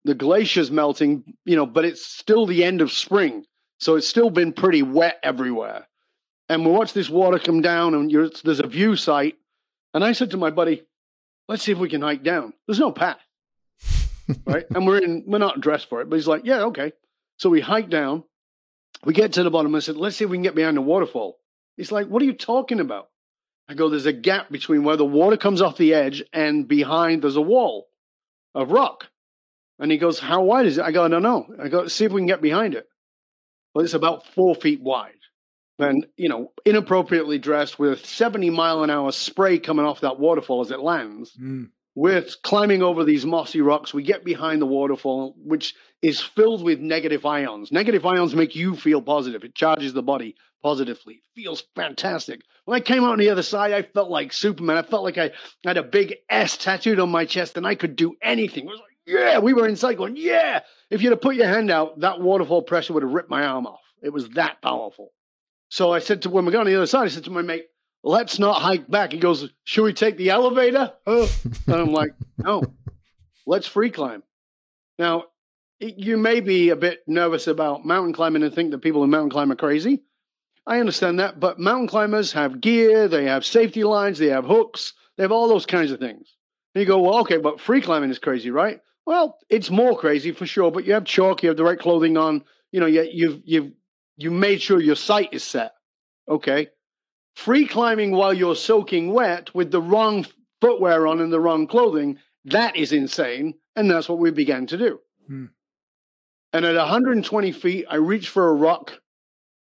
The 0.04 0.16
glacier's 0.16 0.70
melting, 0.70 1.24
you 1.46 1.56
know, 1.56 1.66
but 1.66 1.86
it's 1.86 2.06
still 2.06 2.46
the 2.46 2.66
end 2.66 2.82
of 2.82 2.92
spring, 2.92 3.46
so 3.80 3.96
it's 3.96 4.08
still 4.08 4.30
been 4.30 4.51
pretty 4.51 4.84
wet 4.84 5.18
everywhere 5.24 5.88
and 6.50 6.66
we 6.66 6.72
watch 6.72 6.94
this 6.94 7.10
water 7.10 7.39
come 7.39 7.62
down, 7.62 7.94
and 7.94 8.12
there's 8.44 8.60
a 8.60 8.68
view 8.68 8.96
site 8.96 9.36
And 9.94 10.04
I 10.04 10.13
said 10.13 10.32
to 10.32 10.38
my 10.38 10.50
buddy, 10.50 10.84
let's 11.48 11.63
see 11.63 11.72
if 11.72 11.77
we 11.77 11.89
can 11.89 12.01
hike 12.01 12.24
down. 12.24 12.54
There's 12.68 12.80
no 12.80 12.92
path. 12.92 13.20
right? 14.46 14.66
And 14.70 14.86
we're 14.86 15.00
in, 15.00 15.24
we're 15.25 15.38
not 15.38 15.62
dressed 15.62 15.89
for 15.89 16.01
it, 16.01 16.10
but 16.10 16.16
he's 16.18 16.27
like, 16.27 16.46
yeah, 16.46 16.63
okay. 16.66 16.92
So 17.38 17.50
we 17.50 17.62
hike 17.62 17.89
down. 17.89 18.24
We 19.06 19.13
get 19.13 19.34
to 19.34 19.44
the 19.44 19.51
bottom 19.51 19.74
and 19.74 19.77
I 19.77 19.80
said, 19.86 19.96
let's 19.96 20.16
see 20.16 20.25
if 20.25 20.30
we 20.30 20.38
can 20.38 20.44
get 20.44 20.56
behind 20.56 20.77
the 20.77 20.82
waterfall. 20.82 21.38
He's 21.77 21.92
like, 21.92 22.08
what 22.08 22.22
are 22.22 22.25
you 22.25 22.34
talking 22.34 22.80
about? 22.80 23.10
I 23.70 23.74
go, 23.74 23.89
there's 23.89 24.06
a 24.06 24.13
gap 24.13 24.50
between 24.50 24.84
where 24.84 24.96
the 24.96 25.06
water 25.06 25.38
comes 25.38 25.62
off 25.62 25.77
the 25.77 25.94
edge 25.94 26.24
and 26.34 26.68
behind 26.68 27.22
there's 27.22 27.36
a 27.36 27.42
wall 27.42 27.88
of 28.56 28.72
rock. 28.72 29.08
And 29.80 29.92
he 29.92 29.98
goes, 29.98 30.20
how 30.20 30.44
wide 30.44 30.66
is 30.66 30.77
it? 30.77 30.84
I 30.84 30.92
go, 30.92 31.06
I 31.06 31.10
don't 31.10 31.22
know. 31.22 31.54
I 31.62 31.68
go, 31.68 31.88
see 31.88 32.06
if 32.06 32.12
we 32.12 32.22
can 32.22 32.27
get 32.27 32.42
behind 32.42 32.74
it. 32.74 32.88
Well, 33.74 33.86
it's 33.86 33.94
about 33.94 34.25
four 34.34 34.56
feet 34.56 34.82
wide. 34.82 35.17
And, 35.80 36.08
you 36.16 36.28
know, 36.28 36.52
inappropriately 36.66 37.38
dressed 37.38 37.78
with 37.78 38.06
70 38.06 38.50
mile 38.50 38.84
an 38.84 38.90
hour 38.90 39.12
spray 39.12 39.60
coming 39.60 39.86
off 39.86 40.02
that 40.02 40.20
waterfall 40.20 40.62
as 40.62 40.72
it 40.72 40.80
lands. 40.80 41.38
Mm. 41.40 41.70
We're 41.94 42.26
climbing 42.44 42.84
over 42.84 43.04
these 43.04 43.26
mossy 43.26 43.62
rocks. 43.62 43.94
We 43.94 44.04
get 44.04 44.24
behind 44.24 44.62
the 44.62 44.68
waterfall, 44.68 45.36
which 45.38 45.74
is 46.02 46.22
filled 46.22 46.64
with 46.64 46.80
negative 46.80 47.26
ions. 47.26 47.72
Negative 47.72 48.06
ions 48.06 48.36
make 48.36 48.56
you 48.56 48.76
feel 48.76 49.02
positive. 49.02 49.44
It 49.44 49.56
charges 49.56 49.94
the 49.94 50.04
body 50.04 50.36
positively. 50.62 51.16
It 51.16 51.42
feels 51.42 51.64
fantastic. 51.76 52.42
When 52.66 52.76
I 52.76 52.82
came 52.84 53.04
out 53.04 53.14
on 53.14 53.20
the 53.20 53.30
other 53.30 53.42
side, 53.42 53.72
I 53.72 53.82
felt 53.82 54.10
like 54.10 54.34
Superman. 54.34 54.78
I 54.78 54.84
felt 54.84 55.04
like 55.04 55.18
I 55.18 55.32
had 55.64 55.78
a 55.78 55.84
big 55.84 56.16
S 56.30 56.58
tattooed 56.58 57.00
on 57.00 57.10
my 57.10 57.26
chest 57.26 57.58
and 57.58 57.66
I 57.66 57.76
could 57.76 57.96
do 57.96 58.16
anything. 58.22 58.66
It 58.66 58.70
was 58.70 58.80
like, 58.80 58.98
yeah, 59.08 59.40
we 59.40 59.54
were 59.54 59.68
inside 59.68 59.98
going, 59.98 60.18
yeah. 60.18 60.62
If 60.90 61.02
you'd 61.02 61.12
have 61.12 61.22
put 61.22 61.36
your 61.36 61.48
hand 61.48 61.72
out, 61.72 62.02
that 62.02 62.20
waterfall 62.20 62.62
pressure 62.62 62.94
would 62.94 63.04
have 63.04 63.12
ripped 63.12 63.30
my 63.30 63.44
arm 63.44 63.66
off. 63.66 63.82
It 64.04 64.14
was 64.14 64.30
that 64.30 64.62
powerful. 64.62 65.14
So 65.70 65.92
I 65.92 66.00
said 66.00 66.22
to 66.24 66.30
when 66.30 66.46
we 66.46 66.52
got 66.52 66.62
on 66.62 66.68
the 66.68 66.76
other 66.76 66.86
side, 66.86 67.06
I 67.06 67.10
said 67.10 67.26
to 67.26 67.32
my 67.32 67.42
mate, 67.42 67.66
let's 68.04 68.40
not 68.40 68.62
hike 68.62 68.90
back. 68.90 69.12
He 69.12 69.20
goes, 69.20 69.50
should 69.64 69.84
we 69.84 69.94
take 69.94 70.18
the 70.18 70.30
elevator? 70.30 70.94
And 71.06 71.30
I'm 71.68 71.92
like, 71.92 72.12
no, 72.38 72.64
let's 73.46 73.68
free 73.68 73.90
climb. 73.90 74.24
Now, 74.98 75.26
you 75.80 76.18
may 76.18 76.40
be 76.40 76.70
a 76.70 76.76
bit 76.76 77.02
nervous 77.08 77.48
about 77.48 77.86
mountain 77.86 78.14
climbing 78.14 78.44
and 78.44 78.54
think 78.54 78.72
that 78.72 78.80
people 78.80 79.02
who 79.02 79.08
mountain 79.08 79.30
climb 79.30 79.52
are 79.52 79.56
crazy. 79.56 80.04
I 80.66 80.80
understand 80.80 81.20
that, 81.20 81.40
but 81.40 81.60
mountain 81.60 81.88
climbers 81.88 82.34
have 82.34 82.60
gear, 82.60 83.08
they 83.08 83.26
have 83.26 83.46
safety 83.46 83.84
lines, 83.84 84.18
they 84.18 84.28
have 84.28 84.46
hooks, 84.46 84.94
they 85.16 85.24
have 85.24 85.32
all 85.32 85.48
those 85.48 85.66
kinds 85.66 85.92
of 85.92 86.00
things. 86.00 86.36
And 86.76 86.82
you 86.82 86.88
go, 86.88 87.00
well, 87.00 87.20
okay, 87.20 87.38
but 87.38 87.62
free 87.62 87.82
climbing 87.82 88.10
is 88.10 88.20
crazy, 88.20 88.52
right? 88.52 88.82
Well, 89.06 89.38
it's 89.50 89.70
more 89.70 89.98
crazy 89.98 90.34
for 90.34 90.46
sure, 90.46 90.70
but 90.70 90.84
you 90.84 90.94
have 90.94 91.06
chalk, 91.06 91.42
you 91.42 91.50
have 91.50 91.58
the 91.58 91.64
right 91.64 91.80
clothing 91.80 92.18
on, 92.18 92.44
you 92.74 92.82
know, 92.82 92.86
you, 92.86 93.08
you've 93.10 93.42
you've 93.46 93.72
you 94.18 94.32
made 94.32 94.62
sure 94.62 94.82
your 94.82 94.96
sight 94.96 95.30
is 95.32 95.44
set. 95.44 95.74
Okay. 96.28 96.68
Free 97.36 97.68
climbing 97.68 98.12
while 98.12 98.34
you're 98.34 98.56
soaking 98.56 99.14
wet 99.14 99.54
with 99.54 99.72
the 99.72 99.82
wrong 99.82 100.26
footwear 100.60 101.08
on 101.08 101.22
and 101.22 101.32
the 101.32 101.40
wrong 101.40 101.68
clothing, 101.68 102.18
that 102.46 102.76
is 102.76 102.92
insane. 102.92 103.54
And 103.76 103.90
that's 103.90 104.10
what 104.10 104.18
we 104.18 104.32
began 104.32 104.66
to 104.68 104.78
do. 104.78 105.00
Hmm. 105.28 105.46
And 106.52 106.66
at 106.66 106.76
120 106.76 107.52
feet, 107.52 107.86
I 107.90 107.98
reached 107.98 108.30
for 108.30 108.50
a 108.50 108.54
rock, 108.54 109.00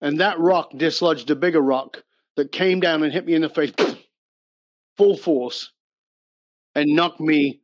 and 0.01 0.20
that 0.20 0.39
rock 0.39 0.72
dislodged 0.75 1.29
a 1.29 1.36
bigger 1.36 1.62
rock 1.62 2.03
that 2.36 2.51
came 2.51 2.81
down 2.81 3.03
and 3.03 3.13
hit 3.13 3.25
me 3.25 3.36
in 3.36 3.43
the 3.43 3.50
face, 3.50 3.72
full 4.98 5.15
force, 5.15 5.72
and 6.75 6.96
knocked 6.96 7.22
me 7.22 7.62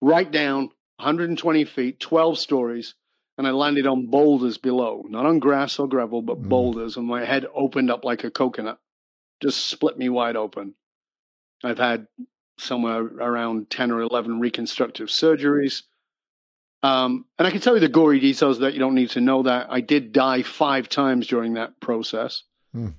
right 0.00 0.30
down 0.30 0.70
120 0.96 1.64
feet, 1.64 2.00
12 2.00 2.38
stories, 2.38 2.94
and 3.38 3.46
I 3.46 3.52
landed 3.52 3.86
on 3.86 4.06
boulders 4.06 4.58
below, 4.58 5.06
not 5.08 5.24
on 5.24 5.38
grass 5.38 5.78
or 5.78 5.88
gravel, 5.88 6.22
but 6.22 6.42
mm. 6.42 6.48
boulders, 6.48 6.96
and 6.96 7.06
my 7.06 7.24
head 7.24 7.46
opened 7.54 7.88
up 7.88 8.04
like 8.04 8.24
a 8.24 8.30
coconut, 8.30 8.80
just 9.40 9.68
split 9.68 9.96
me 9.96 10.08
wide 10.08 10.34
open. 10.34 10.74
I've 11.62 11.78
had 11.78 12.08
somewhere 12.58 13.00
around 13.00 13.70
10 13.70 13.92
or 13.92 14.00
11 14.00 14.40
reconstructive 14.40 15.06
surgeries. 15.08 15.82
Um, 16.82 17.26
and 17.38 17.46
I 17.46 17.50
can 17.52 17.60
tell 17.60 17.74
you 17.74 17.80
the 17.80 17.88
gory 17.88 18.18
details 18.18 18.58
that 18.58 18.72
you 18.72 18.80
don't 18.80 18.94
need 18.94 19.10
to 19.10 19.20
know 19.20 19.44
that. 19.44 19.68
I 19.70 19.80
did 19.80 20.12
die 20.12 20.42
five 20.42 20.88
times 20.88 21.28
during 21.28 21.54
that 21.54 21.80
process. 21.80 22.42
Mm. 22.74 22.94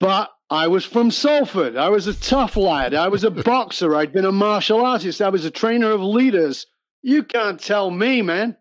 But 0.00 0.30
I 0.48 0.68
was 0.68 0.86
from 0.86 1.10
Salford. 1.10 1.76
I 1.76 1.90
was 1.90 2.06
a 2.06 2.14
tough 2.14 2.56
lad. 2.56 2.94
I 2.94 3.08
was 3.08 3.24
a 3.24 3.30
boxer. 3.30 3.94
I'd 3.94 4.12
been 4.12 4.24
a 4.24 4.32
martial 4.32 4.84
artist. 4.84 5.20
I 5.20 5.28
was 5.28 5.44
a 5.44 5.50
trainer 5.50 5.90
of 5.90 6.00
leaders. 6.00 6.66
You 7.02 7.22
can't 7.24 7.60
tell 7.60 7.90
me, 7.90 8.22
man. 8.22 8.56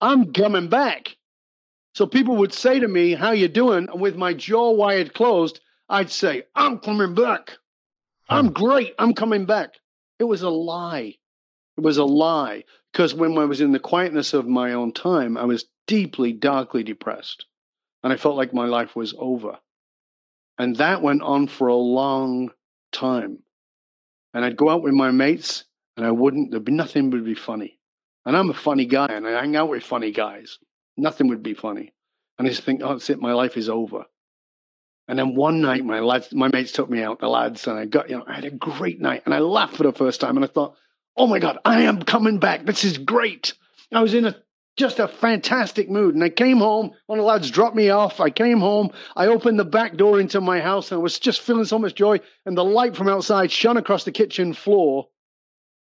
I'm 0.00 0.32
coming 0.32 0.68
back. 0.68 1.16
So 1.94 2.06
people 2.06 2.36
would 2.36 2.52
say 2.52 2.78
to 2.78 2.88
me, 2.88 3.14
How 3.14 3.32
you 3.32 3.48
doing? 3.48 3.88
And 3.88 4.00
with 4.00 4.16
my 4.16 4.32
jaw 4.32 4.70
wired 4.70 5.14
closed, 5.14 5.60
I'd 5.88 6.10
say, 6.10 6.44
I'm 6.54 6.78
coming 6.78 7.14
back. 7.14 7.58
I'm 8.28 8.52
great. 8.52 8.94
I'm 8.98 9.14
coming 9.14 9.46
back. 9.46 9.74
It 10.18 10.24
was 10.24 10.42
a 10.42 10.50
lie. 10.50 11.14
It 11.76 11.80
was 11.80 11.96
a 11.96 12.04
lie. 12.04 12.64
Because 12.92 13.14
when 13.14 13.36
I 13.38 13.44
was 13.46 13.60
in 13.60 13.72
the 13.72 13.78
quietness 13.78 14.34
of 14.34 14.46
my 14.46 14.72
own 14.74 14.92
time, 14.92 15.36
I 15.36 15.44
was 15.44 15.64
deeply, 15.86 16.32
darkly 16.32 16.82
depressed. 16.82 17.46
And 18.02 18.12
I 18.12 18.16
felt 18.16 18.36
like 18.36 18.52
my 18.52 18.66
life 18.66 18.94
was 18.94 19.14
over. 19.18 19.58
And 20.58 20.76
that 20.76 21.02
went 21.02 21.22
on 21.22 21.46
for 21.46 21.68
a 21.68 21.76
long 21.76 22.50
time. 22.92 23.38
And 24.34 24.44
I'd 24.44 24.56
go 24.56 24.68
out 24.68 24.82
with 24.82 24.92
my 24.92 25.10
mates, 25.10 25.64
and 25.96 26.04
I 26.04 26.10
wouldn't, 26.10 26.50
there'd 26.50 26.64
be 26.64 26.72
nothing 26.72 27.10
would 27.10 27.24
be 27.24 27.34
funny. 27.34 27.77
And 28.24 28.36
I'm 28.36 28.50
a 28.50 28.54
funny 28.54 28.86
guy 28.86 29.06
and 29.06 29.26
I 29.26 29.40
hang 29.40 29.56
out 29.56 29.70
with 29.70 29.82
funny 29.82 30.12
guys. 30.12 30.58
Nothing 30.96 31.28
would 31.28 31.42
be 31.42 31.54
funny. 31.54 31.92
And 32.38 32.46
I 32.46 32.50
just 32.50 32.62
think, 32.62 32.82
oh, 32.82 32.90
that's 32.90 33.10
it, 33.10 33.20
my 33.20 33.32
life 33.32 33.56
is 33.56 33.68
over. 33.68 34.04
And 35.08 35.18
then 35.18 35.34
one 35.34 35.62
night, 35.62 35.84
my 35.84 36.00
lads, 36.00 36.34
my 36.34 36.48
mates 36.48 36.72
took 36.72 36.90
me 36.90 37.02
out, 37.02 37.20
the 37.20 37.28
lads, 37.28 37.66
and 37.66 37.78
I 37.78 37.86
got, 37.86 38.10
you 38.10 38.18
know, 38.18 38.24
I 38.26 38.34
had 38.34 38.44
a 38.44 38.50
great 38.50 39.00
night. 39.00 39.22
And 39.24 39.34
I 39.34 39.38
laughed 39.38 39.76
for 39.76 39.84
the 39.84 39.92
first 39.92 40.20
time. 40.20 40.36
And 40.36 40.44
I 40.44 40.48
thought, 40.48 40.76
oh 41.16 41.26
my 41.26 41.38
God, 41.38 41.58
I 41.64 41.82
am 41.82 42.02
coming 42.02 42.38
back. 42.38 42.66
This 42.66 42.84
is 42.84 42.98
great. 42.98 43.54
I 43.90 44.02
was 44.02 44.12
in 44.12 44.26
a 44.26 44.36
just 44.76 45.00
a 45.00 45.08
fantastic 45.08 45.90
mood. 45.90 46.14
And 46.14 46.22
I 46.22 46.28
came 46.28 46.58
home. 46.58 46.92
One 47.06 47.18
of 47.18 47.24
the 47.24 47.28
lads 47.28 47.50
dropped 47.50 47.74
me 47.74 47.90
off. 47.90 48.20
I 48.20 48.30
came 48.30 48.60
home. 48.60 48.90
I 49.16 49.26
opened 49.26 49.58
the 49.58 49.64
back 49.64 49.96
door 49.96 50.20
into 50.20 50.40
my 50.40 50.60
house 50.60 50.92
and 50.92 51.00
I 51.00 51.02
was 51.02 51.18
just 51.18 51.40
feeling 51.40 51.64
so 51.64 51.78
much 51.78 51.94
joy. 51.94 52.20
And 52.46 52.56
the 52.56 52.64
light 52.64 52.94
from 52.94 53.08
outside 53.08 53.50
shone 53.50 53.76
across 53.76 54.04
the 54.04 54.12
kitchen 54.12 54.54
floor. 54.54 55.08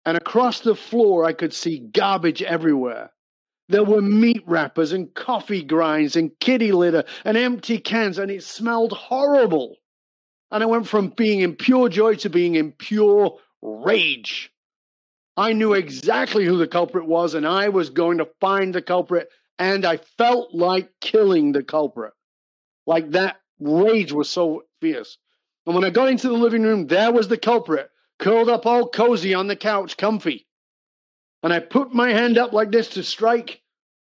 And 0.06 0.16
across 0.16 0.60
the 0.60 0.74
floor, 0.74 1.24
I 1.24 1.32
could 1.32 1.52
see 1.52 1.78
garbage 1.78 2.42
everywhere. 2.42 3.10
There 3.68 3.84
were 3.84 4.02
meat 4.02 4.42
wrappers 4.46 4.92
and 4.92 5.14
coffee 5.14 5.62
grinds 5.62 6.16
and 6.16 6.38
kitty 6.38 6.72
litter 6.72 7.04
and 7.24 7.36
empty 7.36 7.78
cans, 7.78 8.18
and 8.18 8.30
it 8.30 8.42
smelled 8.42 8.92
horrible. 8.92 9.76
And 10.50 10.62
I 10.62 10.66
went 10.66 10.86
from 10.86 11.08
being 11.08 11.40
in 11.40 11.56
pure 11.56 11.88
joy 11.88 12.16
to 12.16 12.30
being 12.30 12.54
in 12.54 12.72
pure 12.72 13.38
rage. 13.62 14.52
I 15.36 15.54
knew 15.54 15.72
exactly 15.72 16.44
who 16.44 16.58
the 16.58 16.68
culprit 16.68 17.06
was, 17.06 17.34
and 17.34 17.46
I 17.46 17.70
was 17.70 17.90
going 17.90 18.18
to 18.18 18.28
find 18.40 18.74
the 18.74 18.82
culprit, 18.82 19.28
and 19.58 19.84
I 19.84 19.96
felt 19.96 20.54
like 20.54 20.90
killing 21.00 21.52
the 21.52 21.64
culprit. 21.64 22.12
Like 22.86 23.12
that 23.12 23.36
rage 23.58 24.12
was 24.12 24.28
so 24.28 24.64
fierce. 24.80 25.16
And 25.66 25.74
when 25.74 25.84
I 25.84 25.90
got 25.90 26.10
into 26.10 26.28
the 26.28 26.34
living 26.34 26.62
room, 26.62 26.86
there 26.86 27.10
was 27.10 27.28
the 27.28 27.38
culprit 27.38 27.90
curled 28.18 28.48
up 28.48 28.66
all 28.66 28.88
cozy 28.88 29.34
on 29.34 29.46
the 29.46 29.56
couch, 29.56 29.96
comfy. 29.96 30.46
And 31.42 31.52
I 31.52 31.60
put 31.60 31.92
my 31.92 32.10
hand 32.10 32.38
up 32.38 32.52
like 32.52 32.70
this 32.70 32.88
to 32.90 33.02
strike. 33.02 33.60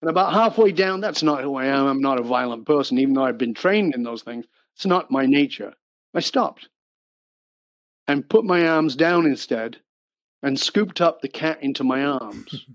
And 0.00 0.10
about 0.10 0.32
halfway 0.32 0.72
down, 0.72 1.00
that's 1.00 1.22
not 1.22 1.42
who 1.42 1.56
I 1.56 1.66
am. 1.66 1.86
I'm 1.86 2.00
not 2.00 2.20
a 2.20 2.22
violent 2.22 2.66
person, 2.66 2.98
even 2.98 3.14
though 3.14 3.24
I've 3.24 3.38
been 3.38 3.54
trained 3.54 3.94
in 3.94 4.02
those 4.02 4.22
things. 4.22 4.46
It's 4.74 4.86
not 4.86 5.10
my 5.10 5.26
nature. 5.26 5.74
I 6.14 6.20
stopped 6.20 6.68
and 8.06 8.28
put 8.28 8.44
my 8.44 8.68
arms 8.68 8.94
down 8.94 9.26
instead 9.26 9.78
and 10.42 10.58
scooped 10.58 11.00
up 11.00 11.20
the 11.20 11.28
cat 11.28 11.62
into 11.62 11.82
my 11.82 12.04
arms. 12.04 12.66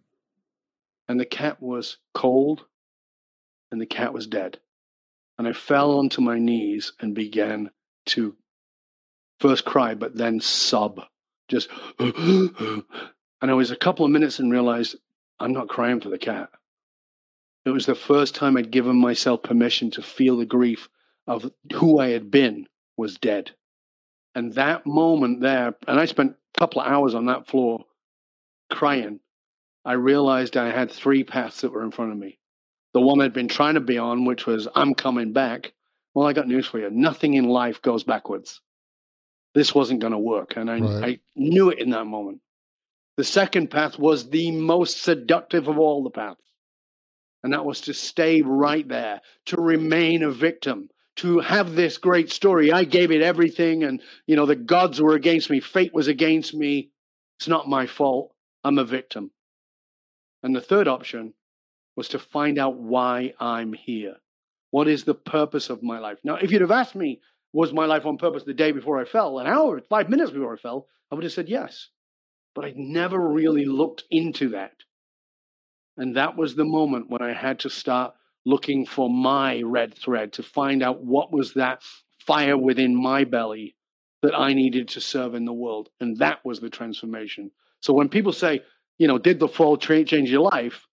and 1.07 1.19
the 1.19 1.25
cat 1.25 1.61
was 1.61 1.97
cold 2.13 2.65
and 3.71 3.79
the 3.79 3.85
cat 3.85 4.13
was 4.13 4.27
dead. 4.27 4.59
And 5.37 5.47
I 5.47 5.53
fell 5.53 5.97
onto 5.97 6.21
my 6.21 6.39
knees 6.39 6.93
and 6.99 7.15
began 7.15 7.71
to 8.07 8.35
first 9.39 9.65
cry, 9.65 9.95
but 9.95 10.15
then 10.15 10.39
sob 10.39 11.01
just, 11.51 11.69
and 11.99 12.83
I 13.41 13.53
was 13.53 13.71
a 13.71 13.75
couple 13.75 14.05
of 14.05 14.11
minutes 14.11 14.39
and 14.39 14.51
realized 14.51 14.95
I'm 15.39 15.51
not 15.51 15.67
crying 15.67 15.99
for 15.99 16.09
the 16.09 16.17
cat. 16.17 16.49
It 17.65 17.69
was 17.69 17.85
the 17.85 17.93
first 17.93 18.33
time 18.33 18.57
I'd 18.57 18.71
given 18.71 18.95
myself 18.95 19.43
permission 19.43 19.91
to 19.91 20.01
feel 20.01 20.37
the 20.37 20.45
grief 20.45 20.89
of 21.27 21.51
who 21.73 21.99
I 21.99 22.09
had 22.09 22.31
been 22.31 22.67
was 22.97 23.17
dead. 23.17 23.51
And 24.33 24.53
that 24.53 24.85
moment 24.87 25.41
there, 25.41 25.75
and 25.87 25.99
I 25.99 26.05
spent 26.05 26.31
a 26.31 26.59
couple 26.59 26.81
of 26.81 26.87
hours 26.87 27.13
on 27.13 27.25
that 27.25 27.47
floor 27.47 27.85
crying. 28.71 29.19
I 29.83 29.93
realized 29.93 30.55
I 30.55 30.71
had 30.71 30.89
three 30.89 31.23
paths 31.23 31.61
that 31.61 31.73
were 31.73 31.83
in 31.83 31.91
front 31.91 32.13
of 32.13 32.17
me. 32.17 32.39
The 32.93 33.01
one 33.01 33.21
I'd 33.21 33.33
been 33.33 33.49
trying 33.49 33.75
to 33.75 33.81
be 33.81 33.97
on, 33.97 34.25
which 34.25 34.45
was, 34.45 34.67
I'm 34.73 34.93
coming 34.93 35.33
back. 35.33 35.73
Well, 36.13 36.27
I 36.27 36.33
got 36.33 36.47
news 36.47 36.67
for 36.67 36.79
you. 36.79 36.89
Nothing 36.89 37.33
in 37.33 37.45
life 37.45 37.81
goes 37.81 38.03
backwards 38.03 38.61
this 39.53 39.75
wasn't 39.75 39.99
going 39.99 40.13
to 40.13 40.19
work. 40.19 40.53
And 40.55 40.69
I, 40.69 40.79
right. 40.79 41.03
I 41.03 41.19
knew 41.35 41.69
it 41.69 41.79
in 41.79 41.91
that 41.91 42.05
moment. 42.05 42.41
The 43.17 43.23
second 43.23 43.69
path 43.69 43.99
was 43.99 44.29
the 44.29 44.51
most 44.51 45.03
seductive 45.03 45.67
of 45.67 45.77
all 45.77 46.03
the 46.03 46.09
paths. 46.09 46.41
And 47.43 47.53
that 47.53 47.65
was 47.65 47.81
to 47.81 47.93
stay 47.93 48.41
right 48.41 48.87
there, 48.87 49.21
to 49.47 49.59
remain 49.59 50.23
a 50.23 50.31
victim, 50.31 50.89
to 51.17 51.39
have 51.39 51.73
this 51.73 51.97
great 51.97 52.31
story. 52.31 52.71
I 52.71 52.83
gave 52.83 53.11
it 53.11 53.21
everything, 53.21 53.83
and 53.83 54.01
you 54.27 54.35
know 54.35 54.45
the 54.45 54.55
gods 54.55 55.01
were 55.01 55.15
against 55.15 55.49
me, 55.49 55.59
fate 55.59 55.93
was 55.93 56.07
against 56.07 56.53
me. 56.53 56.91
It's 57.39 57.47
not 57.47 57.67
my 57.67 57.87
fault. 57.87 58.33
I'm 58.63 58.77
a 58.77 58.85
victim. 58.85 59.31
And 60.43 60.55
the 60.55 60.61
third 60.61 60.87
option 60.87 61.33
was 61.95 62.09
to 62.09 62.19
find 62.19 62.57
out 62.57 62.77
why 62.77 63.33
I'm 63.39 63.73
here. 63.73 64.15
What 64.69 64.87
is 64.87 65.03
the 65.03 65.15
purpose 65.15 65.69
of 65.69 65.83
my 65.83 65.99
life? 65.99 66.19
Now, 66.23 66.35
if 66.35 66.51
you'd 66.51 66.61
have 66.61 66.71
asked 66.71 66.95
me, 66.95 67.21
was 67.53 67.73
my 67.73 67.85
life 67.85 68.05
on 68.05 68.17
purpose 68.17 68.43
the 68.43 68.53
day 68.53 68.71
before 68.71 68.99
I 68.99 69.05
fell, 69.05 69.39
an 69.39 69.47
hour, 69.47 69.81
five 69.89 70.09
minutes 70.09 70.31
before 70.31 70.53
I 70.53 70.57
fell, 70.57 70.87
I 71.11 71.15
would 71.15 71.23
have 71.23 71.33
said 71.33 71.49
yes. 71.49 71.89
But 72.55 72.65
I'd 72.65 72.77
never 72.77 73.19
really 73.19 73.65
looked 73.65 74.03
into 74.09 74.49
that. 74.49 74.73
And 75.97 76.15
that 76.15 76.37
was 76.37 76.55
the 76.55 76.65
moment 76.65 77.09
when 77.09 77.21
I 77.21 77.33
had 77.33 77.59
to 77.59 77.69
start 77.69 78.13
looking 78.45 78.85
for 78.85 79.09
my 79.09 79.61
red 79.61 79.93
thread 79.93 80.33
to 80.33 80.43
find 80.43 80.81
out 80.81 81.03
what 81.03 81.31
was 81.31 81.53
that 81.53 81.83
fire 82.19 82.57
within 82.57 82.95
my 82.95 83.23
belly 83.23 83.75
that 84.21 84.37
I 84.37 84.53
needed 84.53 84.89
to 84.89 85.01
serve 85.01 85.35
in 85.35 85.45
the 85.45 85.53
world. 85.53 85.89
And 85.99 86.17
that 86.17 86.43
was 86.45 86.59
the 86.59 86.69
transformation. 86.69 87.51
So 87.81 87.93
when 87.93 88.09
people 88.09 88.33
say, 88.33 88.61
you 88.97 89.07
know, 89.07 89.17
did 89.17 89.39
the 89.39 89.47
fall 89.47 89.77
change 89.77 90.13
your 90.13 90.41
life? 90.41 90.87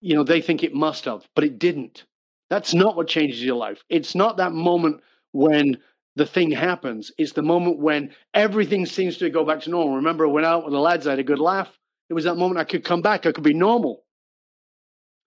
You 0.00 0.16
know, 0.16 0.24
they 0.24 0.40
think 0.40 0.62
it 0.62 0.74
must 0.74 1.04
have, 1.04 1.26
but 1.34 1.44
it 1.44 1.58
didn't. 1.58 2.04
That's 2.50 2.74
not 2.74 2.96
what 2.96 3.08
changes 3.08 3.42
your 3.42 3.56
life. 3.56 3.82
It's 3.88 4.14
not 4.14 4.38
that 4.38 4.52
moment 4.52 5.00
when 5.32 5.78
the 6.16 6.26
thing 6.26 6.50
happens. 6.50 7.10
It's 7.18 7.32
the 7.32 7.42
moment 7.42 7.78
when 7.78 8.14
everything 8.34 8.86
seems 8.86 9.16
to 9.18 9.30
go 9.30 9.44
back 9.44 9.60
to 9.62 9.70
normal. 9.70 9.96
Remember, 9.96 10.26
I 10.26 10.30
went 10.30 10.46
out 10.46 10.64
with 10.64 10.72
the 10.72 10.80
lads, 10.80 11.06
I 11.06 11.10
had 11.10 11.18
a 11.18 11.24
good 11.24 11.38
laugh. 11.38 11.70
It 12.08 12.14
was 12.14 12.24
that 12.24 12.36
moment 12.36 12.60
I 12.60 12.64
could 12.64 12.84
come 12.84 13.02
back, 13.02 13.26
I 13.26 13.32
could 13.32 13.44
be 13.44 13.54
normal. 13.54 14.04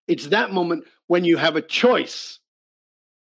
It's 0.07 0.27
that 0.27 0.51
moment 0.51 0.85
when 1.07 1.23
you 1.23 1.37
have 1.37 1.55
a 1.55 1.61
choice. 1.61 2.39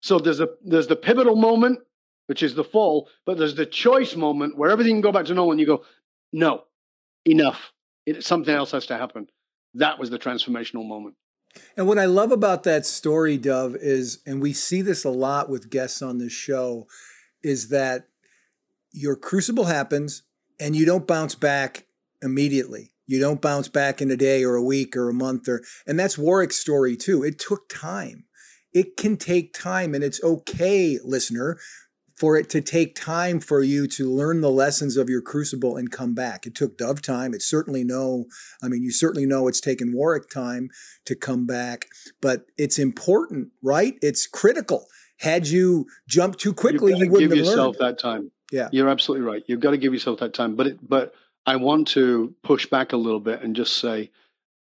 So 0.02 0.20
there's 0.20 0.40
a 0.40 0.50
there's 0.64 0.88
the 0.88 0.96
pivotal 0.96 1.36
moment, 1.36 1.80
which 2.28 2.44
is 2.44 2.54
the 2.56 2.64
fall, 2.64 3.10
but 3.26 3.38
there's 3.38 3.56
the 3.56 3.66
choice 3.66 4.16
moment 4.16 4.58
where 4.58 4.70
everything 4.70 4.96
can 4.96 5.02
go 5.02 5.12
back 5.12 5.26
to 5.26 5.34
normal 5.34 5.52
and 5.52 5.60
you 5.60 5.66
go, 5.66 5.84
no, 6.32 6.64
enough. 7.26 7.74
It, 8.06 8.24
something 8.24 8.54
else 8.54 8.72
has 8.72 8.86
to 8.88 8.98
happen. 8.98 9.28
That 9.74 10.00
was 10.00 10.10
the 10.10 10.20
transformational 10.20 10.88
moment. 10.88 11.16
And 11.76 11.88
what 11.88 12.00
I 12.00 12.06
love 12.06 12.32
about 12.32 12.64
that 12.64 12.86
story, 12.86 13.38
Dov, 13.38 13.76
is, 13.76 14.20
and 14.26 14.42
we 14.42 14.54
see 14.54 14.82
this 14.82 15.04
a 15.04 15.10
lot 15.10 15.50
with 15.50 15.70
guests 15.70 16.02
on 16.02 16.18
this 16.18 16.34
show, 16.34 16.88
is 17.44 17.70
that 17.70 18.08
your 18.92 19.16
crucible 19.16 19.66
happens 19.66 20.24
and 20.60 20.76
you 20.76 20.86
don't 20.86 21.08
bounce 21.08 21.36
back 21.36 21.86
immediately. 22.22 22.92
You 23.08 23.20
don't 23.20 23.42
bounce 23.42 23.68
back 23.68 24.02
in 24.02 24.12
a 24.12 24.18
day 24.18 24.44
or 24.44 24.56
a 24.56 24.64
week 24.64 24.96
or 24.96 25.10
a 25.10 25.14
month 25.14 25.48
or 25.48 25.64
and 25.88 25.98
that's 26.00 26.18
Warwick's 26.18 26.58
story 26.58 26.96
too. 26.96 27.24
It 27.24 27.40
took 27.40 27.68
time. 27.70 28.26
It 28.72 28.98
can 28.98 29.18
take 29.18 29.54
time 29.54 29.96
and 29.96 30.04
it's 30.04 30.24
okay, 30.24 31.00
listener, 31.04 31.58
for 32.20 32.36
it 32.38 32.50
to 32.50 32.60
take 32.60 32.96
time 32.96 33.40
for 33.40 33.64
you 33.64 33.88
to 33.88 34.12
learn 34.12 34.42
the 34.42 34.52
lessons 34.52 34.98
of 34.98 35.10
your 35.10 35.22
crucible 35.22 35.78
and 35.78 35.90
come 35.90 36.14
back. 36.14 36.46
It 36.46 36.54
took 36.54 36.78
Dov 36.78 37.02
time. 37.02 37.34
It 37.34 37.42
certainly 37.42 37.84
no, 37.86 38.26
I 38.62 38.68
mean, 38.68 38.84
you 38.84 38.92
certainly 38.92 39.26
know 39.26 39.48
it's 39.48 39.62
taken 39.62 39.94
Warwick 39.94 40.30
time 40.30 40.70
to 41.06 41.16
come 41.16 41.46
back, 41.46 41.88
but 42.22 42.46
it's 42.58 42.78
important, 42.78 43.50
right? 43.64 43.96
It's 44.02 44.28
critical. 44.28 44.88
Had 45.20 45.48
you 45.48 45.86
jumped 46.08 46.40
too 46.40 46.54
quickly, 46.54 46.92
you 46.92 47.10
wouldn't 47.10 47.32
give 47.32 47.38
have 47.38 47.48
yourself 47.48 47.80
learned. 47.80 47.98
that 47.98 48.02
time. 48.02 48.32
Yeah, 48.52 48.68
you're 48.72 48.90
absolutely 48.90 49.26
right. 49.26 49.44
You've 49.48 49.60
got 49.60 49.72
to 49.72 49.78
give 49.78 49.94
yourself 49.94 50.20
that 50.20 50.34
time. 50.34 50.56
But 50.56 50.68
it, 50.68 50.90
but 50.90 51.14
I 51.46 51.56
want 51.56 51.88
to 51.90 52.34
push 52.44 52.66
back 52.66 52.94
a 52.94 52.98
little 52.98 53.20
bit 53.20 53.42
and 53.42 53.56
just 53.56 53.78
say, 53.78 54.12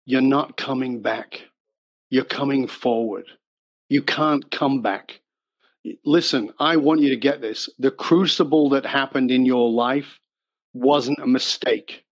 you're 0.04 0.20
not 0.20 0.56
coming 0.56 1.00
back. 1.00 1.42
You're 2.10 2.24
coming 2.24 2.66
forward. 2.66 3.26
You 3.88 4.02
can't 4.02 4.50
come 4.50 4.80
back 4.80 5.20
listen, 6.04 6.52
I 6.58 6.76
want 6.76 7.00
you 7.00 7.10
to 7.10 7.16
get 7.16 7.40
this. 7.40 7.68
The 7.78 7.90
crucible 7.90 8.70
that 8.70 8.86
happened 8.86 9.30
in 9.30 9.44
your 9.44 9.70
life 9.70 10.18
wasn't 10.72 11.18
a 11.18 11.26
mistake. 11.26 12.04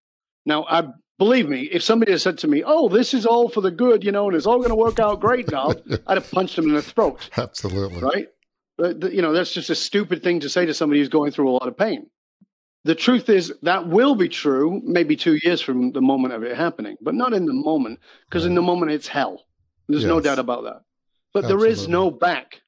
Now, 0.44 0.64
I 0.68 0.88
believe 1.18 1.48
me, 1.48 1.62
if 1.62 1.82
somebody 1.82 2.12
had 2.12 2.20
said 2.20 2.38
to 2.38 2.48
me, 2.48 2.62
"Oh, 2.64 2.88
this 2.88 3.14
is 3.14 3.26
all 3.26 3.48
for 3.48 3.60
the 3.60 3.70
good," 3.70 4.04
you 4.04 4.12
know, 4.12 4.26
and 4.26 4.36
it's 4.36 4.46
all 4.46 4.58
going 4.58 4.70
to 4.70 4.76
work 4.76 4.98
out 4.98 5.20
great 5.20 5.50
now, 5.50 5.72
I'd 6.06 6.18
have 6.18 6.30
punched 6.30 6.58
him 6.58 6.68
in 6.68 6.74
the 6.74 6.82
throat. 6.82 7.30
Absolutely. 7.36 8.00
Right? 8.00 8.28
You 8.78 9.22
know, 9.22 9.32
that's 9.32 9.52
just 9.52 9.70
a 9.70 9.74
stupid 9.74 10.22
thing 10.22 10.40
to 10.40 10.48
say 10.48 10.66
to 10.66 10.74
somebody 10.74 11.00
who's 11.00 11.08
going 11.08 11.32
through 11.32 11.48
a 11.48 11.52
lot 11.52 11.66
of 11.66 11.76
pain. 11.76 12.10
The 12.84 12.94
truth 12.94 13.28
is 13.28 13.52
that 13.62 13.88
will 13.88 14.14
be 14.14 14.28
true 14.28 14.80
maybe 14.84 15.16
two 15.16 15.38
years 15.42 15.60
from 15.60 15.92
the 15.92 16.02
moment 16.02 16.34
of 16.34 16.44
it 16.44 16.56
happening, 16.56 16.96
but 17.00 17.14
not 17.14 17.32
in 17.32 17.46
the 17.46 17.54
moment, 17.54 17.98
because 18.28 18.44
in 18.44 18.54
the 18.54 18.62
moment 18.62 18.92
it's 18.92 19.08
hell. 19.08 19.44
There's 19.88 20.02
yes. 20.02 20.08
no 20.08 20.20
doubt 20.20 20.38
about 20.38 20.64
that. 20.64 20.82
But 21.32 21.44
Absolutely. 21.44 21.64
there 21.64 21.72
is 21.72 21.88
no 21.88 22.10
back 22.10 22.60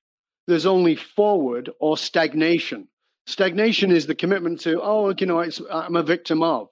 there's 0.48 0.66
only 0.66 0.96
forward 0.96 1.70
or 1.78 1.96
stagnation. 1.96 2.88
Stagnation 3.26 3.92
is 3.92 4.06
the 4.06 4.14
commitment 4.14 4.61
to, 4.61 4.80
oh, 4.82 5.14
you 5.16 5.26
know, 5.26 5.44
I'm 5.70 5.94
a 5.94 6.02
victim 6.02 6.42
of. 6.42 6.68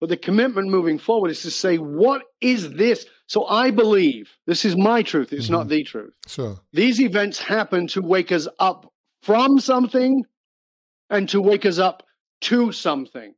But 0.00 0.08
the 0.08 0.16
commitment 0.16 0.68
moving 0.68 0.98
forward 0.98 1.30
is 1.30 1.42
to 1.42 1.50
say, 1.50 1.76
what 1.76 2.22
is 2.40 2.72
this? 2.72 3.06
So 3.28 3.46
I 3.46 3.70
believe 3.70 4.30
this 4.46 4.64
is 4.64 4.76
my 4.76 5.02
truth. 5.02 5.32
It's 5.32 5.44
mm-hmm. 5.44 5.54
not 5.54 5.68
the 5.68 5.84
truth. 5.84 6.12
Sure. 6.26 6.58
These 6.72 7.00
events 7.00 7.38
happen 7.38 7.86
to 7.88 8.02
wake 8.02 8.32
us 8.32 8.48
up 8.58 8.92
from 9.22 9.60
something 9.60 10.24
and 11.08 11.28
to 11.28 11.40
wake 11.40 11.66
us 11.66 11.78
up 11.78 12.02
to 12.42 12.72
something. 12.72 13.34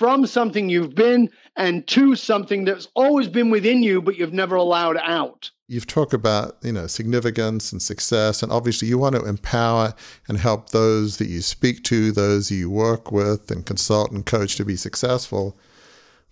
From 0.00 0.24
something 0.24 0.70
you've 0.70 0.94
been 0.94 1.28
and 1.56 1.86
to 1.88 2.16
something 2.16 2.64
that's 2.64 2.88
always 2.94 3.28
been 3.28 3.50
within 3.50 3.82
you, 3.82 4.00
but 4.00 4.16
you've 4.16 4.32
never 4.32 4.56
allowed 4.56 4.96
out. 4.96 5.50
You've 5.68 5.86
talked 5.86 6.14
about 6.14 6.56
you 6.62 6.72
know 6.72 6.86
significance 6.86 7.70
and 7.70 7.82
success 7.82 8.42
and 8.42 8.50
obviously 8.50 8.88
you 8.88 8.96
want 8.96 9.16
to 9.16 9.26
empower 9.26 9.92
and 10.26 10.38
help 10.38 10.70
those 10.70 11.18
that 11.18 11.28
you 11.28 11.42
speak 11.42 11.84
to 11.84 12.12
those 12.12 12.50
you 12.50 12.70
work 12.70 13.12
with 13.12 13.50
and 13.50 13.66
consult 13.66 14.10
and 14.10 14.24
coach 14.24 14.56
to 14.56 14.64
be 14.64 14.74
successful. 14.74 15.58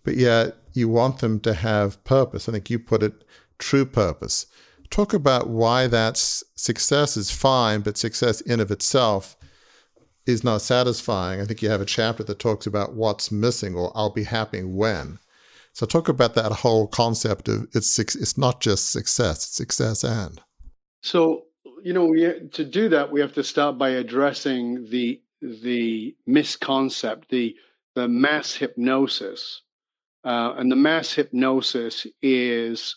But 0.02 0.16
yet 0.16 0.57
you 0.72 0.88
want 0.88 1.18
them 1.18 1.38
to 1.40 1.52
have 1.52 2.02
purpose. 2.04 2.48
I 2.48 2.52
think 2.52 2.70
you 2.70 2.78
put 2.78 3.02
it 3.02 3.22
true 3.59 3.85
purpose. 3.85 4.46
Talk 4.88 5.12
about 5.12 5.50
why 5.50 5.88
that 5.88 6.16
success 6.16 7.18
is 7.18 7.31
fine 7.31 7.83
but 7.83 7.98
success 7.98 8.40
in 8.40 8.61
of 8.61 8.70
itself 8.70 9.37
is 10.28 10.44
not 10.44 10.62
satisfying 10.62 11.40
i 11.40 11.44
think 11.44 11.62
you 11.62 11.68
have 11.68 11.80
a 11.80 11.86
chapter 11.86 12.22
that 12.22 12.38
talks 12.38 12.66
about 12.66 12.94
what's 12.94 13.32
missing 13.32 13.74
or 13.74 13.90
i'll 13.94 14.10
be 14.10 14.24
happy 14.24 14.62
when 14.62 15.18
so 15.78 15.86
talk 15.86 16.08
about 16.08 16.34
that 16.34 16.50
whole 16.50 16.88
concept 16.88 17.48
of 17.48 17.68
it's 17.72 17.96
it's 18.00 18.36
not 18.36 18.60
just 18.60 18.90
success, 18.90 19.44
it's 19.44 19.54
success 19.54 20.02
and. 20.02 20.40
So 21.04 21.44
you 21.84 21.92
know, 21.92 22.06
we, 22.06 22.48
to 22.52 22.64
do 22.64 22.88
that, 22.88 23.12
we 23.12 23.20
have 23.20 23.32
to 23.34 23.44
start 23.44 23.78
by 23.78 23.90
addressing 23.90 24.88
the 24.90 25.20
the 25.40 26.16
misconcept, 26.28 27.28
the 27.28 27.54
the 27.94 28.08
mass 28.08 28.54
hypnosis, 28.54 29.62
uh, 30.24 30.54
and 30.56 30.70
the 30.70 30.74
mass 30.76 31.12
hypnosis 31.12 32.08
is 32.20 32.96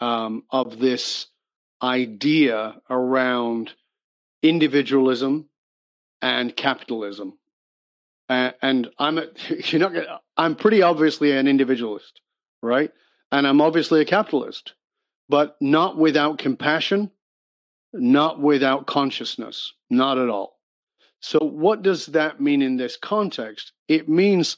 um, 0.00 0.42
of 0.50 0.80
this 0.80 1.28
idea 1.82 2.74
around 2.90 3.74
individualism 4.42 5.48
and 6.22 6.54
capitalism. 6.54 7.34
Uh, 8.28 8.52
and 8.60 8.90
I'm 8.98 9.18
a, 9.18 9.26
you're 9.64 9.80
not 9.80 9.94
gonna, 9.94 10.20
I'm 10.36 10.54
pretty 10.54 10.82
obviously 10.82 11.32
an 11.32 11.48
individualist, 11.48 12.20
right? 12.62 12.90
And 13.30 13.46
I'm 13.46 13.60
obviously 13.60 14.00
a 14.00 14.04
capitalist, 14.04 14.74
but 15.28 15.56
not 15.60 15.96
without 15.96 16.38
compassion, 16.38 17.10
not 17.92 18.40
without 18.40 18.86
consciousness, 18.86 19.72
not 19.90 20.18
at 20.18 20.28
all. 20.28 20.58
So, 21.20 21.38
what 21.40 21.82
does 21.82 22.06
that 22.06 22.40
mean 22.40 22.62
in 22.62 22.76
this 22.76 22.96
context? 22.96 23.72
It 23.88 24.08
means 24.08 24.56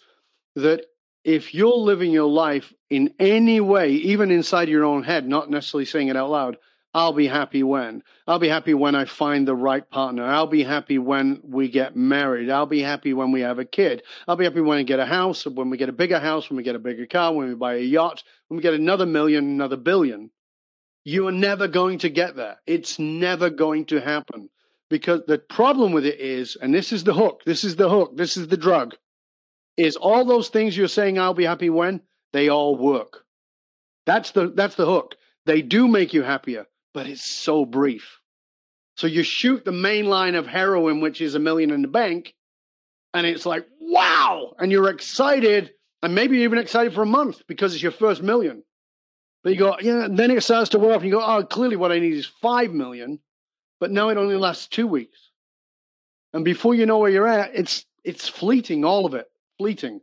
that 0.57 0.87
if 1.25 1.55
you're 1.55 1.77
living 1.77 2.13
your 2.13 2.29
life 2.29 2.73
in 2.89 3.15
any 3.19 3.61
way, 3.61 3.93
even 3.93 4.31
inside 4.31 4.69
your 4.69 4.85
own 4.85 5.03
head, 5.03 5.27
not 5.27 5.51
necessarily 5.51 5.85
saying 5.85 6.09
it 6.09 6.17
out 6.17 6.31
loud, 6.31 6.57
I'll 6.93 7.13
be 7.13 7.29
happy 7.29 7.63
when. 7.63 8.03
I'll 8.27 8.41
be 8.41 8.49
happy 8.49 8.75
when 8.75 8.97
I 8.97 9.05
find 9.05 9.47
the 9.47 9.55
right 9.55 9.89
partner. 9.89 10.25
I'll 10.25 10.49
be 10.49 10.65
happy 10.65 10.99
when 10.99 11.41
we 11.45 11.69
get 11.69 11.95
married. 11.95 12.51
I'll 12.51 12.67
be 12.67 12.83
happy 12.83 13.13
when 13.13 13.31
we 13.31 13.43
have 13.43 13.61
a 13.61 13.65
kid. 13.65 14.03
I'll 14.27 14.37
be 14.37 14.45
happy 14.45 14.61
when 14.61 14.79
we 14.79 14.85
get 14.85 14.99
a 14.99 15.07
house, 15.07 15.47
when 15.47 15.71
we 15.71 15.77
get 15.77 15.89
a 15.89 15.93
bigger 15.93 16.19
house, 16.19 16.51
when 16.51 16.57
we 16.57 16.65
get 16.65 16.75
a 16.75 16.81
bigger 16.81 17.07
car, 17.07 17.33
when 17.33 17.49
we 17.49 17.55
buy 17.55 17.75
a 17.75 17.81
yacht, 17.81 18.25
when 18.49 18.57
we 18.57 18.63
get 18.63 18.75
another 18.75 19.07
million, 19.07 19.45
another 19.45 19.77
billion. 19.77 20.31
You 21.05 21.29
are 21.29 21.33
never 21.33 21.69
going 21.69 21.99
to 22.01 22.11
get 22.11 22.35
there. 22.35 22.57
It's 22.67 22.99
never 22.99 23.51
going 23.51 23.87
to 23.87 24.01
happen. 24.01 24.51
Because 24.89 25.23
the 25.29 25.39
problem 25.39 25.93
with 25.93 26.05
it 26.05 26.19
is, 26.19 26.57
and 26.61 26.75
this 26.75 26.93
is 26.93 27.05
the 27.05 27.15
hook, 27.15 27.43
this 27.47 27.63
is 27.63 27.77
the 27.77 27.89
hook, 27.89 28.17
this 28.17 28.37
is 28.37 28.49
the 28.49 28.57
drug, 28.57 28.97
is 29.77 29.95
all 29.95 30.25
those 30.25 30.49
things 30.49 30.77
you're 30.77 30.89
saying 30.89 31.19
I'll 31.21 31.35
be 31.35 31.45
happy 31.45 31.71
when, 31.71 32.01
they 32.33 32.49
all 32.49 32.77
work. 32.77 33.25
That's 34.07 34.33
the 34.33 34.49
that's 34.49 34.75
the 34.75 34.87
hook. 34.87 35.15
They 35.47 35.63
do 35.63 35.87
make 35.87 36.13
you 36.13 36.23
happier 36.23 36.67
but 36.93 37.07
it's 37.07 37.25
so 37.25 37.65
brief. 37.65 38.19
So 38.97 39.07
you 39.07 39.23
shoot 39.23 39.65
the 39.65 39.73
main 39.73 40.07
line 40.07 40.35
of 40.35 40.47
heroin, 40.47 41.01
which 41.01 41.21
is 41.21 41.35
a 41.35 41.39
million 41.39 41.71
in 41.71 41.83
the 41.83 41.89
bank, 41.89 42.35
and 43.15 43.27
it's 43.27 43.47
like, 43.47 43.67
wow! 43.81 44.55
And 44.59 44.71
you're 44.71 44.91
excited, 44.91 45.73
and 46.03 46.15
maybe 46.15 46.39
even 46.41 46.59
excited 46.59 46.93
for 46.93 47.03
a 47.03 47.07
month 47.07 47.43
because 47.47 47.75
it's 47.75 47.83
your 47.83 47.93
first 47.93 48.23
million. 48.23 48.63
But 49.43 49.53
you 49.55 49.59
go, 49.59 49.77
yeah, 49.81 50.09
then 50.11 50.31
it 50.31 50.43
starts 50.43 50.71
to 50.71 50.79
wear 50.79 50.93
off, 50.95 51.03
and 51.03 51.11
you 51.11 51.17
go, 51.17 51.25
oh, 51.25 51.45
clearly 51.45 51.77
what 51.77 51.93
I 51.93 51.99
need 51.99 52.13
is 52.13 52.27
five 52.27 52.73
million. 52.73 53.21
but 53.81 53.91
now 53.91 54.11
it 54.11 54.19
only 54.19 54.37
lasts 54.37 54.69
two 54.69 54.87
weeks. 54.87 55.31
And 56.33 56.45
before 56.45 56.75
you 56.75 56.87
know 56.87 56.99
where 56.99 57.11
you're 57.11 57.27
at, 57.27 57.51
it's 57.55 57.87
it's 58.05 58.29
fleeting, 58.29 58.85
all 58.85 59.07
of 59.07 59.15
it, 59.15 59.27
fleeting. 59.59 60.01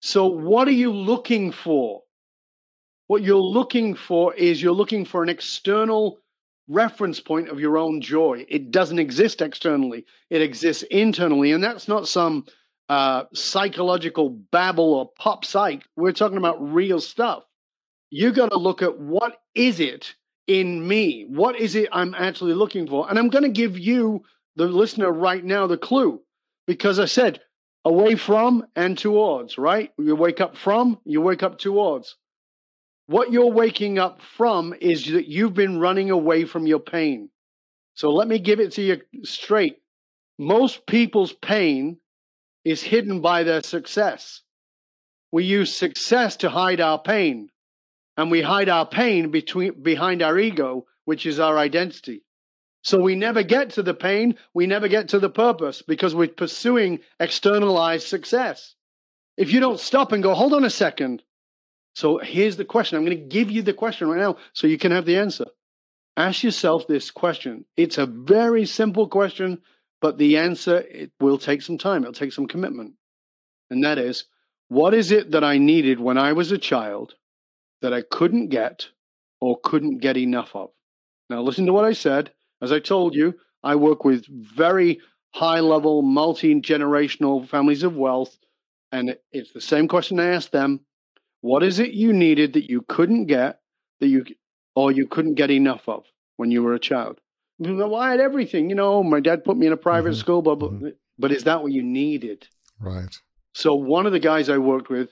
So 0.00 0.26
what 0.26 0.68
are 0.68 0.72
you 0.72 0.92
looking 0.92 1.50
for? 1.50 2.02
What 3.06 3.22
you're 3.22 3.36
looking 3.36 3.94
for 3.94 4.34
is 4.34 4.62
you're 4.62 4.72
looking 4.72 5.04
for 5.04 5.22
an 5.22 5.28
external 5.28 6.18
reference 6.68 7.20
point 7.20 7.48
of 7.48 7.60
your 7.60 7.76
own 7.76 8.00
joy. 8.00 8.44
It 8.48 8.70
doesn't 8.70 8.98
exist 8.98 9.42
externally, 9.42 10.04
it 10.30 10.42
exists 10.42 10.82
internally. 10.84 11.52
And 11.52 11.62
that's 11.62 11.88
not 11.88 12.08
some 12.08 12.46
uh, 12.88 13.24
psychological 13.34 14.30
babble 14.30 14.94
or 14.94 15.10
pop 15.18 15.44
psych. 15.44 15.84
We're 15.96 16.12
talking 16.12 16.38
about 16.38 16.72
real 16.72 17.00
stuff. 17.00 17.44
You 18.10 18.32
got 18.32 18.50
to 18.50 18.58
look 18.58 18.82
at 18.82 18.98
what 18.98 19.38
is 19.54 19.80
it 19.80 20.14
in 20.46 20.86
me? 20.86 21.26
What 21.28 21.58
is 21.58 21.74
it 21.74 21.88
I'm 21.92 22.14
actually 22.14 22.54
looking 22.54 22.86
for? 22.86 23.08
And 23.08 23.18
I'm 23.18 23.30
going 23.30 23.44
to 23.44 23.50
give 23.50 23.78
you, 23.78 24.22
the 24.56 24.66
listener, 24.66 25.10
right 25.10 25.44
now, 25.44 25.66
the 25.66 25.76
clue 25.76 26.20
because 26.66 26.98
I 26.98 27.06
said 27.06 27.40
away 27.84 28.14
from 28.14 28.64
and 28.76 28.96
towards, 28.96 29.58
right? 29.58 29.92
You 29.98 30.14
wake 30.16 30.40
up 30.40 30.56
from, 30.56 30.98
you 31.04 31.20
wake 31.20 31.42
up 31.42 31.58
towards. 31.58 32.16
What 33.06 33.32
you're 33.32 33.50
waking 33.50 33.98
up 33.98 34.20
from 34.22 34.74
is 34.80 35.06
that 35.12 35.28
you've 35.28 35.54
been 35.54 35.78
running 35.78 36.10
away 36.10 36.44
from 36.44 36.66
your 36.66 36.80
pain. 36.80 37.28
So 37.94 38.10
let 38.10 38.28
me 38.28 38.38
give 38.38 38.60
it 38.60 38.72
to 38.72 38.82
you 38.82 39.02
straight. 39.24 39.82
Most 40.38 40.86
people's 40.86 41.32
pain 41.32 41.98
is 42.64 42.82
hidden 42.82 43.20
by 43.20 43.42
their 43.42 43.62
success. 43.62 44.40
We 45.30 45.44
use 45.44 45.76
success 45.76 46.36
to 46.38 46.48
hide 46.48 46.80
our 46.80 46.98
pain, 46.98 47.50
and 48.16 48.30
we 48.30 48.40
hide 48.40 48.68
our 48.68 48.86
pain 48.86 49.30
between, 49.30 49.82
behind 49.82 50.22
our 50.22 50.38
ego, 50.38 50.86
which 51.04 51.26
is 51.26 51.38
our 51.38 51.58
identity. 51.58 52.22
So 52.82 53.00
we 53.00 53.16
never 53.16 53.42
get 53.42 53.70
to 53.70 53.82
the 53.82 53.94
pain, 53.94 54.36
we 54.54 54.66
never 54.66 54.88
get 54.88 55.08
to 55.08 55.18
the 55.18 55.30
purpose 55.30 55.82
because 55.82 56.14
we're 56.14 56.28
pursuing 56.28 57.00
externalized 57.18 58.06
success. 58.06 58.74
If 59.36 59.52
you 59.52 59.60
don't 59.60 59.80
stop 59.80 60.12
and 60.12 60.22
go, 60.22 60.34
hold 60.34 60.54
on 60.54 60.64
a 60.64 60.70
second. 60.70 61.22
So 61.94 62.18
here's 62.18 62.56
the 62.56 62.64
question. 62.64 62.98
I'm 62.98 63.04
going 63.04 63.16
to 63.16 63.24
give 63.24 63.50
you 63.50 63.62
the 63.62 63.72
question 63.72 64.08
right 64.08 64.20
now 64.20 64.36
so 64.52 64.66
you 64.66 64.78
can 64.78 64.92
have 64.92 65.06
the 65.06 65.16
answer. 65.16 65.46
Ask 66.16 66.42
yourself 66.42 66.86
this 66.86 67.10
question. 67.10 67.64
It's 67.76 67.98
a 67.98 68.06
very 68.06 68.66
simple 68.66 69.08
question, 69.08 69.62
but 70.00 70.18
the 70.18 70.36
answer 70.38 70.78
it 70.78 71.12
will 71.20 71.38
take 71.38 71.62
some 71.62 71.78
time. 71.78 72.02
It'll 72.02 72.12
take 72.12 72.32
some 72.32 72.46
commitment. 72.46 72.94
And 73.70 73.84
that 73.84 73.98
is, 73.98 74.24
what 74.68 74.94
is 74.94 75.12
it 75.12 75.30
that 75.32 75.44
I 75.44 75.58
needed 75.58 76.00
when 76.00 76.18
I 76.18 76.32
was 76.32 76.52
a 76.52 76.58
child 76.58 77.14
that 77.80 77.92
I 77.92 78.02
couldn't 78.02 78.48
get 78.48 78.88
or 79.40 79.58
couldn't 79.62 79.98
get 79.98 80.16
enough 80.16 80.54
of? 80.54 80.70
Now 81.30 81.42
listen 81.42 81.66
to 81.66 81.72
what 81.72 81.84
I 81.84 81.92
said. 81.92 82.32
As 82.60 82.72
I 82.72 82.80
told 82.80 83.14
you, 83.14 83.34
I 83.62 83.76
work 83.76 84.04
with 84.04 84.26
very 84.26 85.00
high 85.32 85.60
level, 85.60 86.02
multi 86.02 86.54
generational 86.60 87.48
families 87.48 87.82
of 87.82 87.96
wealth. 87.96 88.36
And 88.92 89.16
it's 89.32 89.52
the 89.52 89.60
same 89.60 89.88
question 89.88 90.20
I 90.20 90.28
asked 90.28 90.52
them 90.52 90.80
What 91.44 91.62
is 91.62 91.78
it 91.78 91.92
you 91.92 92.14
needed 92.14 92.54
that 92.54 92.70
you 92.70 92.80
couldn't 92.88 93.26
get, 93.26 93.60
that 94.00 94.08
you, 94.08 94.24
or 94.74 94.90
you 94.90 95.06
couldn't 95.06 95.34
get 95.34 95.50
enough 95.50 95.86
of 95.90 96.04
when 96.38 96.50
you 96.50 96.62
were 96.62 96.72
a 96.72 96.80
child? 96.80 97.20
Well, 97.58 97.94
I 97.96 98.12
had 98.12 98.20
everything. 98.20 98.70
You 98.70 98.76
know, 98.76 99.02
my 99.02 99.20
dad 99.20 99.44
put 99.44 99.58
me 99.58 99.66
in 99.66 99.74
a 99.74 99.76
private 99.76 100.12
mm-hmm. 100.12 100.20
school, 100.20 100.40
but, 100.40 100.58
mm-hmm. 100.58 100.88
but 101.18 101.32
is 101.32 101.44
that 101.44 101.62
what 101.62 101.70
you 101.70 101.82
needed? 101.82 102.48
Right. 102.80 103.14
So 103.52 103.74
one 103.74 104.06
of 104.06 104.12
the 104.12 104.20
guys 104.20 104.48
I 104.48 104.56
worked 104.56 104.88
with, 104.88 105.10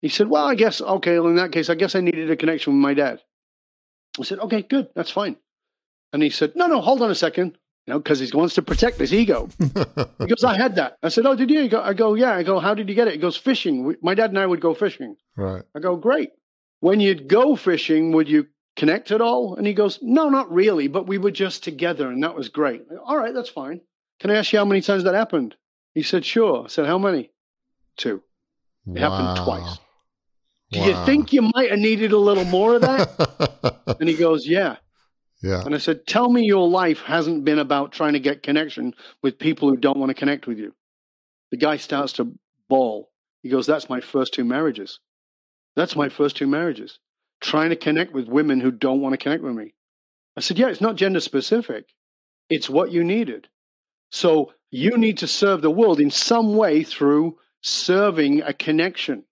he 0.00 0.08
said, 0.08 0.28
Well, 0.28 0.46
I 0.46 0.54
guess, 0.54 0.80
okay, 0.80 1.18
well, 1.18 1.30
in 1.30 1.34
that 1.34 1.50
case, 1.50 1.68
I 1.68 1.74
guess 1.74 1.96
I 1.96 2.00
needed 2.00 2.30
a 2.30 2.36
connection 2.36 2.74
with 2.74 2.80
my 2.80 2.94
dad. 2.94 3.20
I 4.20 4.22
said, 4.22 4.38
Okay, 4.38 4.62
good, 4.62 4.86
that's 4.94 5.10
fine. 5.10 5.34
And 6.12 6.22
he 6.22 6.30
said, 6.30 6.52
No, 6.54 6.68
no, 6.68 6.80
hold 6.80 7.02
on 7.02 7.10
a 7.10 7.16
second. 7.16 7.58
You 7.86 7.94
know, 7.94 7.98
because 7.98 8.20
he 8.20 8.30
wants 8.32 8.54
to 8.54 8.62
protect 8.62 8.98
his 8.98 9.12
ego. 9.12 9.48
he 9.58 10.26
goes, 10.26 10.44
I 10.44 10.56
had 10.56 10.76
that. 10.76 10.98
I 11.02 11.08
said, 11.08 11.26
Oh, 11.26 11.34
did 11.34 11.50
you? 11.50 11.68
Go, 11.68 11.80
I 11.80 11.94
go, 11.94 12.14
Yeah. 12.14 12.32
I 12.32 12.44
go, 12.44 12.60
How 12.60 12.74
did 12.74 12.88
you 12.88 12.94
get 12.94 13.08
it? 13.08 13.14
He 13.14 13.18
goes, 13.18 13.36
Fishing. 13.36 13.84
We, 13.84 13.96
my 14.00 14.14
dad 14.14 14.30
and 14.30 14.38
I 14.38 14.46
would 14.46 14.60
go 14.60 14.72
fishing. 14.72 15.16
Right. 15.36 15.64
I 15.74 15.80
go, 15.80 15.96
Great. 15.96 16.30
When 16.80 17.00
you'd 17.00 17.28
go 17.28 17.56
fishing, 17.56 18.12
would 18.12 18.28
you 18.28 18.46
connect 18.76 19.10
at 19.10 19.20
all? 19.20 19.56
And 19.56 19.66
he 19.66 19.74
goes, 19.74 19.98
No, 20.00 20.28
not 20.28 20.52
really, 20.52 20.86
but 20.86 21.08
we 21.08 21.18
were 21.18 21.32
just 21.32 21.64
together 21.64 22.08
and 22.08 22.22
that 22.22 22.36
was 22.36 22.48
great. 22.48 22.88
Go, 22.88 22.98
all 23.04 23.16
right, 23.16 23.34
that's 23.34 23.50
fine. 23.50 23.80
Can 24.20 24.30
I 24.30 24.36
ask 24.36 24.52
you 24.52 24.60
how 24.60 24.64
many 24.64 24.80
times 24.80 25.02
that 25.04 25.14
happened? 25.14 25.56
He 25.94 26.02
said, 26.02 26.24
Sure. 26.24 26.64
I 26.64 26.68
said, 26.68 26.86
How 26.86 26.98
many? 26.98 27.32
Two. 27.96 28.22
It 28.86 29.00
wow. 29.00 29.10
happened 29.10 29.44
twice. 29.44 29.78
Do 30.70 30.80
wow. 30.80 30.86
you 30.86 31.04
think 31.04 31.32
you 31.32 31.50
might 31.54 31.70
have 31.70 31.78
needed 31.78 32.12
a 32.12 32.18
little 32.18 32.44
more 32.44 32.76
of 32.76 32.82
that? 32.82 33.86
and 34.00 34.08
he 34.08 34.14
goes, 34.14 34.46
Yeah. 34.46 34.76
Yeah. 35.42 35.62
And 35.64 35.74
I 35.74 35.78
said, 35.78 36.06
Tell 36.06 36.30
me 36.30 36.44
your 36.44 36.68
life 36.68 37.00
hasn't 37.00 37.44
been 37.44 37.58
about 37.58 37.92
trying 37.92 38.12
to 38.12 38.20
get 38.20 38.42
connection 38.42 38.94
with 39.22 39.38
people 39.38 39.68
who 39.68 39.76
don't 39.76 39.98
want 39.98 40.10
to 40.10 40.14
connect 40.14 40.46
with 40.46 40.58
you. 40.58 40.72
The 41.50 41.56
guy 41.56 41.76
starts 41.76 42.14
to 42.14 42.32
bawl. 42.68 43.10
He 43.42 43.48
goes, 43.48 43.66
That's 43.66 43.88
my 43.88 44.00
first 44.00 44.34
two 44.34 44.44
marriages. 44.44 45.00
That's 45.74 45.96
my 45.96 46.08
first 46.08 46.36
two 46.36 46.46
marriages. 46.46 46.98
Trying 47.40 47.70
to 47.70 47.76
connect 47.76 48.12
with 48.12 48.28
women 48.28 48.60
who 48.60 48.70
don't 48.70 49.00
want 49.00 49.14
to 49.14 49.18
connect 49.18 49.42
with 49.42 49.54
me. 49.54 49.74
I 50.36 50.40
said, 50.40 50.58
Yeah, 50.58 50.68
it's 50.68 50.80
not 50.80 50.96
gender 50.96 51.20
specific. 51.20 51.86
It's 52.48 52.70
what 52.70 52.92
you 52.92 53.02
needed. 53.02 53.48
So 54.10 54.52
you 54.70 54.96
need 54.96 55.18
to 55.18 55.26
serve 55.26 55.60
the 55.60 55.70
world 55.70 55.98
in 55.98 56.10
some 56.10 56.56
way 56.56 56.84
through 56.84 57.38
serving 57.62 58.42
a 58.42 58.52
connection. 58.52 59.24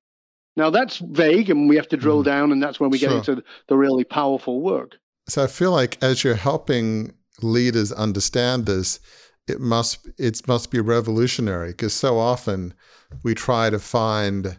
Now 0.57 0.70
that's 0.70 0.99
vague 0.99 1.51
and 1.51 1.68
we 1.68 1.77
have 1.77 1.88
to 1.88 1.96
drill 1.96 2.23
mm. 2.23 2.27
down, 2.27 2.51
and 2.51 2.62
that's 2.62 2.81
when 2.81 2.90
we 2.90 2.99
sure. 2.99 3.11
get 3.11 3.29
into 3.29 3.44
the 3.68 3.77
really 3.77 4.05
powerful 4.05 4.61
work. 4.61 4.96
So 5.31 5.45
I 5.45 5.47
feel 5.47 5.73
like 5.73 5.97
as 6.03 6.25
you're 6.25 6.35
helping 6.35 7.14
leaders 7.43 7.93
understand 7.93 8.66
this, 8.66 9.01
it 9.49 9.61
must 9.61 10.09
it 10.19 10.47
must 10.47 10.71
be 10.71 10.81
revolutionary 10.81 11.71
because 11.71 11.95
so 11.95 12.19
often 12.19 12.75
we 13.23 13.35
try 13.35 13.71
to 13.71 13.79
find 13.79 14.59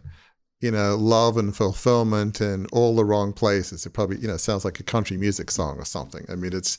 you 0.60 0.70
know 0.70 0.96
love 0.96 1.36
and 1.36 1.54
fulfillment 1.56 2.40
in 2.40 2.66
all 2.72 2.94
the 2.96 3.04
wrong 3.04 3.32
places. 3.32 3.86
It 3.86 3.92
probably 3.92 4.18
you 4.18 4.28
know 4.28 4.36
sounds 4.36 4.64
like 4.64 4.80
a 4.80 4.84
country 4.84 5.16
music 5.16 5.50
song 5.50 5.78
or 5.78 5.84
something. 5.84 6.24
I 6.28 6.34
mean, 6.34 6.52
it's 6.54 6.78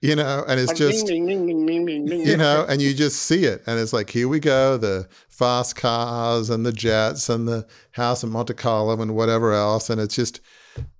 you 0.00 0.14
know, 0.14 0.44
and 0.46 0.60
it's 0.60 0.74
just 0.74 1.08
you 1.08 2.36
know, 2.36 2.66
and 2.68 2.82
you 2.82 2.92
just 2.92 3.22
see 3.22 3.44
it, 3.44 3.62
and 3.66 3.80
it's 3.80 3.92
like 3.92 4.10
here 4.10 4.28
we 4.28 4.38
go, 4.38 4.76
the 4.76 5.08
fast 5.28 5.76
cars 5.76 6.50
and 6.50 6.66
the 6.66 6.72
jets 6.72 7.28
and 7.28 7.48
the 7.48 7.66
house 7.92 8.22
in 8.22 8.30
Monte 8.30 8.54
Carlo 8.54 9.00
and 9.00 9.14
whatever 9.14 9.52
else, 9.54 9.88
and 9.88 10.00
it's 10.00 10.14
just 10.14 10.40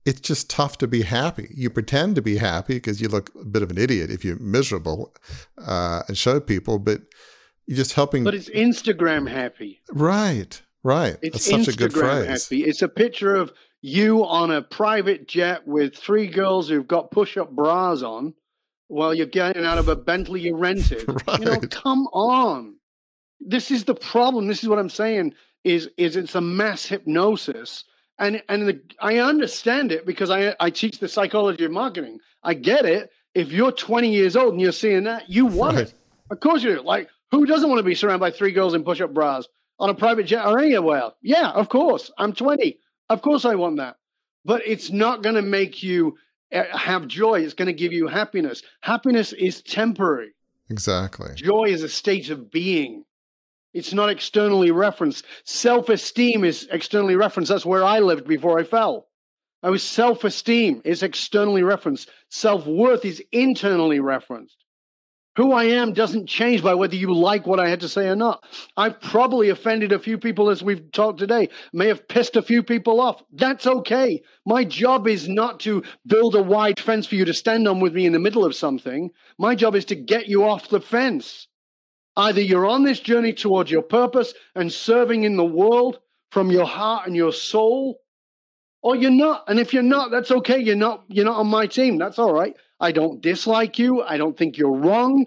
it's 0.04 0.20
just 0.20 0.50
tough 0.50 0.78
to 0.78 0.86
be 0.86 1.02
happy. 1.02 1.48
You 1.54 1.70
pretend 1.70 2.14
to 2.16 2.22
be 2.22 2.36
happy 2.36 2.74
because 2.74 3.00
you 3.00 3.08
look 3.08 3.30
a 3.40 3.44
bit 3.44 3.62
of 3.62 3.70
an 3.70 3.78
idiot 3.78 4.10
if 4.10 4.24
you're 4.24 4.38
miserable 4.38 5.14
uh, 5.58 6.02
and 6.08 6.16
show 6.16 6.40
people, 6.40 6.78
but 6.78 7.02
you're 7.66 7.76
just 7.76 7.94
helping. 7.94 8.24
But 8.24 8.34
it's 8.34 8.50
Instagram 8.50 9.28
happy. 9.28 9.80
Right, 9.92 10.60
right. 10.82 11.16
It's 11.22 11.48
That's 11.48 11.66
such 11.66 11.74
Instagram 11.74 11.74
a 11.74 11.76
good 11.76 11.92
phrase. 11.92 12.44
happy. 12.44 12.64
It's 12.64 12.82
a 12.82 12.88
picture 12.88 13.34
of 13.34 13.52
you 13.80 14.24
on 14.24 14.50
a 14.50 14.62
private 14.62 15.26
jet 15.26 15.66
with 15.66 15.96
three 15.96 16.26
girls 16.26 16.68
who've 16.68 16.86
got 16.88 17.10
push-up 17.10 17.50
bras 17.50 18.02
on 18.02 18.34
while 18.88 19.14
you're 19.14 19.26
getting 19.26 19.64
out 19.64 19.78
of 19.78 19.88
a 19.88 19.96
Bentley 19.96 20.40
you 20.40 20.56
rented. 20.56 21.04
right. 21.26 21.38
You 21.38 21.44
know, 21.46 21.60
come 21.70 22.06
on. 22.08 22.76
This 23.40 23.70
is 23.70 23.84
the 23.84 23.94
problem. 23.94 24.46
This 24.46 24.62
is 24.62 24.68
what 24.68 24.78
I'm 24.78 24.90
saying. 24.90 25.34
Is 25.64 25.88
is 25.96 26.16
it's 26.16 26.34
a 26.34 26.42
mass 26.42 26.84
hypnosis 26.84 27.84
and 28.18 28.42
and 28.48 28.68
the, 28.68 28.80
I 29.00 29.18
understand 29.18 29.92
it 29.92 30.06
because 30.06 30.30
I 30.30 30.54
I 30.60 30.70
teach 30.70 30.98
the 30.98 31.08
psychology 31.08 31.64
of 31.64 31.72
marketing. 31.72 32.18
I 32.42 32.54
get 32.54 32.84
it. 32.84 33.10
If 33.34 33.50
you're 33.50 33.72
20 33.72 34.12
years 34.12 34.36
old 34.36 34.52
and 34.52 34.60
you're 34.60 34.70
seeing 34.70 35.04
that, 35.04 35.28
you 35.28 35.46
want 35.46 35.76
right. 35.76 35.88
it. 35.88 35.94
Of 36.30 36.40
course 36.40 36.62
you 36.62 36.76
do. 36.76 36.82
Like 36.82 37.08
who 37.34 37.46
doesn't 37.46 37.68
want 37.68 37.80
to 37.80 37.84
be 37.84 37.96
surrounded 37.96 38.20
by 38.20 38.30
three 38.30 38.52
girls 38.52 38.74
in 38.74 38.84
push-up 38.84 39.12
bras 39.12 39.48
on 39.80 39.90
a 39.90 39.94
private 39.94 40.24
jet 40.24 40.46
or 40.46 40.58
anywhere? 40.60 41.10
Yeah, 41.20 41.50
of 41.50 41.68
course. 41.68 42.10
I'm 42.16 42.32
20. 42.32 42.78
Of 43.10 43.22
course 43.22 43.44
I 43.44 43.56
want 43.56 43.76
that. 43.78 43.96
But 44.44 44.62
it's 44.64 44.90
not 44.90 45.22
going 45.22 45.34
to 45.34 45.42
make 45.42 45.82
you 45.82 46.16
eh, 46.52 46.64
have 46.76 47.08
joy. 47.08 47.40
It's 47.40 47.54
going 47.54 47.66
to 47.66 47.72
give 47.72 47.92
you 47.92 48.06
happiness. 48.06 48.62
Happiness 48.82 49.32
is 49.32 49.62
temporary. 49.62 50.30
Exactly. 50.70 51.34
Joy 51.34 51.64
is 51.64 51.82
a 51.82 51.88
state 51.88 52.30
of 52.30 52.50
being. 52.50 53.04
It's 53.74 53.92
not 53.92 54.08
externally 54.08 54.70
referenced. 54.70 55.24
Self 55.44 55.88
esteem 55.88 56.44
is 56.44 56.68
externally 56.70 57.16
referenced. 57.16 57.50
That's 57.50 57.66
where 57.66 57.84
I 57.84 57.98
lived 57.98 58.26
before 58.26 58.58
I 58.58 58.62
fell. 58.62 59.08
I 59.64 59.70
was 59.70 59.82
self 59.82 60.24
esteem 60.24 60.80
is 60.84 61.02
externally 61.02 61.62
referenced. 61.62 62.08
Self 62.30 62.66
worth 62.66 63.04
is 63.04 63.22
internally 63.32 63.98
referenced. 63.98 64.56
Who 65.36 65.52
I 65.52 65.64
am 65.64 65.92
doesn't 65.92 66.28
change 66.28 66.62
by 66.62 66.74
whether 66.74 66.94
you 66.94 67.12
like 67.12 67.44
what 67.44 67.58
I 67.58 67.68
had 67.68 67.80
to 67.80 67.88
say 67.88 68.06
or 68.06 68.14
not. 68.14 68.44
I've 68.76 69.00
probably 69.00 69.48
offended 69.48 69.90
a 69.90 69.98
few 69.98 70.16
people 70.16 70.48
as 70.48 70.62
we've 70.62 70.92
talked 70.92 71.18
today, 71.18 71.48
may 71.72 71.88
have 71.88 72.06
pissed 72.06 72.36
a 72.36 72.42
few 72.42 72.62
people 72.62 73.00
off. 73.00 73.20
That's 73.32 73.66
okay. 73.66 74.22
My 74.46 74.62
job 74.62 75.08
is 75.08 75.28
not 75.28 75.58
to 75.60 75.82
build 76.06 76.36
a 76.36 76.42
wide 76.42 76.78
fence 76.78 77.08
for 77.08 77.16
you 77.16 77.24
to 77.24 77.34
stand 77.34 77.66
on 77.66 77.80
with 77.80 77.94
me 77.94 78.06
in 78.06 78.12
the 78.12 78.20
middle 78.20 78.44
of 78.44 78.54
something. 78.54 79.10
My 79.36 79.56
job 79.56 79.74
is 79.74 79.86
to 79.86 79.96
get 79.96 80.28
you 80.28 80.44
off 80.44 80.68
the 80.68 80.80
fence. 80.80 81.48
Either 82.16 82.40
you're 82.40 82.66
on 82.66 82.84
this 82.84 83.00
journey 83.00 83.32
towards 83.32 83.70
your 83.70 83.82
purpose 83.82 84.34
and 84.54 84.72
serving 84.72 85.24
in 85.24 85.36
the 85.36 85.44
world 85.44 85.98
from 86.30 86.50
your 86.50 86.66
heart 86.66 87.06
and 87.06 87.16
your 87.16 87.32
soul, 87.32 88.00
or 88.82 88.94
you're 88.94 89.10
not. 89.10 89.44
And 89.48 89.58
if 89.58 89.72
you're 89.72 89.82
not, 89.82 90.10
that's 90.10 90.30
okay. 90.30 90.58
You're 90.58 90.76
not, 90.76 91.04
you're 91.08 91.24
not 91.24 91.38
on 91.38 91.48
my 91.48 91.66
team. 91.66 91.98
That's 91.98 92.18
all 92.18 92.32
right. 92.32 92.54
I 92.78 92.92
don't 92.92 93.20
dislike 93.20 93.78
you. 93.78 94.02
I 94.02 94.16
don't 94.16 94.36
think 94.36 94.58
you're 94.58 94.76
wrong. 94.76 95.26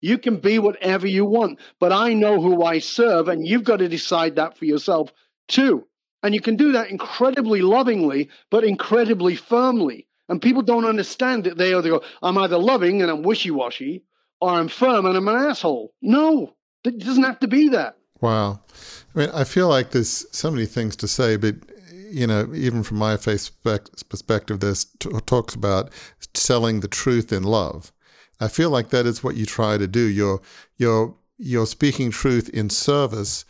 You 0.00 0.18
can 0.18 0.36
be 0.36 0.58
whatever 0.58 1.06
you 1.06 1.24
want, 1.24 1.58
but 1.80 1.92
I 1.92 2.14
know 2.14 2.40
who 2.40 2.62
I 2.62 2.78
serve, 2.78 3.28
and 3.28 3.46
you've 3.46 3.64
got 3.64 3.78
to 3.78 3.88
decide 3.88 4.36
that 4.36 4.56
for 4.56 4.64
yourself 4.64 5.12
too. 5.48 5.86
And 6.22 6.34
you 6.34 6.40
can 6.40 6.56
do 6.56 6.72
that 6.72 6.90
incredibly 6.90 7.62
lovingly, 7.62 8.28
but 8.50 8.64
incredibly 8.64 9.34
firmly. 9.34 10.06
And 10.28 10.42
people 10.42 10.62
don't 10.62 10.84
understand 10.84 11.44
that 11.44 11.56
they 11.56 11.74
either 11.74 11.88
go, 11.88 12.02
I'm 12.22 12.38
either 12.38 12.58
loving 12.58 13.02
and 13.02 13.10
I'm 13.10 13.22
wishy 13.22 13.50
washy, 13.50 14.04
or 14.40 14.50
I'm 14.50 14.68
firm 14.68 15.06
and 15.06 15.16
I'm 15.16 15.28
an 15.28 15.36
asshole. 15.36 15.92
No, 16.02 16.54
it 16.84 16.98
doesn't 16.98 17.24
have 17.24 17.40
to 17.40 17.48
be 17.48 17.68
that. 17.70 17.96
Wow. 18.20 18.60
I 19.14 19.18
mean, 19.18 19.30
I 19.32 19.44
feel 19.44 19.68
like 19.68 19.90
there's 19.90 20.26
so 20.36 20.50
many 20.50 20.66
things 20.66 20.96
to 20.96 21.08
say, 21.08 21.36
but 21.36 21.56
you 22.10 22.26
know, 22.26 22.50
even 22.54 22.82
from 22.82 22.98
my 22.98 23.16
face 23.16 23.50
perspective, 23.50 24.60
this 24.60 24.86
t- 24.98 25.10
talks 25.26 25.54
about 25.54 25.92
selling 26.34 26.80
the 26.80 26.88
truth 26.88 27.32
in 27.32 27.42
love. 27.42 27.92
I 28.40 28.48
feel 28.48 28.70
like 28.70 28.90
that 28.90 29.06
is 29.06 29.22
what 29.22 29.36
you 29.36 29.46
try 29.46 29.76
to 29.78 29.86
do. 29.86 30.00
You're 30.00 30.40
you're 30.76 31.14
you're 31.38 31.66
speaking 31.66 32.10
truth 32.10 32.48
in 32.50 32.70
service 32.70 33.44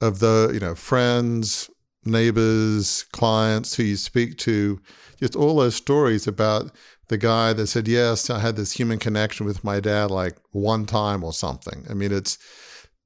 of 0.00 0.18
the 0.18 0.50
you 0.52 0.60
know 0.60 0.74
friends, 0.74 1.70
neighbors, 2.04 3.04
clients 3.12 3.74
who 3.74 3.84
you 3.84 3.96
speak 3.96 4.38
to. 4.38 4.80
Just 5.18 5.36
all 5.36 5.56
those 5.56 5.76
stories 5.76 6.26
about 6.26 6.72
the 7.10 7.18
guy 7.18 7.52
that 7.52 7.66
said, 7.66 7.88
"Yes, 7.88 8.30
I 8.30 8.38
had 8.38 8.54
this 8.54 8.72
human 8.72 9.00
connection 9.00 9.44
with 9.44 9.64
my 9.64 9.80
dad 9.80 10.12
like 10.12 10.36
one 10.52 10.86
time 10.86 11.24
or 11.24 11.32
something." 11.32 11.84
I 11.90 11.94
mean, 11.94 12.12
it's 12.12 12.38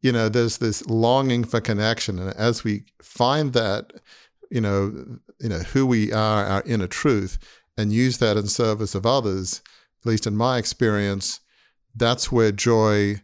you 0.03 0.13
know, 0.13 0.29
there's 0.29 0.59
this 0.59 0.87
longing 0.87 1.45
for 1.45 1.63
connection, 1.63 2.19
and 2.19 2.37
as 2.37 2.63
we 2.63 2.85
find 3.01 3.55
that, 3.55 3.95
you 4.51 4.61
know, 4.61 5.19
you 5.41 5.49
know 5.49 5.61
who 5.61 5.87
we 5.87 6.13
are, 6.13 6.45
our 6.45 6.63
inner 6.67 6.87
truth, 6.87 7.39
and 7.79 7.95
use 7.95 8.19
that 8.19 8.37
in 8.37 8.47
service 8.47 8.95
of 8.95 9.07
others, 9.07 9.63
at 10.03 10.07
least 10.07 10.27
in 10.27 10.37
my 10.37 10.59
experience, 10.59 11.41
that's 11.97 12.31
where 12.31 12.53
joy 12.53 13.23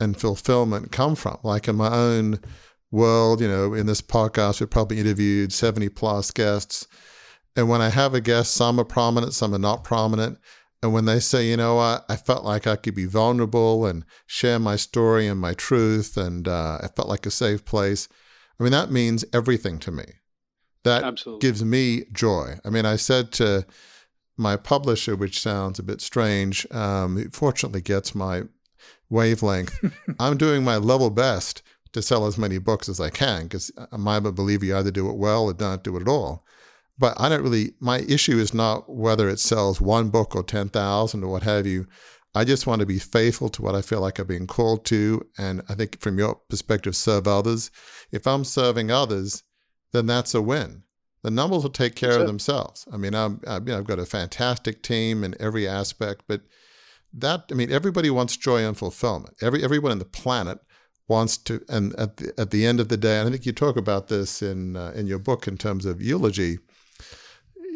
and 0.00 0.18
fulfillment 0.18 0.90
come 0.92 1.14
from. 1.14 1.36
Like 1.42 1.68
in 1.68 1.76
my 1.76 1.92
own 1.92 2.40
world, 2.90 3.42
you 3.42 3.48
know, 3.48 3.74
in 3.74 3.84
this 3.84 4.00
podcast, 4.00 4.60
we've 4.60 4.70
probably 4.70 4.98
interviewed 4.98 5.52
70 5.52 5.90
plus 5.90 6.30
guests. 6.30 6.86
And 7.56 7.68
when 7.68 7.80
I 7.80 7.90
have 7.90 8.14
a 8.14 8.20
guest, 8.20 8.52
some 8.52 8.80
are 8.80 8.84
prominent, 8.84 9.34
some 9.34 9.54
are 9.54 9.58
not 9.58 9.84
prominent. 9.84 10.38
And 10.82 10.92
when 10.92 11.04
they 11.04 11.20
say, 11.20 11.48
you 11.48 11.56
know 11.56 11.76
what, 11.76 12.04
I 12.08 12.16
felt 12.16 12.44
like 12.44 12.66
I 12.66 12.76
could 12.76 12.94
be 12.94 13.06
vulnerable 13.06 13.86
and 13.86 14.04
share 14.26 14.58
my 14.58 14.76
story 14.76 15.28
and 15.28 15.40
my 15.40 15.54
truth, 15.54 16.16
and 16.16 16.48
uh, 16.48 16.78
I 16.82 16.88
felt 16.88 17.08
like 17.08 17.24
a 17.24 17.30
safe 17.30 17.64
place, 17.64 18.08
I 18.58 18.64
mean, 18.64 18.72
that 18.72 18.90
means 18.90 19.24
everything 19.32 19.78
to 19.80 19.92
me. 19.92 20.04
That 20.84 21.04
Absolutely. 21.04 21.46
gives 21.46 21.64
me 21.64 22.04
joy. 22.12 22.58
I 22.64 22.70
mean, 22.70 22.84
I 22.84 22.96
said 22.96 23.30
to 23.32 23.64
my 24.36 24.56
publisher, 24.56 25.14
which 25.14 25.40
sounds 25.40 25.78
a 25.78 25.84
bit 25.84 26.00
strange, 26.00 26.66
um, 26.72 27.16
he 27.16 27.24
fortunately 27.24 27.80
gets 27.80 28.14
my 28.14 28.42
wavelength. 29.08 29.78
I'm 30.18 30.36
doing 30.36 30.64
my 30.64 30.78
level 30.78 31.10
best 31.10 31.62
to 31.92 32.02
sell 32.02 32.26
as 32.26 32.38
many 32.38 32.58
books 32.58 32.88
as 32.88 32.98
I 32.98 33.10
can 33.10 33.44
because 33.44 33.70
I'm 33.92 34.08
a 34.08 34.32
believer 34.32 34.64
you 34.64 34.76
either 34.76 34.90
do 34.90 35.08
it 35.10 35.16
well 35.16 35.44
or 35.44 35.52
don't 35.52 35.84
do 35.84 35.96
it 35.96 36.02
at 36.02 36.08
all. 36.08 36.44
But 36.98 37.20
I 37.20 37.28
don't 37.28 37.42
really, 37.42 37.72
my 37.80 38.00
issue 38.00 38.38
is 38.38 38.52
not 38.52 38.88
whether 38.88 39.28
it 39.28 39.40
sells 39.40 39.80
one 39.80 40.10
book 40.10 40.36
or 40.36 40.42
10,000 40.42 41.24
or 41.24 41.30
what 41.30 41.42
have 41.42 41.66
you. 41.66 41.86
I 42.34 42.44
just 42.44 42.66
want 42.66 42.80
to 42.80 42.86
be 42.86 42.98
faithful 42.98 43.48
to 43.50 43.62
what 43.62 43.74
I 43.74 43.82
feel 43.82 44.00
like 44.00 44.18
I'm 44.18 44.26
being 44.26 44.46
called 44.46 44.84
to. 44.86 45.22
And 45.36 45.62
I 45.68 45.74
think 45.74 46.00
from 46.00 46.18
your 46.18 46.36
perspective, 46.48 46.96
serve 46.96 47.26
others. 47.26 47.70
If 48.10 48.26
I'm 48.26 48.44
serving 48.44 48.90
others, 48.90 49.42
then 49.92 50.06
that's 50.06 50.34
a 50.34 50.42
win. 50.42 50.84
The 51.22 51.30
numbers 51.30 51.62
will 51.62 51.70
take 51.70 51.94
care 51.94 52.18
of 52.18 52.26
themselves. 52.26 52.86
I 52.92 52.96
mean, 52.96 53.14
I'm, 53.14 53.40
I, 53.46 53.56
you 53.56 53.66
know, 53.66 53.78
I've 53.78 53.86
got 53.86 54.00
a 54.00 54.06
fantastic 54.06 54.82
team 54.82 55.22
in 55.22 55.36
every 55.40 55.68
aspect, 55.68 56.24
but 56.26 56.42
that, 57.12 57.44
I 57.50 57.54
mean, 57.54 57.70
everybody 57.70 58.10
wants 58.10 58.36
joy 58.36 58.66
and 58.66 58.76
fulfillment. 58.76 59.36
Every, 59.40 59.62
everyone 59.62 59.92
on 59.92 60.00
the 60.00 60.04
planet 60.04 60.58
wants 61.06 61.36
to, 61.36 61.62
and 61.68 61.94
at 61.94 62.16
the, 62.16 62.34
at 62.38 62.50
the 62.50 62.66
end 62.66 62.80
of 62.80 62.88
the 62.88 62.96
day, 62.96 63.20
and 63.20 63.28
I 63.28 63.32
think 63.32 63.46
you 63.46 63.52
talk 63.52 63.76
about 63.76 64.08
this 64.08 64.42
in, 64.42 64.76
uh, 64.76 64.92
in 64.96 65.06
your 65.06 65.20
book 65.20 65.46
in 65.46 65.56
terms 65.56 65.86
of 65.86 66.02
eulogy, 66.02 66.58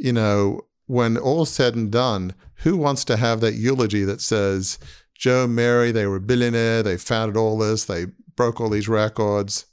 you 0.00 0.12
know, 0.12 0.62
when 0.86 1.16
all's 1.16 1.50
said 1.50 1.74
and 1.74 1.90
done, 1.90 2.34
who 2.56 2.76
wants 2.76 3.04
to 3.04 3.16
have 3.16 3.40
that 3.40 3.54
eulogy 3.54 4.04
that 4.04 4.20
says, 4.20 4.78
Joe, 5.14 5.46
Mary, 5.46 5.92
they 5.92 6.06
were 6.06 6.16
a 6.16 6.20
billionaire, 6.20 6.82
they 6.82 6.96
founded 6.96 7.36
all 7.36 7.58
this, 7.58 7.84
they 7.84 8.06
broke 8.36 8.60
all 8.60 8.70
these 8.70 8.88
records. 8.88 9.66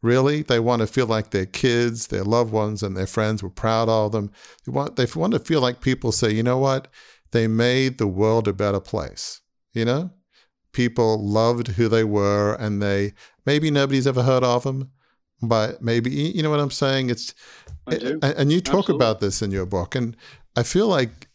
Really? 0.00 0.42
They 0.42 0.60
want 0.60 0.80
to 0.80 0.86
feel 0.86 1.06
like 1.06 1.30
their 1.30 1.46
kids, 1.46 2.06
their 2.06 2.22
loved 2.22 2.52
ones, 2.52 2.82
and 2.82 2.96
their 2.96 3.06
friends 3.06 3.42
were 3.42 3.50
proud 3.50 3.88
of 3.88 4.12
them. 4.12 4.30
They 4.64 4.70
want, 4.70 4.96
they 4.96 5.06
want 5.06 5.32
to 5.32 5.40
feel 5.40 5.60
like 5.60 5.80
people 5.80 6.12
say, 6.12 6.30
you 6.32 6.42
know 6.42 6.58
what? 6.58 6.88
They 7.32 7.48
made 7.48 7.98
the 7.98 8.06
world 8.06 8.46
a 8.46 8.52
better 8.52 8.80
place. 8.80 9.40
You 9.72 9.84
know? 9.84 10.10
People 10.72 11.18
loved 11.26 11.68
who 11.68 11.88
they 11.88 12.04
were, 12.04 12.54
and 12.54 12.80
they 12.80 13.14
maybe 13.44 13.70
nobody's 13.70 14.06
ever 14.06 14.22
heard 14.22 14.44
of 14.44 14.62
them, 14.62 14.92
but 15.42 15.82
maybe 15.82 16.10
you 16.10 16.42
know 16.42 16.50
what 16.50 16.60
I'm 16.60 16.70
saying. 16.70 17.10
It's 17.10 17.34
and 17.86 18.52
you 18.52 18.60
talk 18.60 18.80
Absolutely. 18.80 18.94
about 18.96 19.20
this 19.20 19.42
in 19.42 19.50
your 19.50 19.66
book, 19.66 19.94
and 19.94 20.16
I 20.56 20.62
feel 20.62 20.88
like 20.88 21.28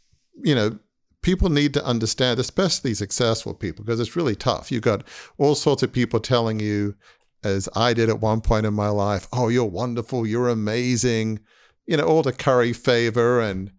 you 0.43 0.55
know 0.55 0.77
people 1.21 1.49
need 1.49 1.73
to 1.73 1.85
understand, 1.85 2.39
especially 2.39 2.93
successful 2.93 3.53
people, 3.53 3.83
because 3.85 3.99
it's 3.99 4.15
really 4.15 4.35
tough. 4.35 4.71
You've 4.71 4.83
got 4.83 5.03
all 5.37 5.55
sorts 5.55 5.81
of 5.81 5.91
people 5.91 6.19
telling 6.19 6.59
you, 6.59 6.95
as 7.43 7.69
I 7.75 7.93
did 7.93 8.09
at 8.09 8.19
one 8.19 8.41
point 8.41 8.65
in 8.65 8.73
my 8.73 8.89
life, 8.89 9.27
"Oh, 9.33 9.47
you're 9.47 9.65
wonderful, 9.65 10.27
you're 10.27 10.49
amazing," 10.49 11.39
you 11.87 11.97
know, 11.97 12.03
all 12.03 12.23
to 12.23 12.31
curry 12.31 12.73
favor, 12.73 13.41
and 13.41 13.71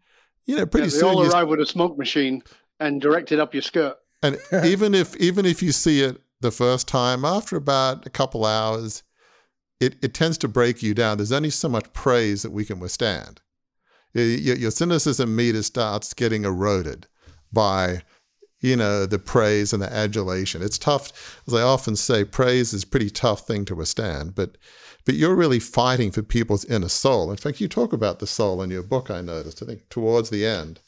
you 0.46 0.56
know, 0.56 0.66
pretty 0.66 0.88
yeah, 0.88 0.92
they 0.92 0.98
soon 0.98 1.08
all 1.10 1.26
arrive 1.26 1.48
with 1.48 1.60
a 1.60 1.66
smoke 1.66 1.96
machine 1.96 2.42
and 2.80 3.00
direct 3.00 3.30
it 3.30 3.38
up 3.38 3.54
your 3.54 3.62
skirt. 3.62 3.96
And 4.22 4.38
even 4.64 4.94
if 4.94 5.14
even 5.16 5.46
if 5.46 5.62
you 5.62 5.70
see 5.70 6.00
it 6.00 6.20
the 6.40 6.50
first 6.50 6.88
time, 6.88 7.24
after 7.24 7.56
about 7.56 8.06
a 8.06 8.10
couple 8.10 8.44
hours 8.44 9.03
it, 9.85 9.97
it 10.03 10.14
tends 10.14 10.38
to 10.38 10.49
break 10.49 10.83
you 10.83 10.94
down. 10.94 11.18
There's 11.18 11.33
only 11.33 11.51
so 11.51 11.68
much 11.68 11.92
praise 11.92 12.42
that 12.42 12.53
we 12.53 12.64
can 12.64 12.81
withstand. 12.81 13.40
Your, 14.12 14.57
your 14.57 14.70
cynicism 14.70 15.35
meter 15.35 15.62
starts 15.62 16.14
getting 16.14 16.44
eroded 16.44 17.07
by, 17.53 18.03
you 18.61 18.77
know, 18.77 19.07
the 19.07 19.18
praise 19.18 19.73
and 19.73 19.83
the 19.83 19.92
adulation. 19.92 20.62
It's 20.62 20.79
tough, 20.79 21.42
as 21.47 21.55
I 21.55 21.62
often 21.62 21.97
say, 21.97 22.25
praise 22.25 22.73
is 22.73 22.85
a 22.85 22.87
pretty 22.87 23.11
tough 23.11 23.47
thing 23.47 23.64
to 23.66 23.75
withstand, 23.75 24.35
but 24.35 24.57
but 25.07 25.16
you're 25.16 25.35
really 25.35 25.61
fighting 25.61 26.11
for 26.11 26.23
people's 26.23 26.64
inner 26.64 26.88
soul. 26.88 27.31
In 27.31 27.37
fact, 27.37 27.61
you 27.61 27.68
talk 27.68 27.92
about 27.92 28.20
the 28.20 28.27
soul 28.27 28.62
in 28.62 28.70
your 28.70 28.83
book, 28.83 29.11
I 29.11 29.20
noticed, 29.20 29.62
I 29.62 29.66
think 29.66 29.88
towards 29.90 30.31
the 30.31 30.47
end. 30.47 30.81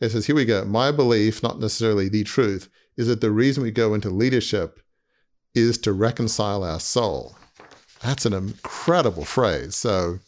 It 0.00 0.10
says, 0.10 0.26
here 0.26 0.34
we 0.34 0.44
go. 0.44 0.64
My 0.64 0.90
belief, 0.90 1.40
not 1.40 1.60
necessarily 1.60 2.08
the 2.08 2.24
truth, 2.24 2.68
is 2.96 3.06
that 3.06 3.20
the 3.20 3.30
reason 3.30 3.62
we 3.62 3.70
go 3.70 3.94
into 3.94 4.10
leadership 4.10 4.80
is 5.54 5.78
to 5.78 5.92
reconcile 5.92 6.64
our 6.64 6.80
soul. 6.80 7.36
That's 8.02 8.26
an 8.26 8.32
incredible 8.32 9.24
phrase. 9.24 9.76
So, 9.76 10.18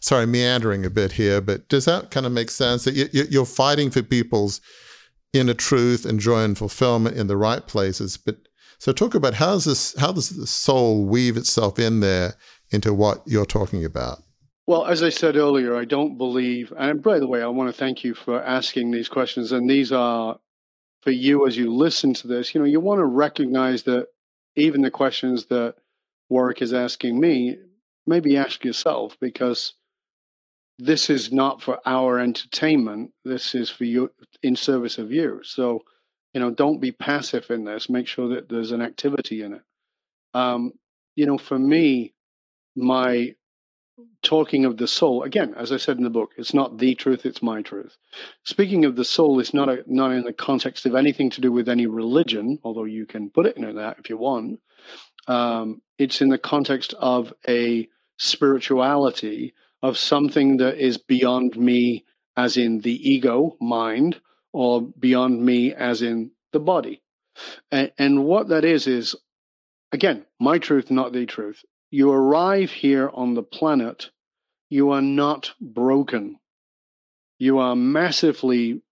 sorry, 0.00 0.26
meandering 0.26 0.84
a 0.84 0.90
bit 0.90 1.12
here, 1.12 1.40
but 1.40 1.68
does 1.68 1.84
that 1.84 2.10
kind 2.10 2.26
of 2.26 2.32
make 2.32 2.50
sense 2.50 2.84
that 2.84 2.94
you're 2.94 3.44
fighting 3.44 3.90
for 3.90 4.02
people's 4.02 4.60
inner 5.32 5.54
truth 5.54 6.06
and 6.06 6.20
joy 6.20 6.44
and 6.44 6.56
fulfillment 6.56 7.16
in 7.16 7.26
the 7.26 7.36
right 7.36 7.66
places? 7.66 8.16
But 8.16 8.36
so, 8.78 8.92
talk 8.92 9.14
about 9.14 9.34
how 9.34 9.52
does 9.52 9.64
this, 9.64 9.98
how 9.98 10.12
does 10.12 10.30
the 10.30 10.46
soul 10.46 11.04
weave 11.04 11.36
itself 11.36 11.78
in 11.78 12.00
there 12.00 12.34
into 12.70 12.92
what 12.92 13.22
you're 13.26 13.46
talking 13.46 13.84
about? 13.84 14.18
Well, 14.66 14.86
as 14.86 15.02
I 15.02 15.10
said 15.10 15.36
earlier, 15.36 15.76
I 15.76 15.84
don't 15.84 16.16
believe, 16.16 16.72
and 16.78 17.02
by 17.02 17.18
the 17.18 17.28
way, 17.28 17.42
I 17.42 17.48
want 17.48 17.68
to 17.68 17.78
thank 17.78 18.02
you 18.02 18.14
for 18.14 18.42
asking 18.42 18.90
these 18.90 19.10
questions. 19.10 19.52
And 19.52 19.68
these 19.68 19.92
are 19.92 20.38
for 21.02 21.10
you 21.10 21.46
as 21.46 21.56
you 21.56 21.72
listen 21.72 22.14
to 22.14 22.26
this. 22.26 22.54
You 22.54 22.60
know, 22.60 22.66
you 22.66 22.80
want 22.80 23.00
to 23.00 23.04
recognize 23.04 23.82
that 23.82 24.06
even 24.56 24.80
the 24.80 24.90
questions 24.90 25.46
that 25.46 25.74
Warwick 26.28 26.62
is 26.62 26.72
asking 26.72 27.20
me, 27.20 27.56
maybe 28.06 28.36
ask 28.36 28.64
yourself 28.64 29.16
because 29.20 29.74
this 30.78 31.10
is 31.10 31.32
not 31.32 31.62
for 31.62 31.80
our 31.86 32.18
entertainment. 32.18 33.12
This 33.24 33.54
is 33.54 33.70
for 33.70 33.84
you 33.84 34.10
in 34.42 34.56
service 34.56 34.98
of 34.98 35.12
you. 35.12 35.40
So, 35.44 35.82
you 36.32 36.40
know, 36.40 36.50
don't 36.50 36.80
be 36.80 36.92
passive 36.92 37.50
in 37.50 37.64
this. 37.64 37.88
Make 37.88 38.08
sure 38.08 38.28
that 38.34 38.48
there's 38.48 38.72
an 38.72 38.82
activity 38.82 39.42
in 39.42 39.54
it. 39.54 39.62
Um, 40.32 40.72
you 41.14 41.26
know, 41.26 41.38
for 41.38 41.58
me, 41.58 42.14
my 42.74 43.34
talking 44.22 44.64
of 44.64 44.76
the 44.76 44.88
soul 44.88 45.22
again, 45.22 45.54
as 45.56 45.70
I 45.70 45.76
said 45.76 45.98
in 45.98 46.02
the 46.02 46.10
book, 46.10 46.32
it's 46.36 46.52
not 46.52 46.78
the 46.78 46.96
truth; 46.96 47.24
it's 47.24 47.42
my 47.42 47.62
truth. 47.62 47.96
Speaking 48.42 48.84
of 48.84 48.96
the 48.96 49.04
soul 49.04 49.38
is 49.38 49.54
not 49.54 49.68
a, 49.68 49.84
not 49.86 50.10
in 50.10 50.24
the 50.24 50.32
context 50.32 50.86
of 50.86 50.96
anything 50.96 51.30
to 51.30 51.40
do 51.40 51.52
with 51.52 51.68
any 51.68 51.86
religion, 51.86 52.58
although 52.64 52.84
you 52.84 53.06
can 53.06 53.30
put 53.30 53.46
it 53.46 53.56
in 53.56 53.76
that 53.76 53.98
if 54.00 54.10
you 54.10 54.16
want 54.16 54.58
um, 55.26 55.82
it's 55.98 56.20
in 56.20 56.28
the 56.28 56.38
context 56.38 56.94
of 56.98 57.32
a 57.48 57.88
spirituality 58.18 59.54
of 59.82 59.98
something 59.98 60.58
that 60.58 60.78
is 60.78 60.98
beyond 60.98 61.56
me 61.56 62.04
as 62.36 62.56
in 62.56 62.80
the 62.80 63.10
ego 63.10 63.56
mind 63.60 64.20
or 64.52 64.82
beyond 64.82 65.44
me 65.44 65.72
as 65.72 66.02
in 66.02 66.30
the 66.52 66.60
body. 66.60 67.02
And, 67.70 67.92
and 67.98 68.24
what 68.24 68.48
that 68.48 68.64
is 68.64 68.86
is 68.86 69.16
again 69.92 70.24
my 70.38 70.58
truth 70.58 70.90
not 70.90 71.12
the 71.12 71.26
truth. 71.26 71.64
You 71.90 72.10
arrive 72.10 72.70
here 72.70 73.10
on 73.12 73.34
the 73.34 73.42
planet 73.42 74.10
you 74.70 74.90
are 74.90 75.02
not 75.02 75.52
broken. 75.60 76.38
You 77.38 77.58
are 77.58 77.76
massively 77.76 78.82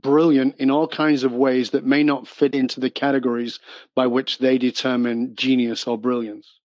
brilliant 0.00 0.56
in 0.56 0.70
all 0.70 0.88
kinds 0.88 1.24
of 1.24 1.32
ways 1.32 1.70
that 1.70 1.84
may 1.84 2.02
not 2.02 2.28
fit 2.28 2.54
into 2.54 2.80
the 2.80 2.90
categories 2.90 3.58
by 3.94 4.06
which 4.06 4.38
they 4.38 4.58
determine 4.58 5.34
genius 5.34 5.86
or 5.86 5.98
brilliance. 5.98 6.60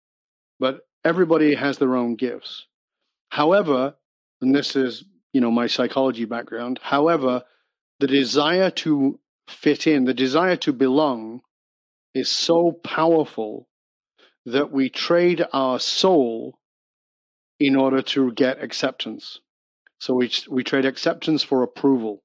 But 0.59 0.81
everybody 1.03 1.55
has 1.55 1.77
their 1.77 1.95
own 1.95 2.15
gifts. 2.15 2.67
However, 3.29 3.95
and 4.41 4.53
this 4.53 4.75
is, 4.75 5.03
you 5.31 5.41
know, 5.41 5.51
my 5.51 5.67
psychology 5.67 6.25
background, 6.25 6.79
however, 6.81 7.43
the 7.99 8.07
desire 8.07 8.69
to 8.69 9.19
fit 9.47 9.87
in, 9.87 10.05
the 10.05 10.13
desire 10.13 10.55
to 10.57 10.73
belong 10.73 11.41
is 12.13 12.29
so 12.29 12.71
powerful 12.71 13.67
that 14.45 14.71
we 14.71 14.89
trade 14.89 15.45
our 15.53 15.79
soul 15.79 16.59
in 17.59 17.75
order 17.75 18.01
to 18.01 18.31
get 18.33 18.61
acceptance. 18.61 19.39
So 19.99 20.15
we 20.15 20.31
we 20.49 20.63
trade 20.63 20.85
acceptance 20.85 21.43
for 21.43 21.63
approval. 21.63 22.22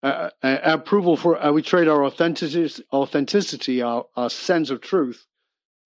Uh, 0.00 0.30
uh, 0.44 0.58
approval 0.62 1.16
for 1.16 1.42
uh, 1.42 1.50
we 1.50 1.60
trade 1.60 1.88
our 1.88 2.04
authenticity, 2.04 2.84
authenticity, 2.92 3.82
our, 3.82 4.06
our 4.14 4.30
sense 4.30 4.70
of 4.70 4.80
truth, 4.80 5.26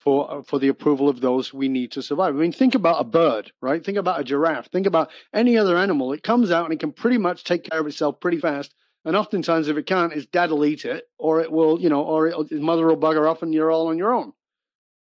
for 0.01 0.31
uh, 0.31 0.43
for 0.43 0.59
the 0.59 0.69
approval 0.69 1.09
of 1.09 1.21
those 1.21 1.55
we 1.55 1.69
need 1.69 1.93
to 1.93 2.03
survive. 2.03 2.35
I 2.35 2.39
mean, 2.39 2.53
think 2.53 2.75
about 2.75 3.01
a 3.01 3.05
bird, 3.05 3.53
right? 3.63 3.83
Think 3.83 3.97
about 3.97 4.21
a 4.21 4.25
giraffe. 4.25 4.71
Think 4.71 4.87
about 4.87 5.11
any 5.33 5.57
other 5.57 5.79
animal. 5.79 6.13
It 6.13 6.23
comes 6.23 6.51
out 6.51 6.67
and 6.67 6.75
it 6.75 6.81
can 6.81 6.93
pretty 6.93 7.17
much 7.17 7.45
take 7.45 7.65
care 7.71 7.81
of 7.81 7.87
itself 7.87 8.21
pretty 8.21 8.39
fast. 8.39 8.75
And 9.07 9.17
oftentimes, 9.17 9.69
if 9.69 9.79
it 9.79 9.87
can't, 9.87 10.13
its 10.13 10.27
dad 10.27 10.51
will 10.51 10.65
eat 10.65 10.85
it, 10.85 11.05
or 11.19 11.41
it 11.41 11.51
will, 11.51 11.81
you 11.81 11.89
know, 11.89 12.03
or 12.03 12.27
its 12.27 12.53
mother 12.53 12.87
will 12.87 12.99
bugger 12.99 13.29
off, 13.29 13.43
and 13.43 13.55
you're 13.55 13.71
all 13.71 13.89
on 13.89 13.97
your 13.97 14.13
own. 14.13 14.33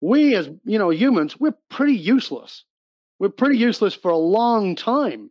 We, 0.01 0.35
as 0.35 0.49
you 0.65 0.79
know, 0.79 0.91
humans, 0.91 1.39
we're 1.39 1.55
pretty 1.69 1.95
useless. 1.95 2.65
We're 3.19 3.29
pretty 3.29 3.59
useless 3.59 3.95
for 3.95 4.11
a 4.11 4.17
long 4.17 4.75
time, 4.75 5.31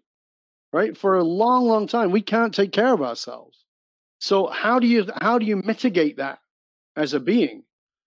right? 0.71 0.95
For 0.95 1.17
a 1.17 1.23
long, 1.23 1.65
long 1.65 1.87
time, 1.87 2.11
we 2.11 2.21
can't 2.21 2.53
take 2.53 2.71
care 2.71 2.93
of 2.93 3.01
ourselves. 3.01 3.60
So 4.21 4.47
how 4.47 4.77
do 4.79 4.85
you 4.85 5.07
how 5.19 5.39
do 5.39 5.45
you 5.47 5.57
mitigate 5.57 6.17
that 6.17 6.39
as 6.95 7.13
a 7.13 7.19
being? 7.19 7.63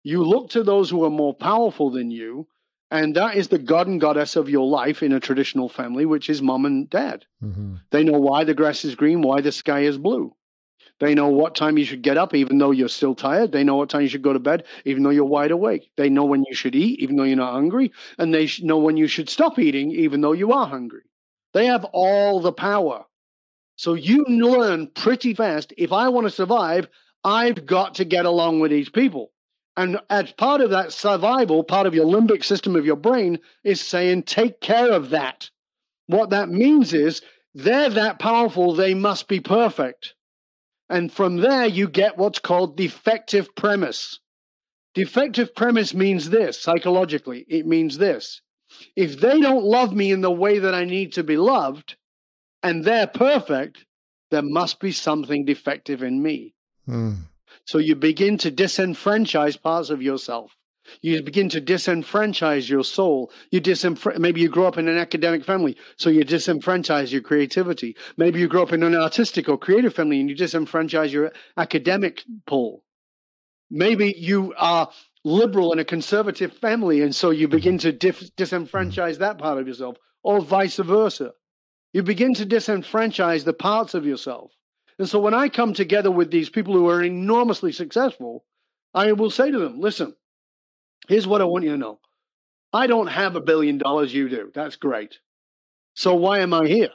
You 0.04 0.22
look 0.22 0.50
to 0.50 0.62
those 0.62 0.88
who 0.88 1.04
are 1.04 1.10
more 1.10 1.34
powerful 1.34 1.90
than 1.90 2.12
you, 2.12 2.46
and 2.92 3.16
that 3.16 3.34
is 3.34 3.48
the 3.48 3.58
god 3.58 3.88
and 3.88 4.00
goddess 4.00 4.36
of 4.36 4.48
your 4.48 4.68
life 4.68 5.02
in 5.02 5.12
a 5.12 5.18
traditional 5.18 5.68
family, 5.68 6.06
which 6.06 6.30
is 6.30 6.40
mom 6.40 6.64
and 6.64 6.88
dad. 6.88 7.26
Mm-hmm. 7.42 7.74
They 7.90 8.04
know 8.04 8.20
why 8.20 8.44
the 8.44 8.54
grass 8.54 8.84
is 8.84 8.94
green, 8.94 9.20
why 9.20 9.40
the 9.40 9.50
sky 9.50 9.80
is 9.80 9.98
blue. 9.98 10.32
They 11.00 11.12
know 11.16 11.28
what 11.28 11.56
time 11.56 11.76
you 11.76 11.84
should 11.84 12.02
get 12.02 12.16
up, 12.16 12.34
even 12.34 12.58
though 12.58 12.70
you're 12.70 12.88
still 12.88 13.16
tired. 13.16 13.50
They 13.50 13.64
know 13.64 13.74
what 13.74 13.90
time 13.90 14.02
you 14.02 14.08
should 14.08 14.22
go 14.22 14.32
to 14.32 14.38
bed, 14.38 14.62
even 14.84 15.02
though 15.02 15.10
you're 15.10 15.24
wide 15.24 15.50
awake. 15.50 15.90
They 15.96 16.08
know 16.08 16.24
when 16.24 16.44
you 16.48 16.54
should 16.54 16.76
eat, 16.76 17.00
even 17.00 17.16
though 17.16 17.24
you're 17.24 17.36
not 17.36 17.52
hungry. 17.52 17.90
And 18.16 18.32
they 18.32 18.48
know 18.62 18.78
when 18.78 18.96
you 18.96 19.08
should 19.08 19.28
stop 19.28 19.58
eating, 19.58 19.90
even 19.90 20.20
though 20.20 20.32
you 20.32 20.52
are 20.52 20.68
hungry. 20.68 21.02
They 21.52 21.66
have 21.66 21.84
all 21.92 22.40
the 22.40 22.52
power. 22.52 23.06
So 23.76 23.94
you 23.94 24.24
learn 24.24 24.88
pretty 24.88 25.34
fast 25.34 25.72
if 25.76 25.92
I 25.92 26.08
want 26.08 26.26
to 26.26 26.30
survive, 26.30 26.88
I've 27.24 27.66
got 27.66 27.94
to 27.96 28.04
get 28.04 28.24
along 28.24 28.60
with 28.60 28.70
these 28.70 28.88
people. 28.88 29.32
And 29.76 30.00
as 30.08 30.32
part 30.32 30.62
of 30.62 30.70
that 30.70 30.92
survival, 30.92 31.62
part 31.62 31.86
of 31.86 31.94
your 31.94 32.06
limbic 32.06 32.42
system 32.42 32.74
of 32.76 32.86
your 32.86 32.96
brain 32.96 33.38
is 33.62 33.80
saying, 33.80 34.22
take 34.22 34.60
care 34.60 34.90
of 34.90 35.10
that. 35.10 35.50
What 36.06 36.30
that 36.30 36.48
means 36.48 36.94
is 36.94 37.20
they're 37.54 37.90
that 37.90 38.18
powerful, 38.18 38.74
they 38.74 38.94
must 38.94 39.28
be 39.28 39.40
perfect. 39.40 40.14
And 40.88 41.12
from 41.12 41.36
there, 41.36 41.66
you 41.66 41.88
get 41.88 42.16
what's 42.16 42.38
called 42.38 42.76
defective 42.76 43.54
premise. 43.56 44.20
Defective 44.94 45.54
premise 45.54 45.92
means 45.92 46.30
this 46.30 46.58
psychologically, 46.58 47.44
it 47.48 47.66
means 47.66 47.98
this. 47.98 48.40
If 48.94 49.20
they 49.20 49.40
don't 49.40 49.64
love 49.64 49.94
me 49.94 50.10
in 50.12 50.22
the 50.22 50.30
way 50.30 50.58
that 50.58 50.74
I 50.74 50.84
need 50.84 51.12
to 51.14 51.22
be 51.22 51.36
loved, 51.36 51.96
and 52.66 52.84
they're 52.84 53.06
perfect, 53.06 53.86
there 54.32 54.42
must 54.42 54.80
be 54.80 54.90
something 54.90 55.44
defective 55.44 56.02
in 56.02 56.20
me. 56.20 56.54
Mm. 56.88 57.18
So 57.64 57.78
you 57.78 57.94
begin 57.94 58.38
to 58.38 58.50
disenfranchise 58.50 59.62
parts 59.62 59.90
of 59.90 60.02
yourself. 60.02 60.56
You 61.00 61.22
begin 61.22 61.48
to 61.50 61.60
disenfranchise 61.60 62.68
your 62.68 62.82
soul. 62.82 63.30
You 63.52 63.60
disenfr- 63.60 64.18
maybe 64.18 64.40
you 64.40 64.48
grow 64.48 64.66
up 64.66 64.78
in 64.78 64.88
an 64.88 64.98
academic 64.98 65.44
family, 65.44 65.76
so 65.96 66.10
you 66.10 66.24
disenfranchise 66.24 67.12
your 67.12 67.22
creativity. 67.22 67.96
Maybe 68.16 68.40
you 68.40 68.48
grow 68.48 68.64
up 68.64 68.72
in 68.72 68.82
an 68.82 68.96
artistic 68.96 69.48
or 69.48 69.58
creative 69.58 69.94
family 69.94 70.20
and 70.20 70.28
you 70.28 70.36
disenfranchise 70.36 71.10
your 71.10 71.32
academic 71.56 72.24
pull. 72.46 72.82
Maybe 73.70 74.14
you 74.16 74.54
are 74.56 74.90
liberal 75.24 75.72
in 75.72 75.78
a 75.80 75.84
conservative 75.84 76.52
family, 76.52 77.02
and 77.02 77.14
so 77.14 77.30
you 77.30 77.48
begin 77.48 77.78
to 77.78 77.92
dif- 77.92 78.34
disenfranchise 78.36 79.18
that 79.18 79.38
part 79.38 79.58
of 79.58 79.66
yourself, 79.66 79.96
or 80.22 80.40
vice 80.40 80.76
versa. 80.76 81.32
You 81.96 82.02
begin 82.02 82.34
to 82.34 82.44
disenfranchise 82.44 83.44
the 83.44 83.54
parts 83.54 83.94
of 83.94 84.04
yourself. 84.04 84.52
And 84.98 85.08
so 85.08 85.18
when 85.18 85.32
I 85.32 85.48
come 85.48 85.72
together 85.72 86.10
with 86.10 86.30
these 86.30 86.50
people 86.50 86.74
who 86.74 86.90
are 86.90 87.02
enormously 87.02 87.72
successful, 87.72 88.44
I 88.92 89.12
will 89.12 89.30
say 89.30 89.50
to 89.50 89.58
them, 89.58 89.80
listen, 89.80 90.14
Here's 91.08 91.26
what 91.26 91.40
I 91.40 91.46
want 91.46 91.64
you 91.64 91.70
to 91.70 91.78
know 91.78 91.98
I 92.70 92.86
don't 92.86 93.06
have 93.06 93.34
a 93.34 93.40
billion 93.40 93.78
dollars, 93.78 94.12
you 94.12 94.28
do. 94.28 94.52
That's 94.54 94.76
great. 94.76 95.20
So 95.94 96.14
why 96.16 96.40
am 96.40 96.52
I 96.52 96.66
here? 96.66 96.90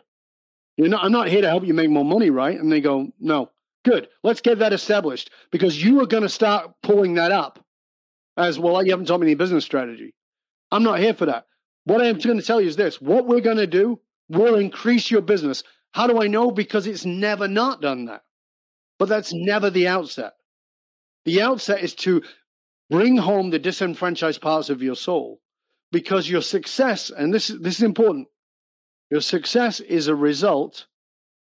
Not, 0.78 1.04
I'm 1.04 1.12
not 1.12 1.30
here 1.30 1.42
to 1.42 1.50
help 1.50 1.66
you 1.66 1.74
make 1.74 1.90
more 1.90 2.06
money, 2.06 2.30
right? 2.30 2.60
And 2.60 2.72
they 2.72 2.80
go, 2.80 3.08
no. 3.20 3.50
Good. 3.84 4.08
Let's 4.22 4.42
get 4.42 4.60
that 4.60 4.72
established 4.72 5.32
because 5.52 5.84
you 5.84 6.00
are 6.04 6.06
going 6.06 6.22
to 6.22 6.30
start 6.30 6.76
pulling 6.84 7.16
that 7.16 7.32
up 7.32 7.66
as 8.38 8.60
well. 8.60 8.86
You 8.86 8.92
haven't 8.92 9.08
told 9.08 9.22
me 9.22 9.26
any 9.26 9.34
business 9.34 9.66
strategy. 9.66 10.14
I'm 10.72 10.84
not 10.84 11.00
here 11.00 11.16
for 11.16 11.26
that. 11.26 11.48
What 11.86 12.04
I'm 12.04 12.20
going 12.20 12.38
to 12.38 12.46
tell 12.46 12.62
you 12.62 12.68
is 12.68 12.76
this 12.76 13.02
what 13.02 13.26
we're 13.26 13.42
going 13.42 13.58
to 13.58 13.66
do 13.66 14.00
will 14.32 14.56
increase 14.56 15.12
your 15.12 15.22
business. 15.22 15.64
How 15.92 16.08
do 16.08 16.22
I 16.22 16.28
know? 16.28 16.52
Because 16.52 16.88
it's 16.88 17.06
never 17.06 17.48
not 17.48 17.82
done 17.82 18.06
that. 18.06 18.24
But 18.98 19.10
that's 19.10 19.34
never 19.34 19.70
the 19.70 19.88
outset. 19.88 20.34
The 21.26 21.42
outset 21.42 21.84
is 21.84 21.94
to 21.96 22.22
Bring 22.92 23.16
home 23.16 23.52
the 23.52 23.58
disenfranchised 23.58 24.42
parts 24.42 24.70
of 24.70 24.84
your 24.84 24.98
soul 24.98 25.40
because 25.94 26.30
your 26.30 26.42
success, 26.42 27.10
and 27.10 27.34
this, 27.34 27.48
this 27.48 27.78
is 27.78 27.84
important, 27.84 28.28
your 29.10 29.22
success 29.22 29.80
is 29.80 30.08
a 30.08 30.16
result 30.16 30.88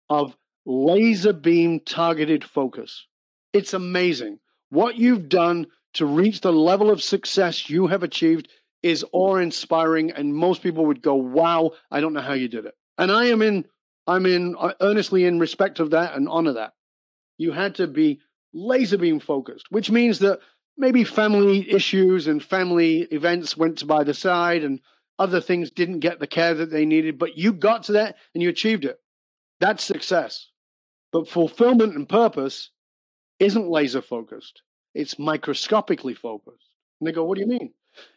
of 0.09 0.37
laser 0.65 1.33
beam 1.33 1.81
targeted 1.81 2.45
focus. 2.45 3.09
It's 3.53 3.75
amazing. 3.75 4.39
What 4.69 4.97
you've 4.97 5.29
done 5.29 5.67
to 5.95 6.07
reach 6.07 6.41
the 6.41 6.53
level 6.53 6.89
of 6.89 7.03
success 7.03 7.69
you 7.69 7.89
have 7.89 8.05
achieved 8.05 8.49
is 8.85 9.03
awe 9.13 9.37
inspiring, 9.37 10.11
and 10.11 10.35
most 10.35 10.63
people 10.63 10.85
would 10.85 11.01
go, 11.01 11.15
Wow, 11.15 11.73
I 11.91 12.01
don't 12.01 12.13
know 12.13 12.21
how 12.21 12.35
you 12.35 12.49
did 12.49 12.67
it. 12.67 12.75
And 12.99 13.11
I 13.11 13.27
am 13.27 13.41
in, 13.41 13.65
I'm 14.07 14.27
in 14.27 14.55
uh, 14.59 14.75
earnestly 14.81 15.25
in 15.25 15.39
respect 15.39 15.81
of 15.81 15.91
that 15.91 16.15
and 16.15 16.29
honor 16.29 16.53
that. 16.53 16.75
You 17.39 17.53
had 17.53 17.77
to 17.77 17.87
be 17.87 18.21
laser 18.53 18.99
beam 18.99 19.21
focused, 19.21 19.67
which 19.71 19.91
means 19.91 20.19
that 20.19 20.41
maybe 20.77 21.03
family 21.03 21.69
issues 21.73 22.27
and 22.27 22.45
family 22.45 22.99
events 23.11 23.57
went 23.57 23.87
by 23.87 24.05
the 24.05 24.13
side 24.13 24.63
and 24.63 24.81
other 25.19 25.41
things 25.41 25.71
didn't 25.71 26.01
get 26.01 26.21
the 26.21 26.27
care 26.27 26.53
that 26.53 26.71
they 26.71 26.85
needed, 26.85 27.19
but 27.19 27.39
you 27.39 27.55
got 27.55 27.85
to 27.85 27.93
that 27.93 28.17
and 28.35 28.43
you 28.43 28.51
achieved 28.51 28.85
it. 28.85 29.01
That's 29.61 29.83
success. 29.83 30.51
But 31.11 31.29
fulfillment 31.29 31.95
and 31.95 32.07
purpose 32.07 32.71
isn't 33.39 33.67
laser 33.67 34.03
focused, 34.03 34.61
it's 34.95 35.19
microscopically 35.19 36.15
focused. 36.15 36.69
And 37.01 37.09
they 37.09 37.13
go, 37.13 37.25
What 37.25 37.37
do 37.37 37.41
you 37.41 37.49
mean? 37.49 37.73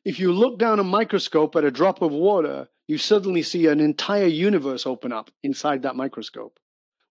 If 0.05 0.19
you 0.19 0.31
look 0.31 0.57
down 0.57 0.79
a 0.79 0.83
microscope 0.83 1.55
at 1.55 1.63
a 1.63 1.71
drop 1.71 2.01
of 2.01 2.11
water, 2.11 2.69
you 2.87 2.97
suddenly 2.97 3.43
see 3.43 3.67
an 3.67 3.79
entire 3.79 4.27
universe 4.27 4.85
open 4.85 5.11
up 5.11 5.31
inside 5.43 5.81
that 5.81 5.95
microscope. 5.95 6.59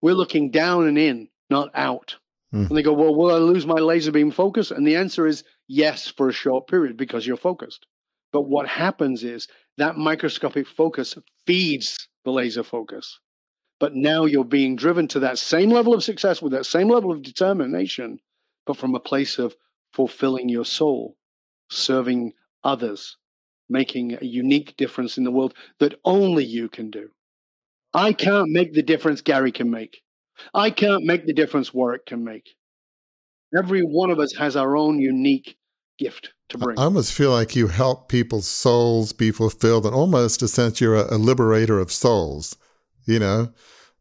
We're 0.00 0.14
looking 0.14 0.50
down 0.50 0.86
and 0.86 0.98
in, 0.98 1.28
not 1.50 1.70
out. 1.74 2.16
Mm. 2.54 2.68
And 2.68 2.76
they 2.76 2.82
go, 2.82 2.92
Well, 2.92 3.14
will 3.14 3.34
I 3.34 3.38
lose 3.38 3.66
my 3.66 3.74
laser 3.74 4.12
beam 4.12 4.30
focus? 4.30 4.70
And 4.70 4.86
the 4.86 4.96
answer 4.96 5.26
is 5.26 5.44
yes, 5.68 6.08
for 6.08 6.28
a 6.28 6.32
short 6.32 6.68
period 6.68 6.96
because 6.96 7.26
you're 7.26 7.36
focused. 7.36 7.86
But 8.32 8.42
what 8.42 8.68
happens 8.68 9.24
is 9.24 9.48
that 9.78 9.96
microscopic 9.96 10.66
focus 10.66 11.16
feeds 11.46 12.08
the 12.24 12.32
laser 12.32 12.62
focus. 12.62 13.20
But 13.78 13.94
now 13.94 14.24
you're 14.24 14.44
being 14.44 14.76
driven 14.76 15.06
to 15.08 15.20
that 15.20 15.38
same 15.38 15.70
level 15.70 15.92
of 15.92 16.02
success 16.02 16.40
with 16.40 16.52
that 16.52 16.66
same 16.66 16.88
level 16.88 17.12
of 17.12 17.22
determination, 17.22 18.20
but 18.64 18.76
from 18.76 18.94
a 18.94 19.00
place 19.00 19.38
of 19.38 19.54
fulfilling 19.92 20.48
your 20.48 20.64
soul, 20.64 21.16
serving 21.70 22.32
others, 22.66 23.16
making 23.68 24.18
a 24.20 24.24
unique 24.24 24.76
difference 24.76 25.16
in 25.16 25.24
the 25.24 25.30
world 25.30 25.54
that 25.78 25.98
only 26.04 26.44
you 26.44 26.68
can 26.68 26.90
do. 26.90 27.08
I 27.94 28.12
can't 28.12 28.50
make 28.50 28.74
the 28.74 28.82
difference 28.82 29.22
Gary 29.22 29.52
can 29.52 29.70
make. 29.70 30.02
I 30.52 30.70
can't 30.70 31.04
make 31.04 31.24
the 31.24 31.32
difference 31.32 31.72
Warwick 31.72 32.04
can 32.04 32.24
make. 32.24 32.50
Every 33.56 33.80
one 33.80 34.10
of 34.10 34.18
us 34.18 34.34
has 34.34 34.56
our 34.56 34.76
own 34.76 34.98
unique 34.98 35.56
gift 35.98 36.34
to 36.50 36.58
bring. 36.58 36.78
I 36.78 36.82
almost 36.82 37.14
feel 37.14 37.30
like 37.30 37.56
you 37.56 37.68
help 37.68 38.08
people's 38.08 38.46
souls 38.46 39.12
be 39.12 39.30
fulfilled, 39.30 39.86
and 39.86 39.94
almost 39.94 40.42
a 40.42 40.48
sense 40.48 40.80
you're 40.80 40.96
a, 40.96 41.14
a 41.14 41.16
liberator 41.16 41.78
of 41.78 41.90
souls. 41.90 42.56
You 43.06 43.20
know, 43.20 43.52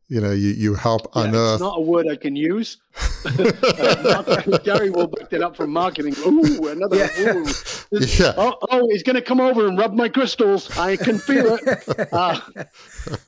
you 0.07 0.21
know, 0.21 0.31
you, 0.31 0.49
you 0.49 0.73
help 0.75 1.07
yeah, 1.15 1.23
unearth. 1.23 1.53
It's 1.53 1.61
not 1.61 1.79
a 1.79 1.81
word 1.81 2.07
I 2.07 2.15
can 2.15 2.35
use. 2.35 2.77
uh, 3.25 4.41
Gary 4.63 4.89
will 4.91 5.07
back 5.07 5.33
it 5.33 5.41
up 5.41 5.55
from 5.55 5.71
marketing. 5.71 6.15
Ooh, 6.25 6.67
another 6.67 6.97
yeah. 6.97 7.33
ooh. 7.33 7.45
Yeah. 7.91 8.33
Oh, 8.37 8.55
oh, 8.69 8.87
he's 8.91 9.03
going 9.03 9.15
to 9.15 9.21
come 9.21 9.39
over 9.39 9.67
and 9.67 9.77
rub 9.77 9.93
my 9.93 10.09
crystals. 10.09 10.75
I 10.77 10.95
can 10.97 11.17
feel 11.17 11.57
it. 11.59 11.83
Uh, 12.15 12.39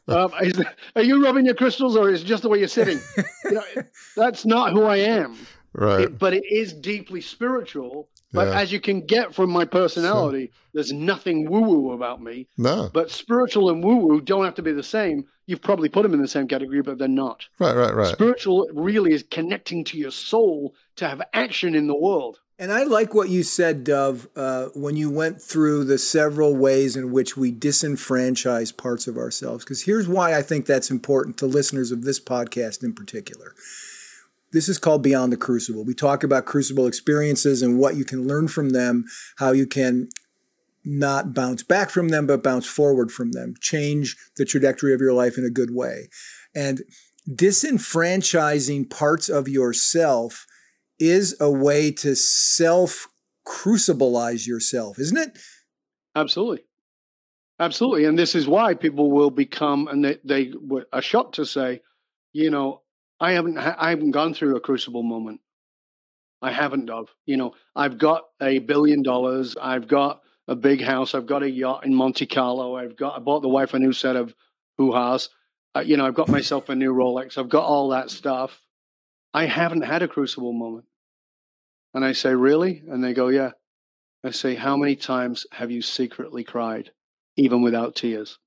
um, 0.08 0.32
is, 0.42 0.62
are 0.96 1.04
you 1.04 1.24
rubbing 1.24 1.46
your 1.46 1.54
crystals, 1.54 1.96
or 1.96 2.10
is 2.10 2.22
it 2.22 2.26
just 2.26 2.44
the 2.44 2.50
way 2.50 2.60
you're 2.60 2.68
sitting? 2.68 3.00
You 3.46 3.52
know, 3.52 3.64
that's 4.16 4.46
not 4.46 4.72
who 4.72 4.84
I 4.84 4.98
am. 4.98 5.38
Right. 5.74 6.02
It, 6.02 6.18
but 6.18 6.34
it 6.34 6.44
is 6.50 6.74
deeply 6.74 7.22
spiritual. 7.22 8.08
But 8.34 8.50
yeah. 8.50 8.60
as 8.60 8.72
you 8.72 8.82
can 8.82 9.06
get 9.06 9.34
from 9.34 9.50
my 9.50 9.66
personality, 9.66 10.48
sure. 10.48 10.56
there's 10.74 10.92
nothing 10.92 11.50
woo 11.50 11.62
woo 11.62 11.92
about 11.94 12.22
me. 12.22 12.48
No. 12.58 12.90
But 12.94 13.10
spiritual 13.10 13.70
and 13.70 13.84
woo 13.84 13.96
woo 13.96 14.22
don't 14.22 14.44
have 14.44 14.56
to 14.56 14.62
be 14.62 14.74
the 14.74 14.84
same. 14.84 15.26
You've 15.46 15.62
probably 15.62 15.88
put 15.88 16.04
them 16.04 16.14
in 16.14 16.22
the 16.22 16.28
same 16.28 16.48
category, 16.48 16.82
but 16.82 16.98
they're 16.98 17.08
not. 17.08 17.46
Right, 17.58 17.76
right, 17.76 17.96
right. 17.96 18.12
Spiritual 18.12 18.68
really 18.74 19.14
is 19.14 19.24
connecting 19.24 19.86
to 19.86 19.98
your 19.98 20.12
soul 20.12 20.76
to 20.98 21.08
have 21.08 21.22
action 21.34 21.74
in 21.74 21.88
the 21.88 21.96
world. 21.96 22.40
And 22.60 22.72
I 22.72 22.84
like 22.84 23.14
what 23.14 23.30
you 23.30 23.44
said, 23.44 23.84
Dov, 23.84 24.28
uh, 24.36 24.70
when 24.74 24.98
you 24.98 25.12
went 25.12 25.40
through 25.40 25.84
the 25.84 26.00
several 26.00 26.56
ways 26.56 26.96
in 26.96 27.12
which 27.12 27.38
we 27.38 27.52
disenfranchise 27.52 28.76
parts 28.76 29.08
of 29.08 29.16
ourselves. 29.16 29.64
Because 29.64 29.84
here's 29.84 30.08
why 30.08 30.36
I 30.36 30.42
think 30.42 30.66
that's 30.66 30.90
important 30.90 31.38
to 31.38 31.46
listeners 31.46 31.92
of 31.92 32.04
this 32.04 32.20
podcast 32.20 32.84
in 32.84 32.94
particular. 32.94 33.54
This 34.58 34.70
is 34.70 34.80
called 34.80 35.04
Beyond 35.04 35.32
the 35.32 35.38
Crucible. 35.38 35.86
We 35.86 35.94
talk 35.94 36.24
about 36.24 36.48
crucible 36.48 36.88
experiences 36.88 37.62
and 37.62 37.78
what 37.78 37.96
you 37.96 38.04
can 38.04 38.26
learn 38.26 38.48
from 38.48 38.70
them, 38.70 39.06
how 39.36 39.52
you 39.52 39.68
can 39.68 40.10
not 40.84 41.36
bounce 41.36 41.62
back 41.62 41.92
from 41.92 42.10
them, 42.10 42.26
but 42.26 42.42
bounce 42.42 42.66
forward 42.66 43.12
from 43.12 43.34
them, 43.34 43.54
change 43.62 44.18
the 44.36 44.46
trajectory 44.46 44.96
of 44.96 45.00
your 45.00 45.14
life 45.14 45.38
in 45.38 45.46
a 45.46 45.52
good 45.52 45.76
way. 45.76 46.10
And 46.56 46.82
disenfranchising 47.30 48.90
parts 48.90 49.30
of 49.30 49.48
yourself 49.48 50.48
is 50.98 51.40
a 51.40 51.52
way 51.52 51.92
to 51.92 52.16
self 52.16 53.10
crucibleize 53.48 54.48
yourself, 54.48 54.98
isn't 54.98 55.18
it? 55.18 55.38
Absolutely. 56.16 56.64
Absolutely. 57.60 58.06
And 58.06 58.18
this 58.18 58.34
is 58.34 58.48
why 58.48 58.74
people 58.74 59.12
will 59.12 59.30
become, 59.30 59.88
and 59.88 60.04
they, 60.04 60.18
they 60.24 60.52
are 60.92 61.02
shocked 61.04 61.36
to 61.36 61.46
say, 61.46 61.82
you 62.34 62.50
know, 62.50 62.82
I 63.20 63.32
haven't, 63.32 63.58
I 63.58 63.90
haven't 63.90 64.12
gone 64.12 64.34
through 64.34 64.56
a 64.56 64.62
crucible 64.62 65.04
moment. 65.04 65.42
I 66.42 66.52
haven't, 66.52 66.90
of. 66.90 67.10
You 67.26 67.38
know, 67.38 67.56
I've 67.76 67.98
got 67.98 68.26
a 68.42 68.60
billion 68.60 69.02
dollars. 69.02 69.56
I've 69.60 69.88
got 69.88 70.22
a 70.48 70.56
big 70.56 70.82
house. 70.82 71.16
I've 71.16 71.26
got 71.26 71.44
a 71.44 71.50
yacht 71.50 71.86
in 71.86 71.94
Monte 71.94 72.28
Carlo. 72.28 72.76
I've 72.76 72.96
got 72.96 73.16
I 73.16 73.20
bought 73.20 73.42
the 73.42 73.50
wife 73.50 73.74
a 73.74 73.80
new 73.80 73.92
set 73.94 74.16
of 74.16 74.36
hoo 74.78 74.94
has. 74.94 75.30
Uh, 75.76 75.82
you 75.82 75.98
know, 75.98 76.06
I've 76.06 76.14
got 76.14 76.30
myself 76.30 76.70
a 76.70 76.76
new 76.76 76.94
Rolex. 76.94 77.38
I've 77.38 77.50
got 77.50 77.66
all 77.66 77.90
that 77.90 78.12
stuff. 78.12 78.62
I 79.34 79.46
haven't 79.46 79.82
had 79.82 80.04
a 80.04 80.08
crucible 80.08 80.54
moment. 80.54 80.86
And 81.94 82.06
I 82.06 82.14
say, 82.14 82.34
really? 82.34 82.84
And 82.88 83.04
they 83.04 83.14
go, 83.14 83.28
yeah. 83.28 83.52
I 84.24 84.32
say, 84.32 84.56
how 84.56 84.78
many 84.78 84.96
times 84.96 85.46
have 85.52 85.72
you 85.72 85.82
secretly 85.82 86.44
cried, 86.44 86.92
even 87.36 87.62
without 87.62 87.96
tears? 87.96 88.40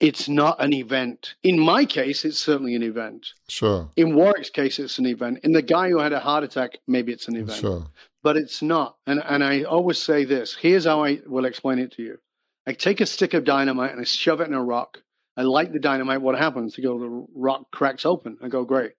It's 0.00 0.28
not 0.28 0.62
an 0.62 0.72
event. 0.72 1.34
In 1.42 1.58
my 1.58 1.84
case, 1.84 2.24
it's 2.24 2.38
certainly 2.38 2.74
an 2.74 2.82
event. 2.82 3.28
Sure. 3.48 3.90
In 3.96 4.14
Warwick's 4.14 4.50
case, 4.50 4.78
it's 4.78 4.98
an 4.98 5.06
event. 5.06 5.40
In 5.44 5.52
the 5.52 5.62
guy 5.62 5.88
who 5.88 5.98
had 5.98 6.12
a 6.12 6.20
heart 6.20 6.44
attack, 6.44 6.78
maybe 6.86 7.12
it's 7.12 7.28
an 7.28 7.36
event. 7.36 7.60
Sure 7.60 7.86
but 8.22 8.36
it's 8.36 8.62
not. 8.62 8.96
And 9.06 9.22
and 9.24 9.42
I 9.42 9.62
always 9.62 9.98
say 9.98 10.24
this. 10.24 10.54
Here's 10.54 10.84
how 10.84 11.04
I 11.04 11.20
will 11.26 11.44
explain 11.44 11.78
it 11.78 11.92
to 11.92 12.02
you. 12.02 12.18
I 12.66 12.72
take 12.72 13.00
a 13.00 13.06
stick 13.06 13.34
of 13.34 13.44
dynamite 13.44 13.92
and 13.92 14.00
I 14.00 14.04
shove 14.04 14.40
it 14.40 14.48
in 14.48 14.54
a 14.54 14.62
rock. 14.62 14.98
I 15.36 15.42
light 15.42 15.72
the 15.72 15.78
dynamite. 15.78 16.20
What 16.20 16.36
happens? 16.36 16.76
You 16.76 16.84
go, 16.84 16.98
the 16.98 17.26
rock 17.34 17.70
cracks 17.70 18.04
open. 18.04 18.36
I 18.42 18.48
go, 18.48 18.64
great. 18.64 18.92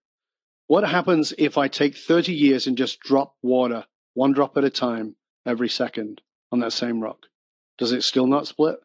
What 0.68 0.88
happens 0.88 1.34
if 1.38 1.58
I 1.58 1.68
take 1.68 1.96
30 1.96 2.34
years 2.34 2.66
and 2.66 2.78
just 2.78 3.00
drop 3.02 3.36
water, 3.44 3.86
one 4.14 4.34
drop 4.34 4.58
at 4.58 4.64
a 4.64 4.70
time, 4.70 5.16
every 5.46 5.70
second 5.70 6.22
on 6.52 6.60
that 6.62 6.74
same 6.74 7.02
rock? 7.02 7.26
Does 7.78 7.92
it 7.92 8.04
still 8.04 8.26
not 8.26 8.48
split? 8.48 8.78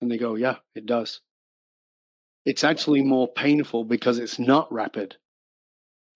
And 0.00 0.10
they 0.10 0.18
go, 0.18 0.34
yeah, 0.34 0.56
it 0.74 0.86
does. 0.86 1.20
It's 2.44 2.64
actually 2.64 3.02
more 3.02 3.28
painful 3.28 3.84
because 3.84 4.18
it's 4.18 4.38
not 4.38 4.72
rapid. 4.72 5.16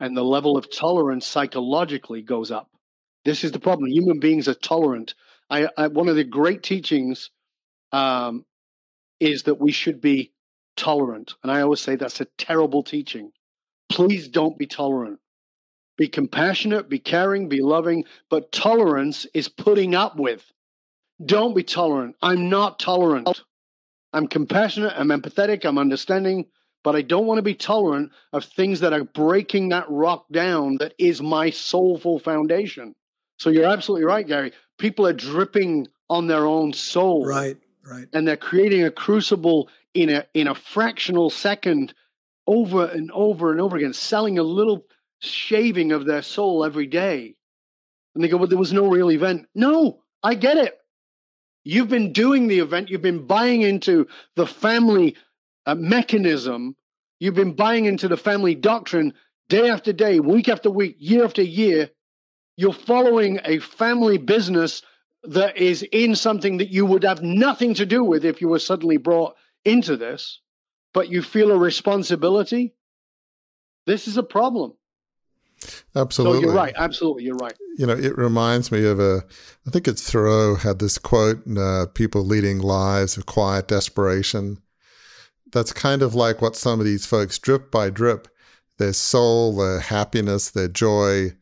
And 0.00 0.16
the 0.16 0.24
level 0.24 0.56
of 0.56 0.70
tolerance 0.70 1.26
psychologically 1.26 2.22
goes 2.22 2.50
up. 2.50 2.68
This 3.24 3.44
is 3.44 3.52
the 3.52 3.60
problem. 3.60 3.90
Human 3.90 4.20
beings 4.20 4.48
are 4.48 4.54
tolerant. 4.54 5.14
I, 5.48 5.68
I 5.76 5.86
one 5.88 6.08
of 6.08 6.16
the 6.16 6.24
great 6.24 6.62
teachings 6.62 7.30
um, 7.92 8.44
is 9.20 9.44
that 9.44 9.60
we 9.60 9.72
should 9.72 10.00
be 10.00 10.32
tolerant, 10.76 11.34
and 11.42 11.50
I 11.50 11.62
always 11.62 11.80
say 11.80 11.96
that's 11.96 12.20
a 12.20 12.26
terrible 12.38 12.82
teaching. 12.82 13.32
Please 13.88 14.28
don't 14.28 14.58
be 14.58 14.66
tolerant. 14.66 15.20
Be 15.96 16.08
compassionate, 16.08 16.88
be 16.88 16.98
caring, 16.98 17.48
be 17.48 17.62
loving, 17.62 18.04
but 18.28 18.52
tolerance 18.52 19.26
is 19.32 19.48
putting 19.48 19.94
up 19.94 20.16
with. 20.16 20.44
Don't 21.24 21.54
be 21.54 21.62
tolerant. 21.62 22.16
I'm 22.20 22.50
not 22.50 22.78
tolerant. 22.78 23.42
I'm 24.16 24.28
compassionate, 24.28 24.94
I'm 24.96 25.08
empathetic, 25.08 25.66
I'm 25.66 25.76
understanding, 25.76 26.46
but 26.82 26.96
I 26.96 27.02
don't 27.02 27.26
want 27.26 27.36
to 27.36 27.42
be 27.42 27.54
tolerant 27.54 28.12
of 28.32 28.44
things 28.44 28.80
that 28.80 28.94
are 28.94 29.04
breaking 29.04 29.68
that 29.68 29.84
rock 29.90 30.24
down 30.32 30.78
that 30.78 30.94
is 30.98 31.20
my 31.20 31.50
soulful 31.50 32.18
foundation. 32.18 32.94
So 33.38 33.50
you're 33.50 33.66
absolutely 33.66 34.06
right, 34.06 34.26
Gary. 34.26 34.52
People 34.78 35.06
are 35.06 35.12
dripping 35.12 35.88
on 36.08 36.28
their 36.28 36.46
own 36.46 36.72
soul. 36.72 37.26
Right, 37.26 37.58
right. 37.84 38.06
And 38.14 38.26
they're 38.26 38.38
creating 38.38 38.84
a 38.84 38.90
crucible 38.90 39.68
in 39.92 40.08
a 40.08 40.24
in 40.32 40.48
a 40.48 40.54
fractional 40.54 41.28
second 41.28 41.92
over 42.46 42.86
and 42.86 43.10
over 43.10 43.52
and 43.52 43.60
over 43.60 43.76
again, 43.76 43.92
selling 43.92 44.38
a 44.38 44.42
little 44.42 44.86
shaving 45.18 45.92
of 45.92 46.06
their 46.06 46.22
soul 46.22 46.64
every 46.64 46.86
day. 46.86 47.34
And 48.14 48.24
they 48.24 48.28
go, 48.28 48.38
Well, 48.38 48.46
there 48.46 48.56
was 48.56 48.72
no 48.72 48.86
real 48.86 49.10
event. 49.10 49.46
No, 49.54 50.00
I 50.22 50.36
get 50.36 50.56
it. 50.56 50.78
You've 51.68 51.88
been 51.88 52.12
doing 52.12 52.46
the 52.46 52.60
event, 52.60 52.90
you've 52.90 53.02
been 53.02 53.26
buying 53.26 53.62
into 53.62 54.06
the 54.36 54.46
family 54.46 55.16
uh, 55.66 55.74
mechanism, 55.74 56.76
you've 57.18 57.34
been 57.34 57.54
buying 57.54 57.86
into 57.86 58.06
the 58.06 58.16
family 58.16 58.54
doctrine 58.54 59.14
day 59.48 59.68
after 59.68 59.92
day, 59.92 60.20
week 60.20 60.48
after 60.48 60.70
week, 60.70 60.94
year 61.00 61.24
after 61.24 61.42
year, 61.42 61.90
you're 62.56 62.72
following 62.72 63.40
a 63.44 63.58
family 63.58 64.16
business 64.16 64.82
that 65.24 65.56
is 65.56 65.82
in 65.90 66.14
something 66.14 66.58
that 66.58 66.70
you 66.70 66.86
would 66.86 67.02
have 67.02 67.24
nothing 67.24 67.74
to 67.74 67.84
do 67.84 68.04
with 68.04 68.24
if 68.24 68.40
you 68.40 68.46
were 68.46 68.60
suddenly 68.60 68.96
brought 68.96 69.34
into 69.64 69.96
this, 69.96 70.40
but 70.94 71.08
you 71.08 71.20
feel 71.20 71.50
a 71.50 71.58
responsibility. 71.58 72.74
This 73.86 74.06
is 74.06 74.16
a 74.16 74.22
problem. 74.22 74.74
Absolutely. 75.94 76.40
So 76.40 76.46
you're 76.46 76.54
right. 76.54 76.74
Absolutely. 76.76 77.24
You're 77.24 77.36
right. 77.36 77.54
You 77.78 77.86
know, 77.86 77.94
it 77.96 78.16
reminds 78.16 78.70
me 78.70 78.84
of 78.84 79.00
a, 79.00 79.24
I 79.66 79.70
think 79.70 79.88
it's 79.88 80.10
Thoreau 80.10 80.56
had 80.56 80.78
this 80.78 80.98
quote, 80.98 81.42
uh, 81.56 81.86
people 81.94 82.24
leading 82.24 82.58
lives 82.60 83.16
of 83.16 83.26
quiet 83.26 83.68
desperation. 83.68 84.58
That's 85.52 85.72
kind 85.72 86.02
of 86.02 86.14
like 86.14 86.42
what 86.42 86.56
some 86.56 86.80
of 86.80 86.86
these 86.86 87.06
folks, 87.06 87.38
drip 87.38 87.70
by 87.70 87.90
drip, 87.90 88.28
their 88.78 88.92
soul, 88.92 89.56
their 89.56 89.80
happiness, 89.80 90.50
their 90.50 90.68
joy, 90.68 91.32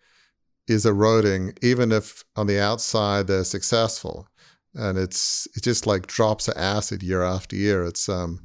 is 0.67 0.87
eroding, 0.87 1.55
even 1.63 1.93
if 1.93 2.25
on 2.37 2.47
the 2.47 2.61
outside 2.61 3.27
they're 3.27 3.45
successful. 3.45 4.29
And 4.75 4.99
it's 4.99 5.47
it's 5.55 5.63
just 5.65 5.87
like 5.87 6.07
drops 6.07 6.49
of 6.49 6.57
acid 6.57 7.03
year 7.03 7.23
after 7.23 7.55
year. 7.55 7.85
It's 7.85 8.09
um, 8.09 8.41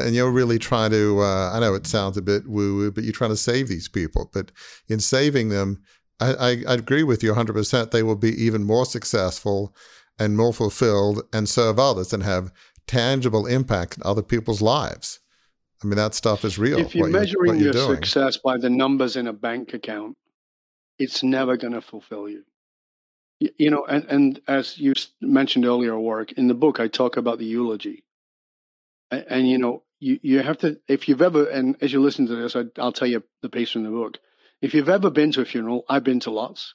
and 0.00 0.14
you're 0.14 0.30
really 0.30 0.58
trying 0.58 0.90
to. 0.90 1.20
Uh, 1.20 1.52
I 1.52 1.60
know 1.60 1.74
it 1.74 1.86
sounds 1.86 2.16
a 2.16 2.22
bit 2.22 2.46
woo 2.46 2.76
woo, 2.76 2.90
but 2.90 3.04
you're 3.04 3.12
trying 3.12 3.30
to 3.30 3.36
save 3.36 3.68
these 3.68 3.88
people. 3.88 4.30
But 4.32 4.52
in 4.88 5.00
saving 5.00 5.48
them, 5.48 5.82
I, 6.20 6.34
I, 6.34 6.50
I 6.68 6.74
agree 6.74 7.02
with 7.02 7.22
you 7.22 7.30
100. 7.30 7.52
percent 7.52 7.90
They 7.90 8.02
will 8.02 8.16
be 8.16 8.30
even 8.42 8.64
more 8.64 8.86
successful 8.86 9.74
and 10.18 10.36
more 10.36 10.52
fulfilled 10.52 11.22
and 11.32 11.48
serve 11.48 11.78
others 11.78 12.12
and 12.12 12.22
have 12.22 12.52
tangible 12.86 13.46
impact 13.46 13.96
in 13.96 14.02
other 14.04 14.22
people's 14.22 14.62
lives. 14.62 15.20
I 15.82 15.86
mean, 15.86 15.96
that 15.96 16.14
stuff 16.14 16.44
is 16.44 16.58
real. 16.58 16.78
If 16.78 16.94
you're 16.94 17.08
measuring 17.08 17.56
you, 17.56 17.64
your 17.64 17.72
doing. 17.72 17.96
success 17.96 18.36
by 18.38 18.56
the 18.56 18.70
numbers 18.70 19.16
in 19.16 19.26
a 19.26 19.32
bank 19.32 19.74
account, 19.74 20.16
it's 20.98 21.22
never 21.22 21.56
going 21.56 21.72
to 21.72 21.82
fulfill 21.82 22.28
you. 22.28 22.44
You 23.58 23.70
know, 23.70 23.84
and, 23.84 24.04
and 24.04 24.40
as 24.46 24.78
you 24.78 24.94
mentioned 25.20 25.66
earlier, 25.66 25.98
Warwick, 25.98 26.32
in 26.32 26.46
the 26.46 26.54
book, 26.54 26.80
I 26.80 26.88
talk 26.88 27.16
about 27.16 27.38
the 27.38 27.44
eulogy. 27.44 28.03
And, 29.14 29.26
and 29.28 29.48
you 29.48 29.58
know, 29.58 29.82
you, 30.00 30.18
you 30.22 30.40
have 30.40 30.58
to, 30.58 30.78
if 30.88 31.08
you've 31.08 31.22
ever, 31.22 31.46
and 31.46 31.76
as 31.80 31.92
you 31.92 32.00
listen 32.00 32.26
to 32.26 32.36
this, 32.36 32.56
I, 32.56 32.64
will 32.76 32.92
tell 32.92 33.08
you 33.08 33.22
the 33.42 33.48
piece 33.48 33.70
from 33.70 33.84
the 33.84 33.90
book. 33.90 34.18
If 34.60 34.74
you've 34.74 34.88
ever 34.88 35.10
been 35.10 35.32
to 35.32 35.42
a 35.42 35.44
funeral, 35.44 35.84
I've 35.88 36.04
been 36.04 36.20
to 36.20 36.30
lots. 36.30 36.74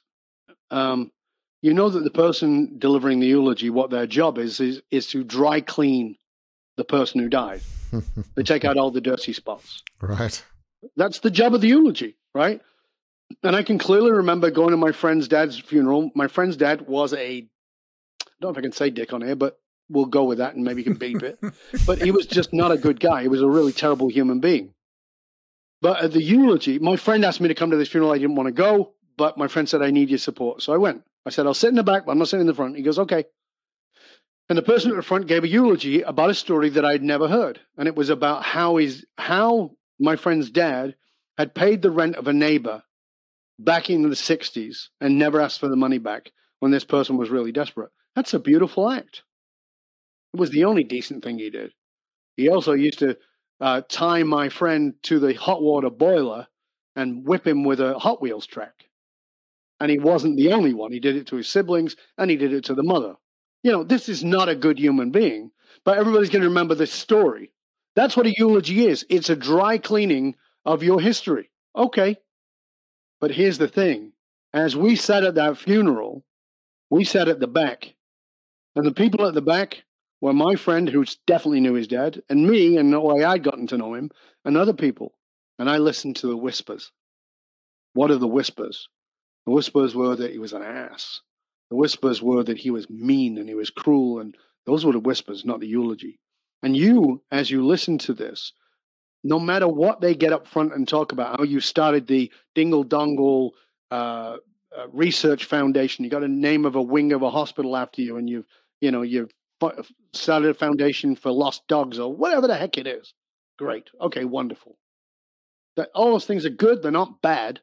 Um, 0.70 1.10
you 1.62 1.74
know 1.74 1.90
that 1.90 2.04
the 2.04 2.10
person 2.10 2.78
delivering 2.78 3.20
the 3.20 3.26
eulogy, 3.26 3.70
what 3.70 3.90
their 3.90 4.06
job 4.06 4.38
is, 4.38 4.60
is, 4.60 4.82
is 4.90 5.08
to 5.08 5.24
dry 5.24 5.60
clean 5.60 6.16
the 6.76 6.84
person 6.84 7.20
who 7.20 7.28
died. 7.28 7.60
they 8.34 8.42
take 8.42 8.64
out 8.64 8.78
all 8.78 8.90
the 8.90 9.00
dirty 9.00 9.32
spots. 9.32 9.82
Right. 10.00 10.42
That's 10.96 11.18
the 11.18 11.30
job 11.30 11.54
of 11.54 11.60
the 11.60 11.68
eulogy, 11.68 12.16
right? 12.34 12.60
And 13.42 13.54
I 13.54 13.62
can 13.62 13.78
clearly 13.78 14.12
remember 14.12 14.50
going 14.50 14.70
to 14.70 14.76
my 14.76 14.92
friend's 14.92 15.28
dad's 15.28 15.58
funeral. 15.58 16.10
My 16.14 16.28
friend's 16.28 16.56
dad 16.56 16.86
was 16.88 17.12
a, 17.12 17.18
I 17.18 17.46
don't 18.40 18.48
know 18.48 18.50
if 18.50 18.58
I 18.58 18.62
can 18.62 18.72
say 18.72 18.90
dick 18.90 19.12
on 19.12 19.22
here, 19.22 19.36
but 19.36 19.58
we'll 19.90 20.06
go 20.06 20.24
with 20.24 20.38
that 20.38 20.54
and 20.54 20.64
maybe 20.64 20.82
you 20.82 20.84
can 20.84 20.98
beep 20.98 21.22
it. 21.22 21.38
but 21.86 22.00
he 22.00 22.10
was 22.10 22.26
just 22.26 22.52
not 22.52 22.72
a 22.72 22.78
good 22.78 23.00
guy. 23.00 23.22
He 23.22 23.28
was 23.28 23.42
a 23.42 23.48
really 23.48 23.72
terrible 23.72 24.08
human 24.08 24.40
being. 24.40 24.72
But 25.82 26.02
at 26.02 26.12
the 26.12 26.22
eulogy, 26.22 26.78
my 26.78 26.96
friend 26.96 27.24
asked 27.24 27.40
me 27.40 27.48
to 27.48 27.54
come 27.54 27.70
to 27.70 27.76
this 27.76 27.88
funeral. 27.88 28.12
I 28.12 28.18
didn't 28.18 28.36
want 28.36 28.48
to 28.48 28.52
go, 28.52 28.92
but 29.16 29.38
my 29.38 29.48
friend 29.48 29.68
said, 29.68 29.82
I 29.82 29.90
need 29.90 30.10
your 30.10 30.18
support. 30.18 30.62
So 30.62 30.72
I 30.72 30.76
went. 30.76 31.02
I 31.26 31.30
said, 31.30 31.46
I'll 31.46 31.54
sit 31.54 31.68
in 31.68 31.74
the 31.74 31.82
back, 31.82 32.06
but 32.06 32.12
I'm 32.12 32.18
not 32.18 32.28
sitting 32.28 32.42
in 32.42 32.46
the 32.46 32.54
front. 32.54 32.76
He 32.76 32.82
goes, 32.82 32.98
okay. 32.98 33.24
And 34.48 34.58
the 34.58 34.62
person 34.62 34.90
at 34.90 34.96
the 34.96 35.02
front 35.02 35.26
gave 35.26 35.44
a 35.44 35.48
eulogy 35.48 36.02
about 36.02 36.30
a 36.30 36.34
story 36.34 36.70
that 36.70 36.84
I'd 36.84 37.02
never 37.02 37.28
heard. 37.28 37.60
And 37.78 37.86
it 37.86 37.94
was 37.94 38.10
about 38.10 38.42
how 38.42 38.76
his, 38.76 39.06
how 39.16 39.70
my 39.98 40.16
friend's 40.16 40.50
dad 40.50 40.96
had 41.38 41.54
paid 41.54 41.82
the 41.82 41.90
rent 41.90 42.16
of 42.16 42.26
a 42.28 42.32
neighbor 42.32 42.82
back 43.58 43.90
in 43.90 44.02
the 44.02 44.08
60s 44.10 44.88
and 45.00 45.18
never 45.18 45.40
asked 45.40 45.60
for 45.60 45.68
the 45.68 45.76
money 45.76 45.98
back 45.98 46.32
when 46.58 46.72
this 46.72 46.84
person 46.84 47.16
was 47.16 47.30
really 47.30 47.52
desperate. 47.52 47.90
That's 48.16 48.34
a 48.34 48.38
beautiful 48.38 48.90
act. 48.90 49.22
It 50.32 50.40
was 50.40 50.50
the 50.50 50.64
only 50.64 50.84
decent 50.84 51.24
thing 51.24 51.38
he 51.38 51.50
did. 51.50 51.72
He 52.36 52.48
also 52.48 52.72
used 52.72 53.00
to 53.00 53.16
uh, 53.60 53.82
tie 53.88 54.22
my 54.22 54.48
friend 54.48 54.94
to 55.02 55.18
the 55.18 55.34
hot 55.34 55.62
water 55.62 55.90
boiler 55.90 56.46
and 56.96 57.26
whip 57.26 57.46
him 57.46 57.64
with 57.64 57.80
a 57.80 57.98
Hot 57.98 58.22
Wheels 58.22 58.46
track. 58.46 58.84
And 59.80 59.90
he 59.90 59.98
wasn't 59.98 60.36
the 60.36 60.52
only 60.52 60.74
one. 60.74 60.92
He 60.92 61.00
did 61.00 61.16
it 61.16 61.26
to 61.28 61.36
his 61.36 61.48
siblings 61.48 61.96
and 62.18 62.30
he 62.30 62.36
did 62.36 62.52
it 62.52 62.64
to 62.64 62.74
the 62.74 62.82
mother. 62.82 63.14
You 63.62 63.72
know, 63.72 63.84
this 63.84 64.08
is 64.08 64.24
not 64.24 64.48
a 64.48 64.54
good 64.54 64.78
human 64.78 65.10
being, 65.10 65.50
but 65.84 65.98
everybody's 65.98 66.30
going 66.30 66.42
to 66.42 66.48
remember 66.48 66.74
this 66.74 66.92
story. 66.92 67.52
That's 67.96 68.16
what 68.16 68.26
a 68.26 68.34
eulogy 68.36 68.86
is 68.86 69.04
it's 69.08 69.30
a 69.30 69.36
dry 69.36 69.78
cleaning 69.78 70.36
of 70.64 70.82
your 70.82 71.00
history. 71.00 71.50
Okay. 71.76 72.16
But 73.20 73.30
here's 73.30 73.58
the 73.58 73.68
thing 73.68 74.12
as 74.52 74.76
we 74.76 74.96
sat 74.96 75.24
at 75.24 75.34
that 75.34 75.58
funeral, 75.58 76.24
we 76.88 77.04
sat 77.04 77.28
at 77.28 77.40
the 77.40 77.46
back, 77.46 77.94
and 78.74 78.84
the 78.84 78.92
people 78.92 79.26
at 79.26 79.34
the 79.34 79.42
back 79.42 79.84
were 80.20 80.32
my 80.32 80.54
friend, 80.54 80.88
who 80.88 81.04
definitely 81.26 81.60
knew 81.60 81.74
his 81.74 81.88
dad, 81.88 82.22
and 82.28 82.46
me, 82.46 82.76
and 82.76 82.92
the 82.92 83.00
way 83.00 83.24
I'd 83.24 83.42
gotten 83.42 83.66
to 83.68 83.78
know 83.78 83.94
him, 83.94 84.10
and 84.44 84.56
other 84.56 84.74
people. 84.74 85.14
And 85.58 85.68
I 85.68 85.78
listened 85.78 86.16
to 86.16 86.26
the 86.26 86.36
whispers. 86.36 86.92
What 87.94 88.10
are 88.10 88.18
the 88.18 88.26
whispers? 88.28 88.88
The 89.46 89.52
whispers 89.52 89.94
were 89.94 90.16
that 90.16 90.32
he 90.32 90.38
was 90.38 90.52
an 90.52 90.62
ass. 90.62 91.20
The 91.70 91.76
whispers 91.76 92.22
were 92.22 92.42
that 92.44 92.58
he 92.58 92.70
was 92.70 92.90
mean 92.90 93.38
and 93.38 93.48
he 93.48 93.54
was 93.54 93.70
cruel, 93.70 94.20
and 94.20 94.36
those 94.66 94.84
were 94.84 94.92
the 94.92 95.00
whispers, 95.00 95.44
not 95.44 95.60
the 95.60 95.66
eulogy. 95.66 96.18
And 96.62 96.76
you, 96.76 97.22
as 97.30 97.50
you 97.50 97.64
listen 97.64 97.98
to 97.98 98.12
this, 98.12 98.52
no 99.22 99.38
matter 99.38 99.68
what 99.68 100.00
they 100.00 100.14
get 100.14 100.32
up 100.32 100.46
front 100.46 100.74
and 100.74 100.86
talk 100.86 101.12
about, 101.12 101.38
how 101.38 101.44
you 101.44 101.60
started 101.60 102.06
the 102.06 102.32
Dingle 102.54 102.84
Dongle 102.84 103.50
uh, 103.90 104.36
uh, 104.76 104.88
Research 104.92 105.44
Foundation, 105.44 106.04
you 106.04 106.10
got 106.10 106.22
a 106.22 106.28
name 106.28 106.64
of 106.64 106.74
a 106.74 106.82
wing 106.82 107.12
of 107.12 107.22
a 107.22 107.30
hospital 107.30 107.76
after 107.76 108.02
you, 108.02 108.16
and 108.16 108.28
you've 108.28 108.46
you 108.80 108.90
know 108.90 109.02
you've 109.02 109.32
started 110.12 110.50
a 110.50 110.54
foundation 110.54 111.16
for 111.16 111.30
lost 111.30 111.66
dogs 111.68 111.98
or 111.98 112.14
whatever 112.14 112.46
the 112.46 112.56
heck 112.56 112.78
it 112.78 112.86
is. 112.86 113.14
Great. 113.58 113.88
Okay, 114.00 114.24
wonderful. 114.24 114.78
That 115.76 115.90
all 115.94 116.12
those 116.12 116.26
things 116.26 116.46
are 116.46 116.50
good, 116.50 116.82
they're 116.82 116.90
not 116.90 117.22
bad, 117.22 117.60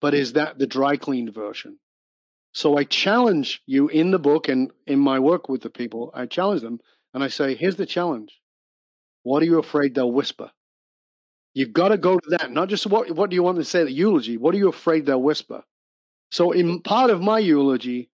but 0.00 0.14
is 0.14 0.34
that 0.34 0.58
the 0.58 0.66
dry 0.66 0.96
cleaned 0.96 1.34
version? 1.34 1.78
So 2.52 2.76
I 2.76 2.84
challenge 2.84 3.62
you 3.66 3.88
in 3.88 4.10
the 4.10 4.18
book 4.18 4.48
and 4.48 4.70
in 4.86 5.00
my 5.00 5.18
work 5.18 5.48
with 5.48 5.62
the 5.62 5.70
people, 5.70 6.12
I 6.14 6.26
challenge 6.26 6.62
them 6.62 6.80
and 7.12 7.24
I 7.24 7.28
say, 7.28 7.54
here's 7.54 7.76
the 7.76 7.86
challenge. 7.86 8.40
What 9.24 9.42
are 9.42 9.46
you 9.46 9.58
afraid 9.58 9.94
they'll 9.94 10.12
whisper? 10.12 10.50
You've 11.54 11.72
got 11.72 11.88
to 11.88 11.98
go 11.98 12.18
to 12.18 12.30
that. 12.30 12.50
Not 12.50 12.68
just 12.68 12.86
what 12.86 13.10
what 13.12 13.30
do 13.30 13.36
you 13.36 13.42
want 13.42 13.58
to 13.58 13.64
say 13.64 13.84
the 13.84 13.92
eulogy? 13.92 14.36
What 14.36 14.54
are 14.54 14.58
you 14.58 14.68
afraid 14.68 15.06
they'll 15.06 15.22
whisper? 15.22 15.62
So 16.30 16.50
in 16.52 16.80
part 16.82 17.10
of 17.10 17.22
my 17.22 17.38
eulogy, 17.38 18.10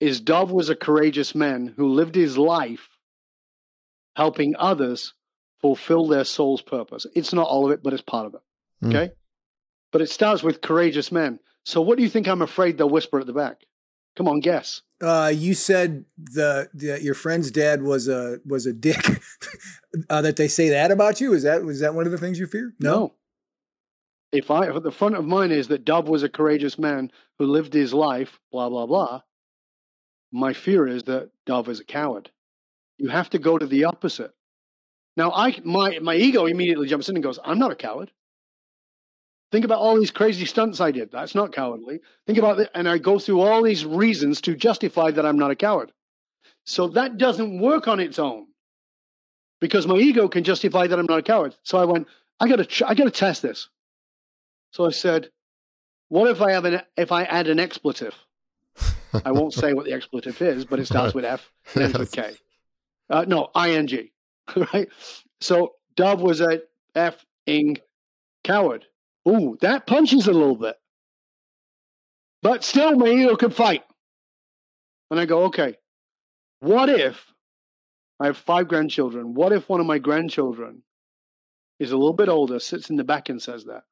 is 0.00 0.20
Dov 0.20 0.50
was 0.50 0.70
a 0.70 0.76
courageous 0.76 1.34
man 1.34 1.72
who 1.76 1.88
lived 1.88 2.14
his 2.14 2.36
life 2.36 2.88
helping 4.16 4.54
others 4.56 5.14
fulfill 5.60 6.06
their 6.06 6.24
soul's 6.24 6.62
purpose. 6.62 7.06
It's 7.14 7.32
not 7.32 7.48
all 7.48 7.66
of 7.66 7.72
it, 7.72 7.82
but 7.82 7.92
it's 7.92 8.02
part 8.02 8.26
of 8.26 8.34
it. 8.34 8.40
Hmm. 8.80 8.88
Okay? 8.88 9.06
Mm. 9.06 9.12
But 9.92 10.02
it 10.02 10.10
starts 10.10 10.42
with 10.42 10.60
courageous 10.60 11.10
men. 11.10 11.38
So 11.64 11.80
what 11.80 11.96
do 11.96 12.02
you 12.02 12.10
think 12.10 12.28
I'm 12.28 12.42
afraid 12.42 12.76
they'll 12.76 12.90
whisper 12.90 13.20
at 13.20 13.26
the 13.26 13.32
back? 13.32 13.62
Come 14.16 14.28
on, 14.28 14.40
guess. 14.40 14.82
Uh, 15.00 15.32
you 15.34 15.54
said 15.54 16.04
the, 16.18 16.68
the, 16.72 17.02
your 17.02 17.14
friend's 17.14 17.50
dad 17.50 17.82
was 17.82 18.06
a 18.08 18.38
was 18.46 18.66
a 18.66 18.72
dick. 18.72 19.04
uh, 20.10 20.22
that 20.22 20.36
they 20.36 20.48
say 20.48 20.68
that 20.68 20.90
about 20.90 21.20
you. 21.20 21.32
Is 21.32 21.42
that 21.42 21.64
was 21.64 21.80
that 21.80 21.94
one 21.94 22.06
of 22.06 22.12
the 22.12 22.18
things 22.18 22.38
you 22.38 22.46
fear? 22.46 22.72
No. 22.78 22.90
no. 22.90 23.14
If 24.32 24.50
I 24.50 24.68
if 24.68 24.82
the 24.82 24.92
front 24.92 25.16
of 25.16 25.24
mine 25.24 25.50
is 25.50 25.68
that 25.68 25.84
Dov 25.84 26.08
was 26.08 26.22
a 26.22 26.28
courageous 26.28 26.78
man 26.78 27.10
who 27.38 27.46
lived 27.46 27.72
his 27.72 27.92
life, 27.92 28.38
blah 28.52 28.68
blah 28.68 28.86
blah. 28.86 29.22
My 30.34 30.52
fear 30.52 30.88
is 30.88 31.04
that 31.04 31.30
Dov 31.46 31.68
is 31.68 31.78
a 31.78 31.84
coward. 31.84 32.28
You 32.98 33.08
have 33.08 33.30
to 33.30 33.38
go 33.38 33.56
to 33.56 33.66
the 33.66 33.84
opposite. 33.84 34.32
Now, 35.16 35.30
I 35.30 35.60
my 35.64 36.00
my 36.00 36.16
ego 36.16 36.46
immediately 36.46 36.88
jumps 36.88 37.08
in 37.08 37.14
and 37.14 37.22
goes, 37.22 37.38
"I'm 37.44 37.60
not 37.60 37.70
a 37.70 37.76
coward." 37.76 38.10
Think 39.52 39.64
about 39.64 39.78
all 39.78 39.96
these 39.96 40.10
crazy 40.10 40.44
stunts 40.44 40.80
I 40.80 40.90
did. 40.90 41.12
That's 41.12 41.36
not 41.36 41.52
cowardly. 41.52 42.00
Think 42.26 42.40
about 42.40 42.58
it, 42.58 42.68
and 42.74 42.88
I 42.88 42.98
go 42.98 43.20
through 43.20 43.42
all 43.42 43.62
these 43.62 43.86
reasons 43.86 44.40
to 44.40 44.56
justify 44.56 45.12
that 45.12 45.24
I'm 45.24 45.38
not 45.38 45.52
a 45.52 45.54
coward. 45.54 45.92
So 46.64 46.88
that 46.88 47.16
doesn't 47.16 47.60
work 47.60 47.86
on 47.86 48.00
its 48.00 48.18
own, 48.18 48.48
because 49.60 49.86
my 49.86 49.98
ego 49.98 50.26
can 50.26 50.42
justify 50.42 50.88
that 50.88 50.98
I'm 50.98 51.06
not 51.06 51.20
a 51.20 51.22
coward. 51.22 51.54
So 51.62 51.78
I 51.78 51.84
went, 51.84 52.08
I 52.40 52.48
got 52.48 52.68
to, 52.68 52.88
I 52.88 52.94
got 52.94 53.04
to 53.04 53.12
test 53.12 53.42
this. 53.42 53.68
So 54.72 54.84
I 54.84 54.90
said, 54.90 55.30
what 56.08 56.28
if 56.28 56.42
I 56.42 56.50
have 56.50 56.64
an, 56.64 56.82
if 56.96 57.12
I 57.12 57.22
add 57.22 57.46
an 57.46 57.60
expletive? 57.60 58.16
I 59.24 59.32
won't 59.32 59.52
say 59.52 59.72
what 59.72 59.84
the 59.84 59.92
expletive 59.92 60.40
is, 60.40 60.64
but 60.64 60.78
it 60.78 60.86
starts 60.86 61.14
with 61.14 61.24
F 61.24 61.50
and 61.74 61.84
ends 61.84 61.98
with 61.98 62.12
K. 62.12 62.34
Uh, 63.10 63.22
no, 63.28 63.50
ing, 63.54 64.08
right? 64.72 64.88
So 65.38 65.74
Dov 65.94 66.22
was 66.22 66.40
a 66.40 66.62
f-ing 66.94 67.76
coward. 68.42 68.86
Ooh, 69.28 69.58
that 69.60 69.86
punches 69.86 70.26
a 70.26 70.32
little 70.32 70.56
bit. 70.56 70.76
But 72.42 72.64
still, 72.64 72.96
my 72.96 73.08
ego 73.08 73.36
could 73.36 73.54
fight. 73.54 73.82
And 75.10 75.20
I 75.20 75.26
go, 75.26 75.44
okay, 75.44 75.76
what 76.60 76.88
if 76.88 77.26
I 78.18 78.26
have 78.26 78.38
five 78.38 78.68
grandchildren? 78.68 79.34
What 79.34 79.52
if 79.52 79.68
one 79.68 79.80
of 79.80 79.86
my 79.86 79.98
grandchildren 79.98 80.82
is 81.78 81.92
a 81.92 81.96
little 81.96 82.14
bit 82.14 82.28
older, 82.28 82.58
sits 82.58 82.90
in 82.90 82.96
the 82.96 83.04
back 83.04 83.28
and 83.28 83.40
says 83.40 83.64
that? 83.64 83.82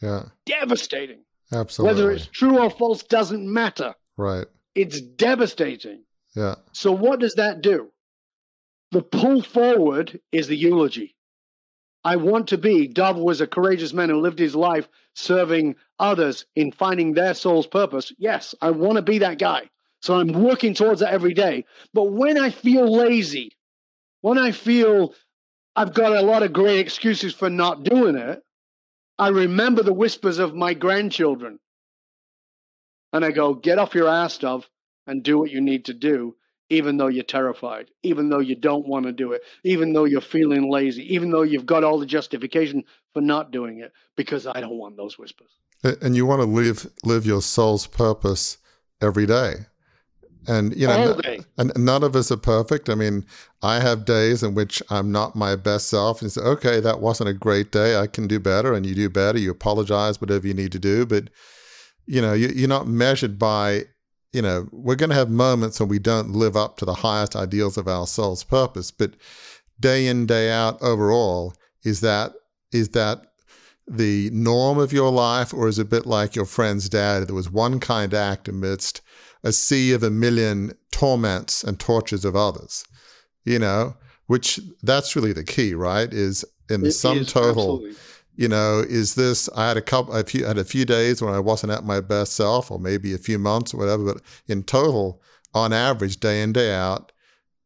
Yeah. 0.00 0.26
Devastating. 0.46 1.24
Absolutely. 1.52 1.94
Whether 1.94 2.12
it's 2.12 2.26
true 2.26 2.58
or 2.58 2.70
false 2.70 3.02
doesn't 3.02 3.52
matter. 3.52 3.94
Right. 4.20 4.46
It's 4.74 5.00
devastating. 5.00 6.02
Yeah. 6.36 6.56
So 6.72 6.92
what 6.92 7.20
does 7.20 7.36
that 7.36 7.62
do? 7.62 7.90
The 8.92 9.02
pull 9.02 9.40
forward 9.40 10.20
is 10.30 10.46
the 10.46 10.56
eulogy. 10.56 11.16
I 12.04 12.16
want 12.16 12.48
to 12.48 12.58
be. 12.58 12.86
Dov 12.86 13.16
was 13.16 13.40
a 13.40 13.46
courageous 13.46 13.94
man 13.94 14.10
who 14.10 14.20
lived 14.20 14.38
his 14.38 14.54
life 14.54 14.88
serving 15.14 15.76
others 15.98 16.44
in 16.54 16.70
finding 16.70 17.14
their 17.14 17.32
soul's 17.32 17.66
purpose. 17.66 18.12
Yes, 18.18 18.54
I 18.60 18.72
want 18.72 18.96
to 18.96 19.02
be 19.02 19.18
that 19.18 19.38
guy. 19.38 19.70
So 20.02 20.20
I'm 20.20 20.32
working 20.32 20.74
towards 20.74 21.00
that 21.00 21.14
every 21.14 21.32
day. 21.32 21.64
But 21.94 22.12
when 22.12 22.38
I 22.38 22.50
feel 22.50 22.94
lazy, 22.94 23.56
when 24.20 24.36
I 24.36 24.50
feel 24.50 25.14
I've 25.76 25.94
got 25.94 26.14
a 26.14 26.20
lot 26.20 26.42
of 26.42 26.52
great 26.52 26.78
excuses 26.78 27.32
for 27.32 27.48
not 27.48 27.84
doing 27.84 28.16
it, 28.16 28.42
I 29.18 29.28
remember 29.28 29.82
the 29.82 29.94
whispers 29.94 30.38
of 30.38 30.54
my 30.54 30.74
grandchildren 30.74 31.58
and 33.12 33.24
I 33.24 33.30
go, 33.30 33.54
get 33.54 33.78
off 33.78 33.94
your 33.94 34.08
ass, 34.08 34.38
Dov, 34.38 34.68
and 35.06 35.22
do 35.22 35.38
what 35.38 35.50
you 35.50 35.60
need 35.60 35.86
to 35.86 35.94
do, 35.94 36.36
even 36.68 36.96
though 36.96 37.08
you're 37.08 37.24
terrified, 37.24 37.90
even 38.02 38.28
though 38.28 38.38
you 38.38 38.54
don't 38.54 38.86
want 38.86 39.06
to 39.06 39.12
do 39.12 39.32
it, 39.32 39.42
even 39.64 39.92
though 39.92 40.04
you're 40.04 40.20
feeling 40.20 40.70
lazy, 40.70 41.14
even 41.14 41.30
though 41.30 41.42
you've 41.42 41.66
got 41.66 41.84
all 41.84 41.98
the 41.98 42.06
justification 42.06 42.84
for 43.12 43.20
not 43.20 43.50
doing 43.50 43.80
it, 43.80 43.92
because 44.16 44.46
I 44.46 44.60
don't 44.60 44.78
want 44.78 44.96
those 44.96 45.18
whispers. 45.18 45.50
And 45.82 46.14
you 46.14 46.26
want 46.26 46.40
to 46.40 46.46
live 46.46 46.86
live 47.04 47.24
your 47.24 47.40
soul's 47.40 47.86
purpose 47.86 48.58
every 49.00 49.26
day. 49.26 49.54
And 50.46 50.74
you 50.74 50.86
know, 50.86 51.18
and 51.58 51.72
none 51.76 52.02
of 52.02 52.16
us 52.16 52.30
are 52.30 52.36
perfect. 52.36 52.88
I 52.88 52.94
mean, 52.94 53.26
I 53.62 53.80
have 53.80 54.04
days 54.04 54.42
in 54.42 54.54
which 54.54 54.82
I'm 54.88 55.12
not 55.12 55.36
my 55.36 55.54
best 55.54 55.88
self, 55.88 56.22
and 56.22 56.32
say, 56.32 56.40
"Okay, 56.40 56.80
that 56.80 57.00
wasn't 57.00 57.28
a 57.28 57.34
great 57.34 57.70
day. 57.70 57.98
I 57.98 58.06
can 58.06 58.26
do 58.26 58.40
better." 58.40 58.72
And 58.72 58.86
you 58.86 58.94
do 58.94 59.10
better. 59.10 59.38
You 59.38 59.50
apologize, 59.50 60.20
whatever 60.20 60.46
you 60.46 60.54
need 60.54 60.72
to 60.72 60.78
do. 60.78 61.04
But 61.04 61.28
you 62.10 62.20
know, 62.20 62.32
you, 62.32 62.64
are 62.64 62.68
not 62.68 62.88
measured 62.88 63.38
by, 63.38 63.84
you 64.32 64.42
know, 64.42 64.68
we're 64.72 64.96
going 64.96 65.10
to 65.10 65.16
have 65.16 65.30
moments 65.30 65.78
when 65.78 65.88
we 65.88 66.00
don't 66.00 66.32
live 66.32 66.56
up 66.56 66.76
to 66.78 66.84
the 66.84 66.94
highest 66.94 67.36
ideals 67.36 67.78
of 67.78 67.86
our 67.86 68.04
soul's 68.04 68.42
purpose, 68.42 68.90
but 68.90 69.14
day 69.78 70.08
in, 70.08 70.26
day 70.26 70.50
out, 70.50 70.82
overall, 70.82 71.54
is 71.84 72.00
that 72.00 72.32
is 72.72 72.90
that 72.90 73.22
the 73.86 74.28
norm 74.32 74.76
of 74.76 74.92
your 74.92 75.10
life, 75.12 75.54
or 75.54 75.68
is 75.68 75.78
it 75.78 75.82
a 75.82 75.84
bit 75.84 76.04
like 76.04 76.34
your 76.34 76.46
friend's 76.46 76.88
dad? 76.88 77.28
There 77.28 77.34
was 77.34 77.50
one 77.50 77.78
kind 77.78 78.12
act 78.12 78.48
amidst 78.48 79.02
a 79.44 79.52
sea 79.52 79.92
of 79.92 80.02
a 80.02 80.10
million 80.10 80.72
torments 80.90 81.62
and 81.62 81.78
tortures 81.78 82.24
of 82.24 82.34
others. 82.34 82.84
You 83.44 83.60
know, 83.60 83.94
which 84.26 84.58
that's 84.82 85.14
really 85.14 85.32
the 85.32 85.44
key, 85.44 85.74
right? 85.74 86.12
Is 86.12 86.44
in 86.68 86.80
the 86.80 86.88
it 86.88 86.92
sum 86.92 87.24
total. 87.24 87.76
Absolutely 87.76 87.96
you 88.40 88.48
know, 88.48 88.80
is 88.80 89.16
this? 89.16 89.50
I 89.54 89.68
had 89.68 89.76
a 89.76 89.82
couple, 89.82 90.14
a 90.14 90.24
few, 90.24 90.46
had 90.46 90.56
a 90.56 90.64
few 90.64 90.86
days 90.86 91.20
when 91.20 91.34
I 91.34 91.40
wasn't 91.40 91.72
at 91.72 91.84
my 91.84 92.00
best 92.00 92.32
self, 92.32 92.70
or 92.70 92.78
maybe 92.78 93.12
a 93.12 93.18
few 93.18 93.38
months 93.38 93.74
or 93.74 93.76
whatever. 93.76 94.14
But 94.14 94.22
in 94.48 94.62
total, 94.62 95.20
on 95.52 95.74
average, 95.74 96.16
day 96.20 96.42
in 96.42 96.54
day 96.54 96.72
out, 96.72 97.12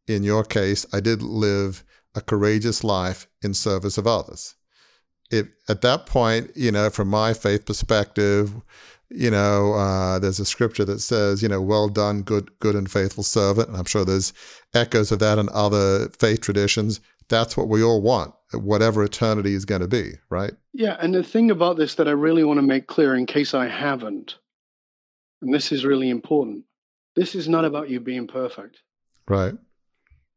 in 0.09 0.25
your 0.25 0.43
case, 0.43 0.85
I 0.93 0.99
did 0.99 1.23
live 1.23 1.85
a 2.17 2.21
courageous 2.21 2.83
life 2.83 3.29
in 3.41 3.55
service 3.55 3.99
of 3.99 4.07
others. 4.09 4.57
if 5.31 5.49
at 5.69 5.81
that 5.83 6.07
point, 6.07 6.51
you 6.55 6.71
know, 6.71 6.91
from 6.91 7.09
my 7.09 7.35
faith 7.35 7.67
perspective, 7.67 8.55
you 9.11 9.31
know, 9.31 9.75
uh, 9.75 10.19
there's 10.19 10.41
a 10.41 10.45
scripture 10.45 10.85
that 10.85 11.01
says, 11.01 11.43
you 11.43 11.49
know, 11.49 11.61
well 11.61 11.89
done, 11.89 12.23
good, 12.23 12.51
good 12.59 12.75
and 12.75 12.91
faithful 12.91 13.23
servant. 13.23 13.69
And 13.69 13.77
I'm 13.77 13.85
sure 13.85 14.05
there's 14.05 14.33
echoes 14.75 15.13
of 15.13 15.19
that 15.21 15.39
in 15.39 15.49
other 15.53 16.09
faith 16.09 16.41
traditions. 16.41 17.01
That's 17.29 17.57
what 17.57 17.69
we 17.69 17.83
all 17.83 18.03
want, 18.03 18.35
whatever 18.53 19.03
eternity 19.03 19.55
is 19.55 19.65
going 19.65 19.81
to 19.81 19.89
be, 19.89 20.13
right? 20.29 20.53
Yeah. 20.73 20.97
And 21.01 21.15
the 21.15 21.23
thing 21.23 21.51
about 21.51 21.77
this 21.77 21.95
that 21.97 22.09
I 22.09 22.13
really 22.13 22.45
want 22.45 22.59
to 22.59 22.63
make 22.63 22.87
clear, 22.87 23.15
in 23.15 23.27
case 23.27 23.55
I 23.55 23.69
haven't, 23.69 24.37
and 25.41 25.53
this 25.53 25.73
is 25.73 25.85
really 25.85 26.11
important, 26.11 26.65
this 27.17 27.35
is 27.35 27.49
not 27.49 27.65
about 27.65 27.89
you 27.89 28.01
being 28.01 28.27
perfect. 28.27 28.79
Right. 29.29 29.55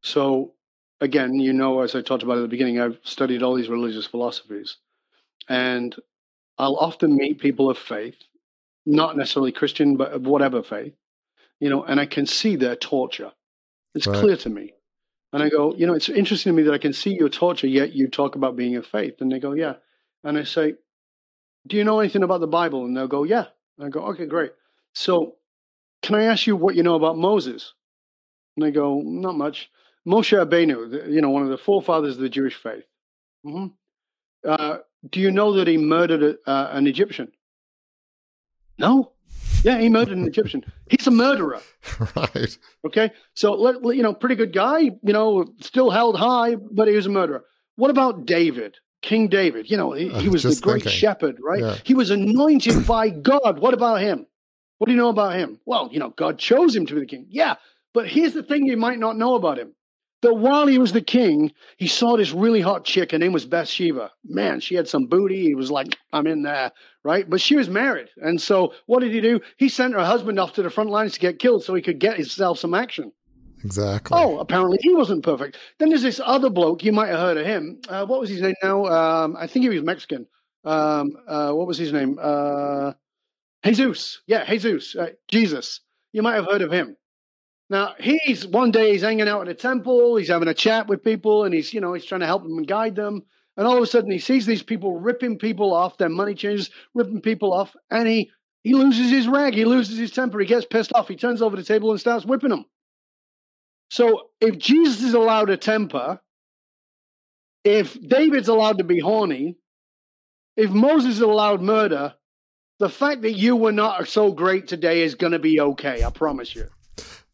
So, 0.02 0.54
again, 1.02 1.40
you 1.40 1.54
know, 1.54 1.82
as 1.82 1.96
I 1.96 2.02
talked 2.02 2.24
about 2.24 2.38
at 2.38 2.42
the 2.42 2.48
beginning, 2.48 2.80
I've 2.80 3.00
studied 3.04 3.44
all 3.44 3.56
these 3.56 3.70
religious 3.70 4.06
philosophies. 4.06 4.78
And 5.50 5.96
I'll 6.58 6.76
often 6.76 7.16
meet 7.16 7.40
people 7.40 7.70
of 7.70 7.78
faith 7.78 8.16
not 8.88 9.18
necessarily 9.18 9.52
Christian, 9.52 9.98
but 9.98 10.14
of 10.14 10.26
whatever 10.26 10.64
faith, 10.64 10.94
you 11.60 11.70
know, 11.70 11.84
and 11.84 12.00
I 12.00 12.06
can 12.06 12.26
see 12.26 12.56
their 12.56 12.76
torture. 12.76 13.34
It's 13.94 14.08
right. 14.08 14.18
clear 14.18 14.38
to 14.38 14.50
me. 14.50 14.74
And 15.34 15.44
I 15.44 15.50
go, 15.50 15.74
you 15.76 15.86
know, 15.86 15.94
it's 15.94 16.10
interesting 16.10 16.54
to 16.54 16.58
me 16.58 16.64
that 16.64 16.74
I 16.74 16.78
can 16.78 16.94
see 16.94 17.14
your 17.14 17.30
torture, 17.30 17.68
yet 17.68 17.94
you 17.94 18.08
talk 18.08 18.36
about 18.36 18.56
being 18.56 18.78
a 18.78 18.82
faith. 18.82 19.16
And 19.20 19.32
they 19.32 19.40
go, 19.40 19.54
yeah. 19.54 19.74
And 20.24 20.38
I 20.38 20.44
say, 20.44 20.76
do 21.68 21.76
you 21.76 21.84
know 21.84 22.00
anything 22.00 22.24
about 22.24 22.40
the 22.40 22.48
Bible? 22.48 22.86
And 22.86 22.96
they'll 22.96 23.08
go, 23.08 23.24
yeah. 23.24 23.46
And 23.78 23.88
I 23.88 23.90
go, 23.90 24.02
okay, 24.08 24.26
great. 24.26 24.52
So 24.94 25.36
can 26.02 26.16
I 26.16 26.26
ask 26.26 26.48
you 26.48 26.56
what 26.56 26.76
you 26.76 26.84
know 26.84 26.96
about 26.96 27.18
Moses? 27.18 27.74
And 28.56 28.66
they 28.66 28.72
go, 28.72 29.02
not 29.04 29.36
much. 29.36 29.70
Moshe 30.08 30.38
Abenu, 30.38 31.12
you 31.12 31.22
know, 31.22 31.30
one 31.30 31.44
of 31.44 31.50
the 31.50 31.58
forefathers 31.58 32.16
of 32.16 32.22
the 32.22 32.30
Jewish 32.30 32.56
faith. 32.56 32.86
Mm-hmm. 33.46 33.68
Uh, 34.48 34.78
do 35.10 35.20
you 35.20 35.32
know 35.32 35.54
that 35.54 35.68
he 35.68 35.78
murdered 35.78 36.24
a, 36.24 36.50
uh, 36.50 36.70
an 36.72 36.88
Egyptian? 36.88 37.32
No. 38.78 39.12
Yeah, 39.68 39.80
he 39.80 39.90
murdered 39.90 40.18
an 40.18 40.26
Egyptian. 40.26 40.64
He's 40.90 41.08
a 41.08 41.12
murderer. 41.12 41.60
Right. 42.16 42.58
Okay. 42.86 43.12
So, 43.34 43.92
you 43.92 44.04
know, 44.04 44.14
pretty 44.14 44.36
good 44.36 44.54
guy, 44.54 44.80
you 44.80 45.14
know, 45.14 45.46
still 45.60 45.90
held 45.90 46.18
high, 46.18 46.56
but 46.56 46.88
he 46.88 46.96
was 46.96 47.06
a 47.06 47.10
murderer. 47.10 47.44
What 47.76 47.92
about 47.92 48.26
David? 48.26 48.78
King 49.02 49.28
David, 49.28 49.70
you 49.70 49.78
know, 49.78 49.92
he, 49.92 50.10
he 50.10 50.30
was 50.30 50.44
the 50.44 50.60
great 50.62 50.84
thinking. 50.84 50.92
shepherd, 50.92 51.38
right? 51.42 51.60
Yeah. 51.62 51.76
He 51.84 51.94
was 51.94 52.10
anointed 52.10 52.88
by 52.88 53.10
God. 53.10 53.60
What 53.60 53.74
about 53.74 54.02
him? 54.02 54.26
What 54.78 54.86
do 54.88 54.92
you 54.92 54.98
know 54.98 55.10
about 55.10 55.36
him? 55.36 55.60
Well, 55.66 55.90
you 55.92 56.00
know, 56.00 56.10
God 56.10 56.40
chose 56.40 56.76
him 56.76 56.86
to 56.88 56.94
be 56.96 57.02
the 57.02 57.06
king. 57.06 57.26
Yeah, 57.30 57.56
but 57.94 58.08
here's 58.08 58.34
the 58.34 58.44
thing 58.44 58.66
you 58.66 58.78
might 58.78 59.00
not 59.00 59.18
know 59.18 59.36
about 59.36 59.60
him 59.60 59.74
that 60.22 60.34
while 60.34 60.68
he 60.68 60.80
was 60.80 60.94
the 60.94 61.02
king, 61.02 61.52
he 61.78 61.88
saw 61.88 62.18
this 62.18 62.32
really 62.32 62.62
hot 62.62 62.84
chick. 62.84 63.12
Her 63.12 63.18
name 63.18 63.34
was 63.34 63.46
Bathsheba. 63.46 64.12
Man, 64.26 64.60
she 64.60 64.76
had 64.76 64.88
some 64.88 65.06
booty. 65.06 65.44
He 65.44 65.56
was 65.56 65.70
like, 65.70 65.98
I'm 66.12 66.28
in 66.28 66.44
there, 66.44 66.72
right? 67.04 67.30
But 67.30 67.42
she 67.42 67.56
was 67.56 67.70
married. 67.70 68.08
And 68.18 68.42
so 68.42 68.74
what 68.88 69.02
did 69.02 69.12
he 69.12 69.22
do? 69.22 69.40
He 69.58 69.70
sent 69.70 69.94
her 69.94 70.04
husband 70.04 70.40
off 70.40 70.54
to 70.54 70.64
the 70.64 70.70
front 70.70 70.90
lines 70.90 71.14
to 71.14 71.20
get 71.20 71.40
killed 71.40 71.64
so 71.64 71.76
he 71.76 71.82
could 71.82 72.00
get 72.00 72.18
himself 72.18 72.58
some 72.60 72.74
action. 72.74 73.12
Exactly. 73.64 74.18
Oh, 74.20 74.40
apparently 74.40 74.78
he 74.82 74.94
wasn't 74.94 75.24
perfect. 75.24 75.58
Then 75.80 75.90
there's 75.90 76.04
this 76.04 76.22
other 76.24 76.50
bloke. 76.50 76.84
You 76.84 76.92
might 76.92 77.10
have 77.10 77.20
heard 77.20 77.38
of 77.38 77.46
him. 77.46 77.82
Uh, 77.90 78.06
what 78.06 78.20
was 78.20 78.30
his 78.30 78.42
name 78.42 78.56
now? 78.64 78.86
Um, 78.86 79.36
I 79.38 79.48
think 79.48 79.64
he 79.64 79.70
was 79.70 79.84
Mexican. 79.84 80.28
Um, 80.64 81.12
uh, 81.28 81.52
what 81.54 81.68
was 81.68 81.78
his 81.78 81.94
name? 81.94 82.20
Uh, 82.22 82.94
Jesus. 83.64 84.22
Yeah, 84.28 84.46
Jesus. 84.46 84.96
Uh, 84.96 85.12
Jesus. 85.28 85.82
You 86.12 86.22
might 86.22 86.36
have 86.36 86.46
heard 86.46 86.62
of 86.62 86.72
him. 86.72 86.96
Now 87.70 87.96
he's 88.00 88.48
one 88.48 88.72
day 88.72 88.92
he's 88.92 89.02
hanging 89.02 89.28
out 89.28 89.42
in 89.42 89.48
a 89.50 89.54
temple, 89.54 90.16
he's 90.16 90.30
having 90.30 90.48
a 90.48 90.54
chat 90.54 90.88
with 90.88 91.04
people, 91.04 91.44
and 91.44 91.54
he's 91.54 91.74
you 91.74 91.82
know 91.82 91.94
he's 91.94 92.06
trying 92.06 92.22
to 92.22 92.28
help 92.28 92.44
them 92.44 92.58
and 92.58 92.68
guide 92.68 92.96
them. 92.96 93.24
And 93.58 93.66
all 93.66 93.78
of 93.78 93.84
a 93.84 93.88
sudden 93.88 94.12
he 94.12 94.20
sees 94.20 94.46
these 94.46 94.64
people 94.64 95.00
ripping 95.00 95.40
people 95.40 95.74
off, 95.74 95.98
their 95.98 96.10
money 96.10 96.36
changers, 96.36 96.70
ripping 96.94 97.22
people 97.22 97.54
off, 97.54 97.76
and 97.90 98.08
he 98.08 98.32
he 98.64 98.74
loses 98.74 99.10
his 99.10 99.28
rag, 99.28 99.54
he 99.54 99.66
loses 99.66 99.98
his 99.98 100.12
temper, 100.12 100.40
he 100.40 100.46
gets 100.46 100.66
pissed 100.66 100.94
off, 100.94 101.08
he 101.08 101.16
turns 101.16 101.42
over 101.42 101.56
the 101.56 101.64
table 101.64 101.92
and 101.92 102.00
starts 102.00 102.26
whipping 102.26 102.50
them. 102.50 102.66
So 103.90 104.30
if 104.42 104.58
Jesus 104.58 105.04
is 105.04 105.14
allowed 105.14 105.50
a 105.50 105.58
temper, 105.58 106.20
if 107.64 107.98
David's 108.02 108.48
allowed 108.48 108.78
to 108.78 108.84
be 108.84 109.00
horny, 109.00 109.58
if 110.56 110.72
Moses 110.72 111.16
is 111.16 111.22
allowed 111.22 111.62
murder, 111.62 112.14
the 112.80 112.90
fact 112.90 113.22
that 113.24 113.34
you 113.34 113.56
were 113.56 113.72
not 113.72 114.08
so 114.08 114.32
great 114.32 114.68
today 114.68 115.02
is 115.02 115.16
going 115.16 115.34
to 115.34 115.40
be 115.40 115.60
okay. 115.60 116.04
I 116.04 116.10
promise 116.10 116.56
you. 116.56 116.68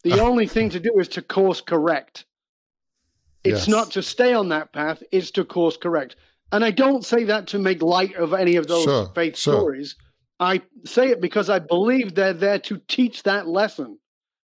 The 0.04 0.20
uh, 0.20 0.24
only 0.24 0.46
thing 0.46 0.70
to 0.70 0.80
do 0.80 0.98
is 0.98 1.08
to 1.08 1.22
course 1.22 1.60
correct. 1.60 2.26
It's 3.42 3.66
yes. 3.66 3.68
not 3.68 3.90
to 3.92 4.02
stay 4.02 4.32
on 4.32 4.48
that 4.50 4.72
path, 4.72 5.02
it's 5.10 5.30
to 5.32 5.44
course 5.44 5.76
correct. 5.76 6.16
And 6.52 6.64
I 6.64 6.70
don't 6.70 7.04
say 7.04 7.24
that 7.24 7.48
to 7.48 7.58
make 7.58 7.82
light 7.82 8.14
of 8.14 8.32
any 8.32 8.56
of 8.56 8.68
those 8.68 8.84
sure, 8.84 9.10
faith 9.14 9.36
sure. 9.36 9.54
stories. 9.54 9.96
I 10.40 10.62
say 10.84 11.08
it 11.08 11.20
because 11.20 11.50
I 11.50 11.58
believe 11.58 12.14
they're 12.14 12.32
there 12.32 12.58
to 12.60 12.80
teach 12.86 13.22
that 13.24 13.48
lesson. 13.48 13.98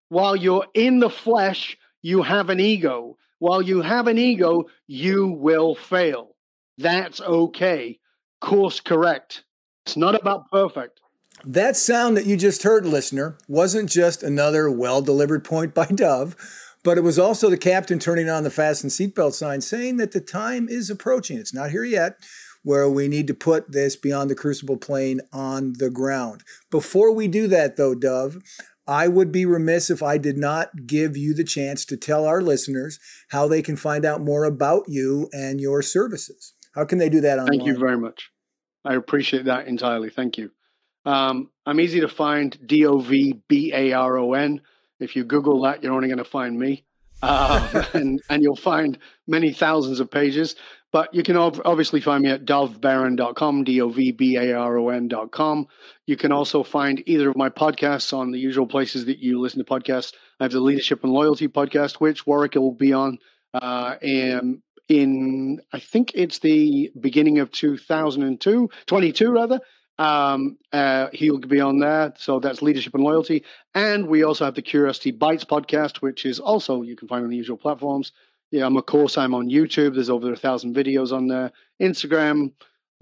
While 0.09 0.35
you're 0.35 0.67
in 0.73 0.99
the 0.99 1.09
flesh, 1.09 1.77
you 2.01 2.21
have 2.21 2.49
an 2.49 2.59
ego. 2.59 3.17
While 3.39 3.61
you 3.61 3.81
have 3.81 4.07
an 4.07 4.17
ego, 4.17 4.65
you 4.87 5.27
will 5.27 5.73
fail. 5.75 6.35
That's 6.77 7.21
okay. 7.21 7.99
Course 8.39 8.79
correct. 8.79 9.43
It's 9.85 9.97
not 9.97 10.15
about 10.15 10.49
perfect. 10.51 10.99
That 11.43 11.75
sound 11.75 12.17
that 12.17 12.25
you 12.25 12.37
just 12.37 12.63
heard, 12.63 12.85
listener, 12.85 13.37
wasn't 13.47 13.89
just 13.89 14.21
another 14.21 14.69
well 14.69 15.01
delivered 15.01 15.43
point 15.43 15.73
by 15.73 15.85
Dov, 15.87 16.35
but 16.83 16.97
it 16.97 17.01
was 17.01 17.17
also 17.19 17.49
the 17.49 17.57
captain 17.57 17.99
turning 17.99 18.29
on 18.29 18.43
the 18.43 18.51
fasten 18.51 18.89
seatbelt 18.89 19.33
sign 19.33 19.61
saying 19.61 19.97
that 19.97 20.11
the 20.11 20.21
time 20.21 20.67
is 20.69 20.89
approaching. 20.89 21.37
It's 21.37 21.53
not 21.53 21.71
here 21.71 21.83
yet 21.83 22.17
where 22.63 22.89
we 22.89 23.07
need 23.07 23.27
to 23.27 23.33
put 23.33 23.71
this 23.71 23.95
beyond 23.95 24.29
the 24.29 24.35
crucible 24.35 24.77
plane 24.77 25.19
on 25.33 25.73
the 25.77 25.89
ground. 25.89 26.43
Before 26.69 27.11
we 27.11 27.27
do 27.27 27.47
that, 27.47 27.75
though, 27.75 27.95
Dov, 27.95 28.37
I 28.87 29.07
would 29.07 29.31
be 29.31 29.45
remiss 29.45 29.89
if 29.89 30.03
I 30.03 30.17
did 30.17 30.37
not 30.37 30.85
give 30.85 31.17
you 31.17 31.33
the 31.33 31.43
chance 31.43 31.85
to 31.85 31.97
tell 31.97 32.25
our 32.25 32.41
listeners 32.41 32.99
how 33.29 33.47
they 33.47 33.61
can 33.61 33.77
find 33.77 34.05
out 34.05 34.21
more 34.21 34.43
about 34.43 34.83
you 34.87 35.29
and 35.33 35.59
your 35.59 35.81
services. 35.81 36.53
How 36.75 36.85
can 36.85 36.97
they 36.97 37.09
do 37.09 37.21
that 37.21 37.39
online? 37.39 37.59
Thank 37.59 37.67
you 37.67 37.77
very 37.77 37.97
much. 37.97 38.29
I 38.85 38.95
appreciate 38.95 39.45
that 39.45 39.67
entirely. 39.67 40.09
Thank 40.09 40.37
you. 40.37 40.51
Um, 41.05 41.49
I'm 41.65 41.79
easy 41.79 42.01
to 42.01 42.07
find. 42.07 42.57
D 42.65 42.85
O 42.85 42.99
V 42.99 43.41
B 43.47 43.71
A 43.73 43.93
R 43.93 44.17
O 44.17 44.33
N. 44.33 44.61
If 44.99 45.15
you 45.15 45.23
Google 45.23 45.61
that, 45.63 45.83
you're 45.83 45.93
only 45.93 46.07
going 46.07 46.19
to 46.19 46.23
find 46.23 46.57
me, 46.57 46.83
uh, 47.23 47.85
and 47.93 48.21
and 48.29 48.43
you'll 48.43 48.55
find 48.55 48.97
many 49.27 49.51
thousands 49.53 49.99
of 49.99 50.11
pages. 50.11 50.55
But 50.91 51.13
you 51.13 51.23
can 51.23 51.37
obviously 51.37 52.01
find 52.01 52.21
me 52.21 52.31
at 52.31 52.43
dovbaron.com, 52.45 53.63
D 53.63 53.81
O 53.81 53.89
V 53.89 54.11
B 54.11 54.35
A 54.35 54.53
R 54.53 54.77
O 54.77 54.89
N.com. 54.89 55.67
You 56.05 56.17
can 56.17 56.31
also 56.31 56.63
find 56.63 57.01
either 57.05 57.29
of 57.29 57.37
my 57.37 57.49
podcasts 57.49 58.11
on 58.11 58.31
the 58.31 58.39
usual 58.39 58.67
places 58.67 59.05
that 59.05 59.19
you 59.19 59.39
listen 59.39 59.63
to 59.63 59.71
podcasts. 59.71 60.13
I 60.39 60.43
have 60.43 60.51
the 60.51 60.59
Leadership 60.59 61.03
and 61.03 61.13
Loyalty 61.13 61.47
podcast, 61.47 61.95
which 61.95 62.27
Warwick 62.27 62.55
will 62.55 62.73
be 62.73 62.91
on 62.91 63.19
uh, 63.53 63.95
in, 64.01 64.61
in, 64.89 65.61
I 65.71 65.79
think 65.79 66.11
it's 66.15 66.39
the 66.39 66.91
beginning 66.99 67.39
of 67.39 67.51
2002, 67.51 68.69
22 68.85 69.31
rather. 69.31 69.59
Um, 70.01 70.57
uh, 70.73 71.09
he'll 71.13 71.37
be 71.37 71.61
on 71.61 71.77
there. 71.77 72.11
So 72.17 72.39
that's 72.39 72.63
leadership 72.63 72.95
and 72.95 73.03
loyalty. 73.03 73.43
And 73.75 74.07
we 74.07 74.23
also 74.23 74.45
have 74.45 74.55
the 74.55 74.61
Curiosity 74.63 75.11
Bites 75.11 75.45
podcast, 75.45 75.97
which 75.97 76.25
is 76.25 76.39
also 76.39 76.81
you 76.81 76.95
can 76.95 77.07
find 77.07 77.23
on 77.23 77.29
the 77.29 77.37
usual 77.37 77.57
platforms. 77.57 78.11
Yeah, 78.49 78.65
I'm 78.65 78.77
of 78.77 78.87
course 78.87 79.15
I'm 79.15 79.35
on 79.35 79.47
YouTube. 79.47 79.93
There's 79.93 80.09
over 80.09 80.33
a 80.33 80.35
thousand 80.35 80.75
videos 80.75 81.11
on 81.11 81.27
there. 81.27 81.51
Instagram, 81.79 82.51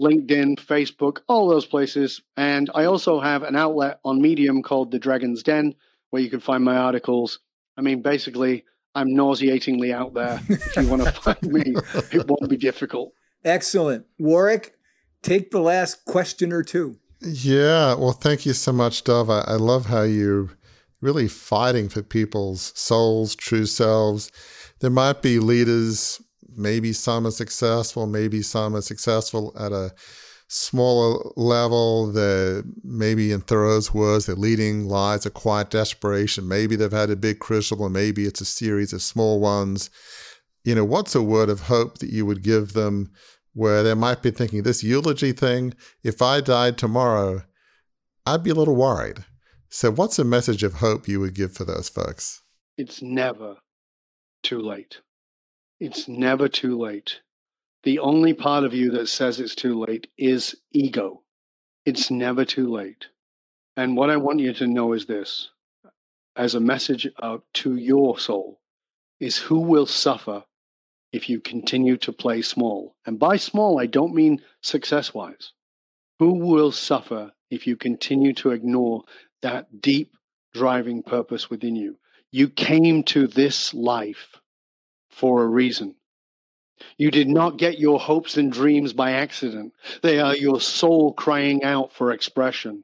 LinkedIn, 0.02 0.58
Facebook, 0.60 1.20
all 1.30 1.48
those 1.48 1.66
places. 1.66 2.22
And 2.36 2.70
I 2.76 2.84
also 2.84 3.22
have 3.22 3.44
an 3.44 3.56
outlet 3.56 4.02
on 4.04 4.22
Medium 4.22 4.62
called 4.62 4.92
The 4.92 5.00
Dragon's 5.00 5.42
Den, 5.42 5.76
where 6.10 6.22
you 6.22 6.30
can 6.30 6.42
find 6.42 6.66
my 6.66 6.76
articles. 6.76 7.40
I 7.78 7.82
mean, 7.82 8.02
basically, 8.02 8.66
I'm 8.94 9.16
nauseatingly 9.16 9.94
out 9.94 10.14
there. 10.14 10.42
if 10.50 10.76
you 10.76 10.90
want 10.90 11.06
to 11.06 11.12
find 11.14 11.42
me, 11.44 11.76
it 12.12 12.28
won't 12.28 12.50
be 12.50 12.58
difficult. 12.58 13.14
Excellent. 13.46 14.06
Warwick, 14.18 14.76
take 15.22 15.52
the 15.52 15.62
last 15.62 16.06
question 16.06 16.54
or 16.54 16.64
two. 16.64 16.98
Yeah. 17.22 17.96
Well, 17.96 18.14
thank 18.14 18.46
you 18.46 18.54
so 18.54 18.72
much, 18.72 19.04
Dov. 19.04 19.30
I, 19.30 19.42
I 19.42 19.56
love 19.56 19.88
how 19.88 20.04
you're 20.04 20.50
really 21.02 21.28
fighting 21.28 21.90
for 21.90 22.02
people's 22.02 22.72
souls, 22.76 23.36
true 23.36 23.66
selves. 23.66 24.32
There 24.80 24.90
might 24.90 25.22
be 25.22 25.40
leaders, 25.40 26.22
maybe 26.56 26.94
some 26.94 27.28
are 27.28 27.32
successful, 27.32 28.08
maybe 28.08 28.42
some 28.42 28.76
are 28.76 28.82
successful 28.82 29.54
at 29.60 29.72
a 29.72 29.92
smaller 30.48 31.32
level. 31.36 32.12
The 32.12 32.64
maybe 32.84 33.32
in 33.32 33.42
Thoreau's 33.42 33.94
words, 33.94 34.26
they're 34.26 34.36
leading 34.36 34.88
lives 34.88 35.26
of 35.26 35.34
quiet 35.34 35.70
desperation. 35.70 36.48
Maybe 36.48 36.76
they've 36.76 36.92
had 36.92 37.10
a 37.10 37.16
big 37.16 37.40
crucible, 37.40 37.90
maybe 37.90 38.26
it's 38.26 38.42
a 38.42 38.46
series 38.46 38.94
of 38.94 39.02
small 39.02 39.40
ones. 39.40 39.90
You 40.64 40.76
know, 40.76 40.86
what's 40.86 41.16
a 41.16 41.24
word 41.24 41.50
of 41.50 41.62
hope 41.62 42.00
that 42.00 42.12
you 42.12 42.26
would 42.26 42.44
give 42.44 42.74
them 42.74 43.12
where 43.54 43.84
they 43.84 43.94
might 43.94 44.22
be 44.22 44.32
thinking 44.32 44.64
this 44.64 44.84
eulogy 44.84 45.32
thing, 45.32 45.74
if 46.04 46.22
I 46.22 46.42
died 46.42 46.78
tomorrow, 46.78 47.44
I'd 48.26 48.44
be 48.44 48.52
a 48.52 48.56
little 48.56 48.76
worried. 48.76 49.26
So, 49.70 49.92
what's 49.92 50.20
a 50.20 50.24
message 50.24 50.64
of 50.64 50.76
hope 50.76 51.08
you 51.08 51.20
would 51.20 51.36
give 51.36 51.54
for 51.54 51.64
those 51.64 51.90
folks? 51.90 52.42
It's 52.78 53.02
never 53.02 53.58
too 54.44 54.60
late. 54.60 55.02
It's 55.80 56.08
never 56.08 56.48
too 56.48 56.78
late. 56.78 57.22
the 57.84 58.00
only 58.00 58.34
part 58.34 58.66
of 58.66 58.74
you 58.74 58.92
that 58.92 59.08
says 59.08 59.40
it's 59.40 59.56
too 59.56 59.80
late 59.80 60.08
is 60.18 60.56
ego. 60.72 61.24
It's 61.86 62.12
never 62.12 62.44
too 62.44 62.70
late. 62.70 63.08
And 63.78 63.96
what 63.96 64.10
I 64.10 64.18
want 64.18 64.40
you 64.40 64.54
to 64.54 64.68
know 64.68 64.94
is 64.94 65.06
this 65.06 65.50
as 66.36 66.56
a 66.56 66.60
message 66.60 67.08
out 67.22 67.44
to 67.54 67.76
your 67.76 68.18
soul 68.20 68.62
is 69.20 69.38
who 69.38 69.60
will 69.60 69.86
suffer 69.86 70.44
if 71.12 71.30
you 71.30 71.40
continue 71.40 71.98
to 71.98 72.12
play 72.12 72.42
small. 72.42 72.96
And 73.06 73.18
by 73.20 73.38
small, 73.38 73.80
I 73.80 73.86
don't 73.86 74.14
mean 74.14 74.42
success 74.62 75.14
wise. 75.14 75.54
Who 76.20 76.34
will 76.34 76.72
suffer 76.72 77.32
if 77.50 77.66
you 77.66 77.76
continue 77.76 78.34
to 78.36 78.52
ignore 78.52 79.04
that 79.42 79.82
deep 79.82 80.14
driving 80.54 81.04
purpose 81.04 81.50
within 81.50 81.76
you? 81.76 81.98
You 82.32 82.50
came 82.50 83.04
to 83.06 83.26
this 83.26 83.74
life 83.74 84.36
for 85.10 85.44
a 85.44 85.48
reason. 85.48 85.96
You 86.98 87.12
did 87.12 87.28
not 87.28 87.58
get 87.58 87.80
your 87.80 88.00
hopes 88.00 88.38
and 88.38 88.52
dreams 88.52 88.94
by 88.94 89.12
accident. 89.12 89.74
They 90.02 90.20
are 90.20 90.36
your 90.36 90.62
soul 90.62 91.14
crying 91.14 91.64
out 91.64 91.92
for 91.92 92.12
expression. 92.12 92.84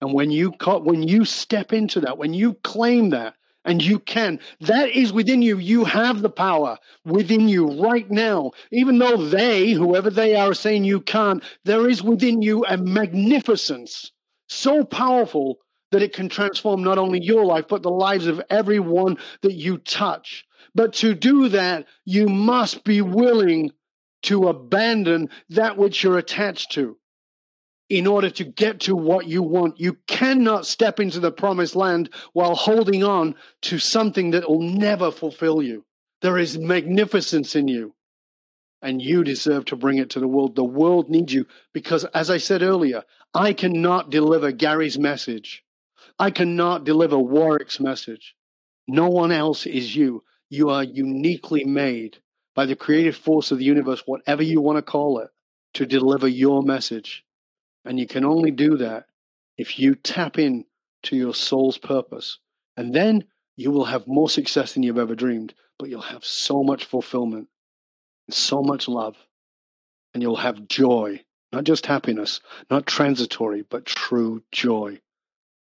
And 0.00 0.12
when 0.12 0.30
you 0.30 0.52
when 0.66 1.02
you 1.02 1.24
step 1.24 1.72
into 1.72 2.00
that, 2.00 2.18
when 2.18 2.34
you 2.34 2.54
claim 2.62 3.10
that, 3.10 3.35
and 3.66 3.82
you 3.82 3.98
can, 3.98 4.38
that 4.60 4.88
is 4.90 5.12
within 5.12 5.42
you. 5.42 5.58
You 5.58 5.84
have 5.84 6.22
the 6.22 6.30
power 6.30 6.78
within 7.04 7.48
you 7.48 7.82
right 7.82 8.10
now. 8.10 8.52
Even 8.72 8.98
though 8.98 9.16
they, 9.16 9.72
whoever 9.72 10.08
they 10.08 10.34
are, 10.34 10.46
are 10.46 10.54
saying 10.54 10.84
you 10.84 11.00
can't, 11.00 11.42
there 11.64 11.88
is 11.88 12.02
within 12.02 12.40
you 12.40 12.64
a 12.64 12.76
magnificence 12.76 14.12
so 14.48 14.84
powerful 14.84 15.58
that 15.90 16.02
it 16.02 16.12
can 16.12 16.28
transform 16.28 16.84
not 16.84 16.98
only 16.98 17.20
your 17.20 17.44
life, 17.44 17.66
but 17.68 17.82
the 17.82 17.90
lives 17.90 18.26
of 18.26 18.40
everyone 18.48 19.16
that 19.42 19.54
you 19.54 19.78
touch. 19.78 20.44
But 20.74 20.92
to 20.94 21.14
do 21.14 21.48
that, 21.48 21.86
you 22.04 22.28
must 22.28 22.84
be 22.84 23.00
willing 23.00 23.72
to 24.22 24.48
abandon 24.48 25.28
that 25.50 25.76
which 25.76 26.02
you're 26.02 26.18
attached 26.18 26.72
to 26.72 26.96
in 27.88 28.06
order 28.06 28.30
to 28.30 28.44
get 28.44 28.80
to 28.80 28.96
what 28.96 29.26
you 29.26 29.42
want. 29.42 29.78
You 29.78 29.96
cannot 30.06 30.66
step 30.66 30.98
into 31.00 31.20
the 31.20 31.30
promised 31.30 31.76
land 31.76 32.10
while 32.32 32.54
holding 32.54 33.04
on 33.04 33.34
to 33.62 33.78
something 33.78 34.30
that 34.32 34.48
will 34.48 34.62
never 34.62 35.10
fulfill 35.10 35.62
you. 35.62 35.84
There 36.22 36.38
is 36.38 36.58
magnificence 36.58 37.54
in 37.54 37.68
you, 37.68 37.94
and 38.82 39.00
you 39.00 39.22
deserve 39.22 39.66
to 39.66 39.76
bring 39.76 39.98
it 39.98 40.10
to 40.10 40.20
the 40.20 40.28
world. 40.28 40.56
The 40.56 40.64
world 40.64 41.08
needs 41.10 41.32
you 41.32 41.46
because, 41.72 42.04
as 42.06 42.30
I 42.30 42.38
said 42.38 42.62
earlier, 42.62 43.04
I 43.34 43.52
cannot 43.52 44.10
deliver 44.10 44.50
Gary's 44.50 44.98
message. 44.98 45.62
I 46.18 46.30
cannot 46.30 46.84
deliver 46.84 47.18
Warwick's 47.18 47.78
message. 47.78 48.34
No 48.88 49.08
one 49.08 49.30
else 49.30 49.66
is 49.66 49.94
you. 49.94 50.24
You 50.48 50.70
are 50.70 50.84
uniquely 50.84 51.64
made 51.64 52.18
by 52.54 52.64
the 52.64 52.76
creative 52.76 53.16
force 53.16 53.50
of 53.50 53.58
the 53.58 53.64
universe, 53.64 54.02
whatever 54.06 54.42
you 54.42 54.60
want 54.60 54.78
to 54.78 54.82
call 54.82 55.18
it, 55.18 55.28
to 55.74 55.84
deliver 55.84 56.26
your 56.26 56.62
message. 56.62 57.25
And 57.86 57.98
you 58.00 58.06
can 58.06 58.24
only 58.24 58.50
do 58.50 58.76
that 58.78 59.06
if 59.56 59.78
you 59.78 59.94
tap 59.94 60.38
in 60.38 60.64
to 61.04 61.16
your 61.16 61.34
soul's 61.34 61.78
purpose. 61.78 62.38
And 62.76 62.92
then 62.92 63.24
you 63.56 63.70
will 63.70 63.84
have 63.84 64.06
more 64.06 64.28
success 64.28 64.74
than 64.74 64.82
you've 64.82 64.98
ever 64.98 65.14
dreamed, 65.14 65.54
but 65.78 65.88
you'll 65.88 66.02
have 66.02 66.24
so 66.24 66.62
much 66.62 66.84
fulfillment, 66.84 67.48
so 68.28 68.60
much 68.60 68.88
love, 68.88 69.16
and 70.12 70.22
you'll 70.22 70.36
have 70.36 70.68
joy, 70.68 71.22
not 71.52 71.64
just 71.64 71.86
happiness, 71.86 72.40
not 72.70 72.86
transitory, 72.86 73.62
but 73.62 73.86
true 73.86 74.42
joy. 74.50 75.00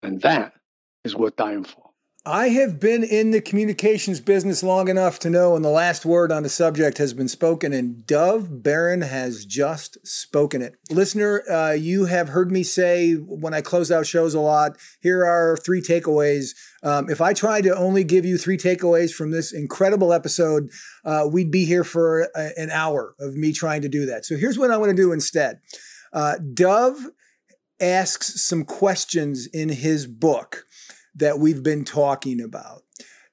And 0.01 0.22
that 0.22 0.53
is 1.03 1.15
worth 1.15 1.36
dying 1.36 1.63
for. 1.63 1.86
I 2.28 2.49
have 2.49 2.78
been 2.78 3.05
in 3.05 3.32
the 3.32 3.39
communications 3.39 4.19
business 4.19 4.61
long 4.61 4.89
enough 4.89 5.17
to 5.19 5.30
know 5.30 5.53
when 5.53 5.61
the 5.61 5.69
last 5.69 6.05
word 6.05 6.30
on 6.30 6.43
the 6.43 6.49
subject 6.49 6.97
has 6.97 7.13
been 7.13 7.30
spoken, 7.30 7.71
and 7.71 8.05
Dov 8.05 8.61
Baron 8.61 8.99
has 8.99 9.45
just 9.45 10.05
spoken 10.05 10.61
it. 10.61 10.75
Listener, 10.91 11.41
uh, 11.49 11.71
you 11.71 12.03
have 12.03 12.28
heard 12.28 12.51
me 12.51 12.63
say 12.63 13.13
when 13.13 13.53
I 13.53 13.61
close 13.61 13.93
out 13.93 14.05
shows 14.05 14.34
a 14.34 14.41
lot, 14.41 14.73
here 14.99 15.23
are 15.23 15.55
three 15.55 15.82
takeaways. 15.82 16.49
Um, 16.84 17.09
if 17.09 17.21
I 17.21 17.34
tried 17.34 17.63
to 17.63 17.78
only 17.78 18.03
give 18.03 18.25
you 18.25 18.38
three 18.38 18.57
takeaways 18.57 19.13
from 19.13 19.32
this 19.32 19.53
incredible 19.53 20.11
episode, 20.11 20.69
uh, 21.05 21.30
we'd 21.32 21.49
be 21.49 21.63
here 21.63 21.86
for 21.86 22.28
a, 22.36 22.51
an 22.57 22.71
hour 22.71 23.15
of 23.21 23.36
me 23.36 23.53
trying 23.53 23.84
to 23.84 23.89
do 23.89 24.05
that. 24.05 24.25
So 24.25 24.36
here's 24.36 24.59
what 24.59 24.69
I 24.69 24.75
want 24.75 24.89
to 24.89 24.97
do 24.97 25.13
instead. 25.13 25.61
Uh, 26.11 26.36
Dov 26.53 26.97
asks 27.80 28.43
some 28.43 28.65
questions 28.65 29.47
in 29.47 29.69
his 29.69 30.07
book 30.07 30.65
that 31.18 31.39
we've 31.39 31.63
been 31.63 31.84
talking 31.84 32.41
about. 32.41 32.84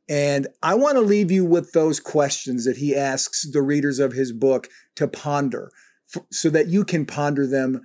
And 0.08 0.48
I 0.62 0.74
want 0.74 0.96
to 0.96 1.00
leave 1.00 1.30
you 1.30 1.44
with 1.44 1.72
those 1.72 1.98
questions 1.98 2.64
that 2.66 2.76
he 2.76 2.94
asks 2.94 3.50
the 3.50 3.62
readers 3.62 3.98
of 3.98 4.12
his 4.12 4.32
book 4.32 4.68
to 4.96 5.08
ponder 5.08 5.70
so 6.30 6.50
that 6.50 6.68
you 6.68 6.84
can 6.84 7.06
ponder 7.06 7.46
them 7.46 7.82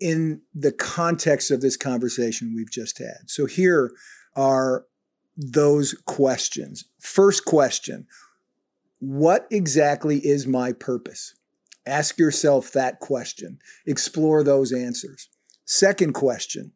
in 0.00 0.40
the 0.54 0.72
context 0.72 1.50
of 1.50 1.60
this 1.60 1.76
conversation 1.76 2.54
we've 2.54 2.70
just 2.70 2.98
had. 2.98 3.18
So 3.26 3.46
here 3.46 3.92
are 4.34 4.84
those 5.36 5.94
questions. 6.06 6.84
First 6.98 7.44
question 7.44 8.06
What 9.00 9.46
exactly 9.50 10.18
is 10.18 10.46
my 10.46 10.72
purpose? 10.72 11.34
Ask 11.86 12.18
yourself 12.18 12.72
that 12.72 13.00
question, 13.00 13.58
explore 13.86 14.42
those 14.42 14.72
answers. 14.72 15.28
Second 15.66 16.14
question 16.14 16.72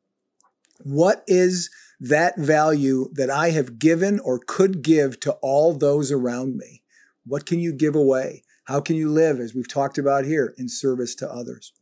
What 0.84 1.24
is 1.26 1.70
that 2.00 2.38
value 2.38 3.08
that 3.12 3.30
I 3.30 3.50
have 3.50 3.78
given 3.78 4.20
or 4.20 4.38
could 4.38 4.82
give 4.82 5.18
to 5.20 5.32
all 5.42 5.74
those 5.74 6.12
around 6.12 6.56
me? 6.56 6.82
What 7.24 7.46
can 7.46 7.58
you 7.58 7.72
give 7.72 7.94
away? 7.94 8.42
How 8.64 8.80
can 8.80 8.96
you 8.96 9.10
live, 9.10 9.40
as 9.40 9.54
we've 9.54 9.68
talked 9.68 9.98
about 9.98 10.24
here, 10.24 10.54
in 10.58 10.68
service 10.68 11.14
to 11.16 11.30
others? 11.30 11.72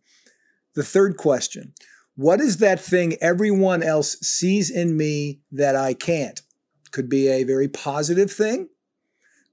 The 0.74 0.84
third 0.84 1.16
question 1.16 1.74
What 2.14 2.40
is 2.40 2.58
that 2.58 2.80
thing 2.80 3.16
everyone 3.20 3.82
else 3.82 4.18
sees 4.20 4.70
in 4.70 4.96
me 4.96 5.40
that 5.50 5.76
I 5.76 5.94
can't? 5.94 6.40
Could 6.92 7.08
be 7.08 7.28
a 7.28 7.44
very 7.44 7.68
positive 7.68 8.30
thing. 8.30 8.68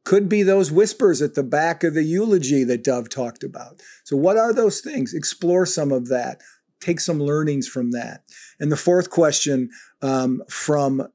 Could 0.03 0.27
be 0.27 0.43
those 0.43 0.71
whispers 0.71 1.21
at 1.21 1.33
the 1.33 1.43
back 1.43 1.83
of 1.83 1.93
the 1.93 2.03
eulogy 2.03 2.63
that 2.65 2.83
Dov 2.83 3.09
talked 3.09 3.43
about. 3.43 3.81
So, 4.03 4.17
what 4.17 4.37
are 4.37 4.53
those 4.53 4.81
things? 4.81 5.13
Explore 5.13 5.65
some 5.65 5.91
of 5.91 6.07
that 6.09 6.41
take 6.83 6.99
some 6.99 7.19
learnings 7.19 7.67
from 7.67 7.91
that. 7.91 8.23
And 8.59 8.71
the 8.71 8.77
fourth 8.77 9.09
question 9.09 9.69
um, 10.01 10.43
from 10.49 11.07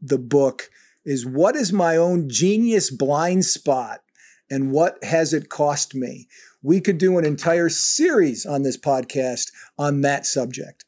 the 0.00 0.18
book 0.18 0.70
is 1.04 1.26
what 1.26 1.56
is 1.56 1.72
my 1.72 1.96
own 1.96 2.28
genius 2.28 2.90
blind 2.90 3.44
spot 3.44 4.02
and 4.50 4.70
what 4.70 5.02
has 5.02 5.32
it 5.32 5.48
cost 5.48 5.94
me? 5.94 6.28
We 6.62 6.80
could 6.80 6.98
do 6.98 7.18
an 7.18 7.24
entire 7.24 7.68
series 7.68 8.46
on 8.46 8.62
this 8.62 8.76
podcast 8.76 9.52
on 9.78 10.00
that 10.02 10.26
subject. 10.26 10.84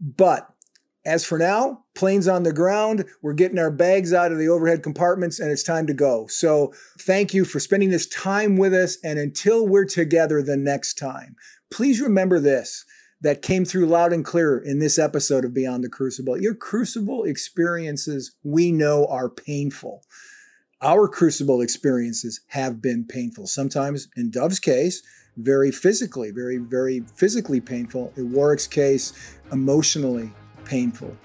But 0.00 0.48
as 1.04 1.24
for 1.24 1.38
now, 1.38 1.84
planes 1.94 2.26
on 2.26 2.42
the 2.42 2.52
ground, 2.52 3.04
we're 3.22 3.32
getting 3.32 3.60
our 3.60 3.70
bags 3.70 4.12
out 4.12 4.32
of 4.32 4.38
the 4.38 4.48
overhead 4.48 4.82
compartments 4.82 5.38
and 5.38 5.50
it's 5.50 5.62
time 5.62 5.86
to 5.86 5.94
go. 5.94 6.26
So 6.26 6.74
thank 6.98 7.32
you 7.32 7.44
for 7.44 7.60
spending 7.60 7.90
this 7.90 8.08
time 8.08 8.56
with 8.56 8.74
us. 8.74 8.98
And 9.04 9.18
until 9.18 9.66
we're 9.66 9.84
together 9.84 10.42
the 10.42 10.56
next 10.56 10.94
time, 10.94 11.36
please 11.70 12.00
remember 12.00 12.40
this 12.40 12.84
that 13.20 13.42
came 13.42 13.64
through 13.64 13.86
loud 13.86 14.12
and 14.12 14.24
clear 14.24 14.58
in 14.58 14.78
this 14.78 14.98
episode 14.98 15.44
of 15.44 15.54
Beyond 15.54 15.84
the 15.84 15.88
Crucible. 15.88 16.40
Your 16.40 16.54
crucible 16.54 17.24
experiences 17.24 18.34
we 18.44 18.70
know 18.70 19.06
are 19.06 19.28
painful. 19.28 20.02
Our 20.82 21.08
crucible 21.08 21.62
experiences 21.62 22.40
have 22.48 22.82
been 22.82 23.04
painful. 23.04 23.46
Sometimes, 23.46 24.08
in 24.16 24.30
Dov's 24.30 24.58
case, 24.58 25.02
very 25.38 25.70
physically, 25.70 26.30
very, 26.30 26.58
very 26.58 27.00
physically 27.14 27.60
painful. 27.60 28.12
In 28.16 28.32
Warwick's 28.32 28.66
case, 28.66 29.12
emotionally 29.52 30.32
painful. 30.64 31.16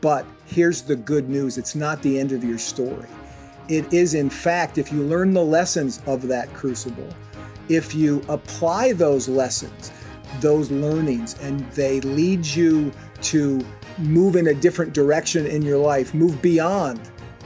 But 0.00 0.26
here's 0.46 0.82
the 0.82 0.96
good 0.96 1.28
news 1.28 1.58
it's 1.58 1.74
not 1.74 2.02
the 2.02 2.18
end 2.18 2.32
of 2.32 2.44
your 2.44 2.58
story. 2.58 3.08
It 3.68 3.90
is, 3.92 4.14
in 4.14 4.28
fact, 4.28 4.76
if 4.76 4.92
you 4.92 5.02
learn 5.02 5.32
the 5.32 5.44
lessons 5.44 6.02
of 6.06 6.28
that 6.28 6.52
crucible, 6.52 7.08
if 7.68 7.94
you 7.94 8.22
apply 8.28 8.92
those 8.92 9.28
lessons, 9.28 9.90
those 10.40 10.70
learnings 10.70 11.36
and 11.40 11.60
they 11.72 12.00
lead 12.00 12.44
you 12.44 12.92
to 13.22 13.64
move 13.98 14.36
in 14.36 14.48
a 14.48 14.54
different 14.54 14.92
direction 14.92 15.46
in 15.46 15.62
your 15.62 15.78
life, 15.78 16.14
move 16.14 16.40
beyond, 16.42 17.00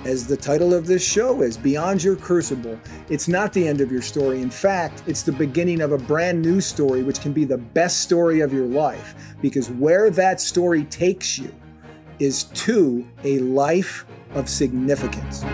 as 0.04 0.26
the 0.26 0.36
title 0.36 0.72
of 0.72 0.86
this 0.86 1.04
show 1.04 1.42
is, 1.42 1.56
Beyond 1.56 2.02
Your 2.02 2.16
Crucible. 2.16 2.78
It's 3.08 3.28
not 3.28 3.52
the 3.52 3.66
end 3.66 3.80
of 3.80 3.90
your 3.90 4.02
story. 4.02 4.40
In 4.40 4.50
fact, 4.50 5.02
it's 5.06 5.22
the 5.22 5.32
beginning 5.32 5.80
of 5.80 5.92
a 5.92 5.98
brand 5.98 6.40
new 6.40 6.60
story, 6.60 7.02
which 7.02 7.20
can 7.20 7.32
be 7.32 7.44
the 7.44 7.58
best 7.58 8.00
story 8.00 8.40
of 8.40 8.52
your 8.52 8.66
life, 8.66 9.14
because 9.42 9.70
where 9.70 10.10
that 10.10 10.40
story 10.40 10.84
takes 10.84 11.38
you 11.38 11.52
is 12.18 12.44
to 12.44 13.06
a 13.24 13.40
life 13.40 14.06
of 14.34 14.48
significance. 14.48 15.44